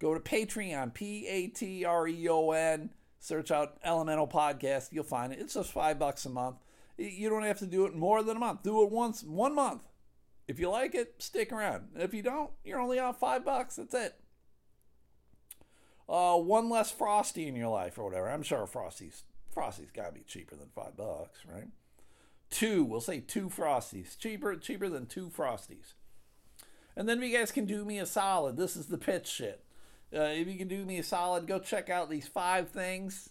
Go 0.00 0.12
to 0.12 0.20
Patreon, 0.20 0.92
P 0.92 1.26
A 1.28 1.46
T 1.48 1.84
R 1.84 2.08
E 2.08 2.28
O 2.28 2.50
N. 2.50 2.90
Search 3.20 3.50
out 3.50 3.78
Elemental 3.84 4.28
Podcast. 4.28 4.88
You'll 4.92 5.04
find 5.04 5.32
it. 5.32 5.38
It's 5.40 5.54
just 5.54 5.72
five 5.72 5.98
bucks 5.98 6.24
a 6.24 6.30
month. 6.30 6.56
You 6.96 7.28
don't 7.28 7.44
have 7.44 7.58
to 7.60 7.66
do 7.66 7.84
it 7.86 7.94
more 7.94 8.22
than 8.22 8.36
a 8.36 8.40
month. 8.40 8.62
Do 8.64 8.82
it 8.82 8.90
once, 8.90 9.22
one 9.22 9.54
month. 9.54 9.87
If 10.48 10.58
you 10.58 10.70
like 10.70 10.94
it, 10.94 11.16
stick 11.18 11.52
around. 11.52 11.88
If 11.94 12.14
you 12.14 12.22
don't, 12.22 12.50
you're 12.64 12.80
only 12.80 12.98
out 12.98 13.20
five 13.20 13.44
bucks. 13.44 13.76
That's 13.76 13.94
it. 13.94 14.14
Uh, 16.08 16.36
one 16.36 16.70
less 16.70 16.90
frosty 16.90 17.46
in 17.46 17.54
your 17.54 17.68
life 17.68 17.98
or 17.98 18.04
whatever. 18.04 18.30
I'm 18.30 18.42
sure 18.42 18.66
Frosty's 18.66 19.24
Frosty's 19.52 19.90
got 19.90 20.06
to 20.06 20.12
be 20.12 20.24
cheaper 20.26 20.56
than 20.56 20.68
five 20.74 20.96
bucks, 20.96 21.40
right? 21.46 21.68
Two, 22.50 22.84
we'll 22.84 23.00
say 23.00 23.20
two 23.20 23.48
Frosties. 23.48 24.18
Cheaper, 24.18 24.56
cheaper 24.56 24.88
than 24.88 25.06
two 25.06 25.28
Frosties. 25.28 25.94
And 26.96 27.08
then 27.08 27.18
if 27.18 27.30
you 27.30 27.36
guys 27.36 27.52
can 27.52 27.66
do 27.66 27.84
me 27.84 27.98
a 27.98 28.06
solid, 28.06 28.56
this 28.56 28.74
is 28.74 28.86
the 28.86 28.98
pitch 28.98 29.26
shit. 29.26 29.64
Uh, 30.14 30.22
if 30.22 30.48
you 30.48 30.56
can 30.56 30.68
do 30.68 30.84
me 30.86 30.98
a 30.98 31.02
solid, 31.02 31.46
go 31.46 31.58
check 31.58 31.90
out 31.90 32.08
these 32.08 32.26
five 32.26 32.70
things. 32.70 33.30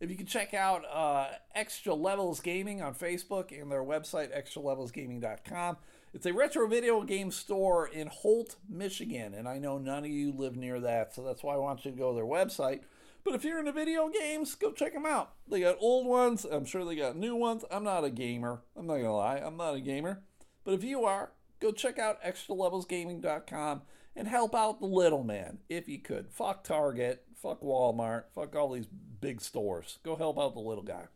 If 0.00 0.10
you 0.10 0.16
can 0.16 0.26
check 0.26 0.54
out 0.54 0.84
uh, 0.90 1.28
Extra 1.54 1.92
Levels 1.92 2.40
Gaming 2.40 2.80
on 2.80 2.94
Facebook 2.94 3.58
and 3.60 3.70
their 3.70 3.82
website, 3.82 4.36
extralevelsgaming.com. 4.36 5.76
It's 6.14 6.24
a 6.24 6.32
retro 6.32 6.66
video 6.66 7.02
game 7.02 7.30
store 7.30 7.86
in 7.86 8.06
Holt, 8.06 8.56
Michigan, 8.66 9.34
and 9.34 9.46
I 9.46 9.58
know 9.58 9.76
none 9.76 10.04
of 10.04 10.10
you 10.10 10.32
live 10.32 10.56
near 10.56 10.80
that, 10.80 11.14
so 11.14 11.22
that's 11.22 11.42
why 11.42 11.54
I 11.54 11.58
want 11.58 11.84
you 11.84 11.90
to 11.90 11.96
go 11.96 12.10
to 12.10 12.16
their 12.16 12.24
website. 12.24 12.80
But 13.24 13.34
if 13.34 13.44
you're 13.44 13.58
into 13.58 13.72
video 13.72 14.08
games, 14.08 14.54
go 14.54 14.72
check 14.72 14.94
them 14.94 15.04
out. 15.04 15.32
They 15.46 15.60
got 15.60 15.76
old 15.78 16.06
ones. 16.06 16.46
I'm 16.50 16.64
sure 16.64 16.84
they 16.86 16.96
got 16.96 17.16
new 17.16 17.36
ones. 17.36 17.62
I'm 17.70 17.84
not 17.84 18.04
a 18.04 18.10
gamer. 18.10 18.62
I'm 18.74 18.86
not 18.86 18.96
to 18.96 19.12
lie. 19.12 19.36
I'm 19.36 19.58
not 19.58 19.74
a 19.74 19.80
gamer. 19.80 20.22
But 20.64 20.72
if 20.72 20.82
you 20.82 21.04
are, 21.04 21.32
go 21.60 21.72
check 21.72 21.98
out 21.98 22.22
extralevelsgaming.com 22.22 23.82
and 24.16 24.28
help 24.28 24.54
out 24.54 24.80
the 24.80 24.86
little 24.86 25.24
man 25.24 25.58
if 25.68 25.88
you 25.88 25.98
could. 25.98 26.30
Fuck 26.30 26.64
Target. 26.64 27.24
Fuck 27.36 27.60
Walmart. 27.60 28.24
Fuck 28.34 28.56
all 28.56 28.72
these 28.72 28.88
big 29.20 29.42
stores. 29.42 29.98
Go 30.02 30.16
help 30.16 30.38
out 30.38 30.54
the 30.54 30.60
little 30.60 30.84
guy. 30.84 31.08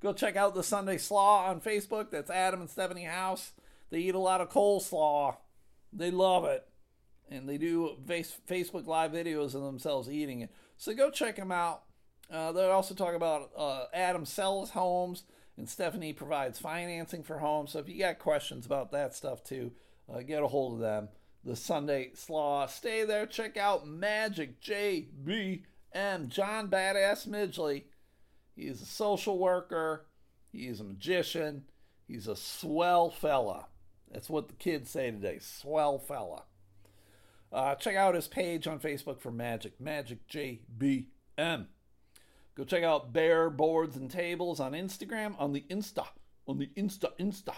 Go 0.00 0.12
check 0.12 0.36
out 0.36 0.54
the 0.54 0.62
Sunday 0.62 0.96
Slaw 0.96 1.46
on 1.48 1.60
Facebook. 1.60 2.10
That's 2.10 2.30
Adam 2.30 2.60
and 2.60 2.70
Stephanie 2.70 3.04
House. 3.04 3.52
They 3.90 3.98
eat 3.98 4.14
a 4.14 4.20
lot 4.20 4.40
of 4.40 4.50
coleslaw. 4.50 5.36
They 5.92 6.10
love 6.10 6.44
it 6.44 6.68
and 7.30 7.48
they 7.48 7.58
do 7.58 7.96
face, 8.06 8.36
Facebook 8.48 8.86
Live 8.86 9.12
videos 9.12 9.54
of 9.54 9.62
themselves 9.62 10.08
eating 10.08 10.40
it. 10.40 10.50
So 10.76 10.94
go 10.94 11.10
check 11.10 11.36
them 11.36 11.52
out. 11.52 11.82
Uh, 12.30 12.52
they 12.52 12.66
also 12.66 12.94
talk 12.94 13.14
about 13.14 13.50
uh, 13.56 13.84
Adam 13.92 14.24
sells 14.24 14.70
homes 14.70 15.24
and 15.56 15.68
Stephanie 15.68 16.12
provides 16.12 16.58
financing 16.58 17.22
for 17.22 17.38
homes. 17.38 17.72
So 17.72 17.78
if 17.78 17.88
you 17.88 17.98
got 17.98 18.18
questions 18.18 18.66
about 18.66 18.92
that 18.92 19.14
stuff 19.14 19.42
too, 19.42 19.72
uh, 20.12 20.20
get 20.20 20.42
a 20.42 20.48
hold 20.48 20.74
of 20.74 20.80
them. 20.80 21.08
The 21.44 21.56
Sunday 21.56 22.10
Slaw. 22.14 22.66
Stay 22.66 23.04
there. 23.04 23.24
Check 23.24 23.56
out 23.56 23.86
Magic 23.86 24.60
JBM, 24.60 25.62
John 26.28 26.68
Badass 26.68 27.26
Midgley. 27.26 27.84
He's 28.58 28.82
a 28.82 28.86
social 28.86 29.38
worker. 29.38 30.06
He's 30.52 30.80
a 30.80 30.84
magician. 30.84 31.64
He's 32.08 32.26
a 32.26 32.34
swell 32.34 33.08
fella. 33.10 33.66
That's 34.10 34.28
what 34.28 34.48
the 34.48 34.54
kids 34.54 34.90
say 34.90 35.10
today. 35.10 35.38
Swell 35.40 35.98
fella. 35.98 36.42
Uh, 37.52 37.74
check 37.76 37.94
out 37.94 38.14
his 38.14 38.26
page 38.26 38.66
on 38.66 38.80
Facebook 38.80 39.20
for 39.20 39.30
Magic, 39.30 39.80
Magic 39.80 40.26
JBM. 40.28 41.66
Go 42.56 42.64
check 42.64 42.82
out 42.82 43.12
Bear 43.12 43.48
Boards 43.48 43.96
and 43.96 44.10
Tables 44.10 44.58
on 44.58 44.72
Instagram, 44.72 45.34
on 45.38 45.52
the 45.52 45.64
Insta, 45.70 46.06
on 46.46 46.58
the 46.58 46.70
Insta, 46.76 47.12
Insta. 47.20 47.54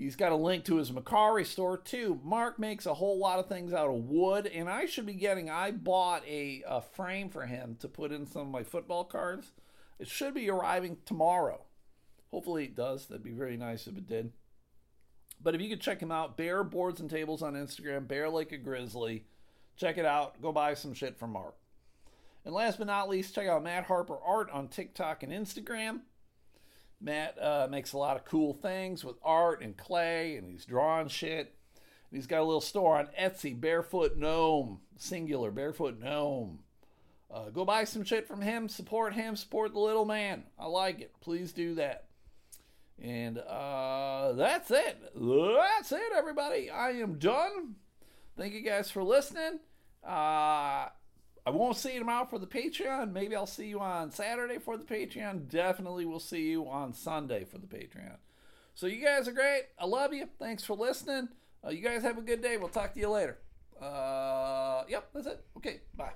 He's 0.00 0.16
got 0.16 0.32
a 0.32 0.36
link 0.36 0.64
to 0.64 0.76
his 0.76 0.90
Mercari 0.90 1.44
store 1.44 1.76
too. 1.76 2.18
Mark 2.24 2.58
makes 2.58 2.86
a 2.86 2.94
whole 2.94 3.18
lot 3.18 3.38
of 3.38 3.48
things 3.48 3.74
out 3.74 3.90
of 3.90 4.04
wood, 4.08 4.46
and 4.46 4.66
I 4.66 4.86
should 4.86 5.04
be 5.04 5.12
getting. 5.12 5.50
I 5.50 5.72
bought 5.72 6.26
a, 6.26 6.62
a 6.66 6.80
frame 6.80 7.28
for 7.28 7.44
him 7.44 7.76
to 7.80 7.86
put 7.86 8.10
in 8.10 8.24
some 8.24 8.42
of 8.42 8.48
my 8.48 8.62
football 8.62 9.04
cards. 9.04 9.52
It 9.98 10.08
should 10.08 10.32
be 10.32 10.48
arriving 10.48 10.96
tomorrow. 11.04 11.66
Hopefully 12.30 12.64
it 12.64 12.74
does. 12.74 13.06
That'd 13.06 13.22
be 13.22 13.30
very 13.32 13.58
nice 13.58 13.86
if 13.86 13.98
it 13.98 14.08
did. 14.08 14.32
But 15.42 15.54
if 15.54 15.60
you 15.60 15.68
could 15.68 15.82
check 15.82 16.00
him 16.00 16.10
out, 16.10 16.38
Bear 16.38 16.64
Boards 16.64 17.00
and 17.00 17.10
Tables 17.10 17.42
on 17.42 17.52
Instagram, 17.52 18.08
Bear 18.08 18.30
Like 18.30 18.52
a 18.52 18.56
Grizzly. 18.56 19.26
Check 19.76 19.98
it 19.98 20.06
out. 20.06 20.40
Go 20.40 20.50
buy 20.50 20.72
some 20.72 20.94
shit 20.94 21.18
from 21.18 21.32
Mark. 21.32 21.56
And 22.46 22.54
last 22.54 22.78
but 22.78 22.86
not 22.86 23.10
least, 23.10 23.34
check 23.34 23.48
out 23.48 23.62
Matt 23.62 23.84
Harper 23.84 24.18
Art 24.24 24.48
on 24.50 24.68
TikTok 24.68 25.22
and 25.22 25.30
Instagram. 25.30 26.00
Matt 27.00 27.42
uh, 27.42 27.66
makes 27.70 27.92
a 27.92 27.98
lot 27.98 28.16
of 28.16 28.24
cool 28.24 28.52
things 28.52 29.04
with 29.04 29.16
art 29.22 29.62
and 29.62 29.76
clay, 29.76 30.36
and 30.36 30.46
he's 30.46 30.64
drawing 30.64 31.08
shit. 31.08 31.54
And 32.10 32.18
he's 32.18 32.26
got 32.26 32.40
a 32.40 32.44
little 32.44 32.60
store 32.60 32.98
on 32.98 33.08
Etsy, 33.18 33.58
Barefoot 33.58 34.16
Gnome, 34.16 34.80
singular, 34.98 35.50
Barefoot 35.50 35.98
Gnome. 35.98 36.60
Uh, 37.32 37.48
go 37.50 37.64
buy 37.64 37.84
some 37.84 38.04
shit 38.04 38.26
from 38.26 38.40
him, 38.40 38.68
support 38.68 39.14
him, 39.14 39.36
support 39.36 39.72
the 39.72 39.78
little 39.78 40.04
man. 40.04 40.44
I 40.58 40.66
like 40.66 41.00
it. 41.00 41.12
Please 41.20 41.52
do 41.52 41.76
that. 41.76 42.06
And 43.00 43.38
uh, 43.38 44.32
that's 44.32 44.70
it. 44.70 44.98
That's 45.14 45.92
it, 45.92 46.12
everybody. 46.14 46.68
I 46.68 46.90
am 46.90 47.18
done. 47.18 47.76
Thank 48.36 48.52
you 48.52 48.60
guys 48.60 48.90
for 48.90 49.02
listening. 49.02 49.60
Uh, 50.04 50.88
I 51.46 51.50
won't 51.50 51.76
see 51.76 51.94
you 51.94 51.98
tomorrow 52.00 52.26
for 52.26 52.38
the 52.38 52.46
Patreon. 52.46 53.12
Maybe 53.12 53.34
I'll 53.34 53.46
see 53.46 53.66
you 53.66 53.80
on 53.80 54.10
Saturday 54.10 54.58
for 54.58 54.76
the 54.76 54.84
Patreon. 54.84 55.48
Definitely 55.48 56.04
will 56.04 56.20
see 56.20 56.50
you 56.50 56.68
on 56.68 56.92
Sunday 56.92 57.44
for 57.44 57.58
the 57.58 57.66
Patreon. 57.66 58.16
So 58.74 58.86
you 58.86 59.02
guys 59.04 59.26
are 59.26 59.32
great. 59.32 59.64
I 59.78 59.86
love 59.86 60.12
you. 60.12 60.28
Thanks 60.38 60.64
for 60.64 60.76
listening. 60.76 61.28
Uh, 61.64 61.70
you 61.70 61.82
guys 61.82 62.02
have 62.02 62.18
a 62.18 62.22
good 62.22 62.42
day. 62.42 62.56
We'll 62.56 62.68
talk 62.68 62.94
to 62.94 63.00
you 63.00 63.08
later. 63.08 63.38
Uh, 63.80 64.84
yep, 64.88 65.08
that's 65.14 65.26
it. 65.26 65.44
Okay, 65.56 65.80
bye. 65.96 66.12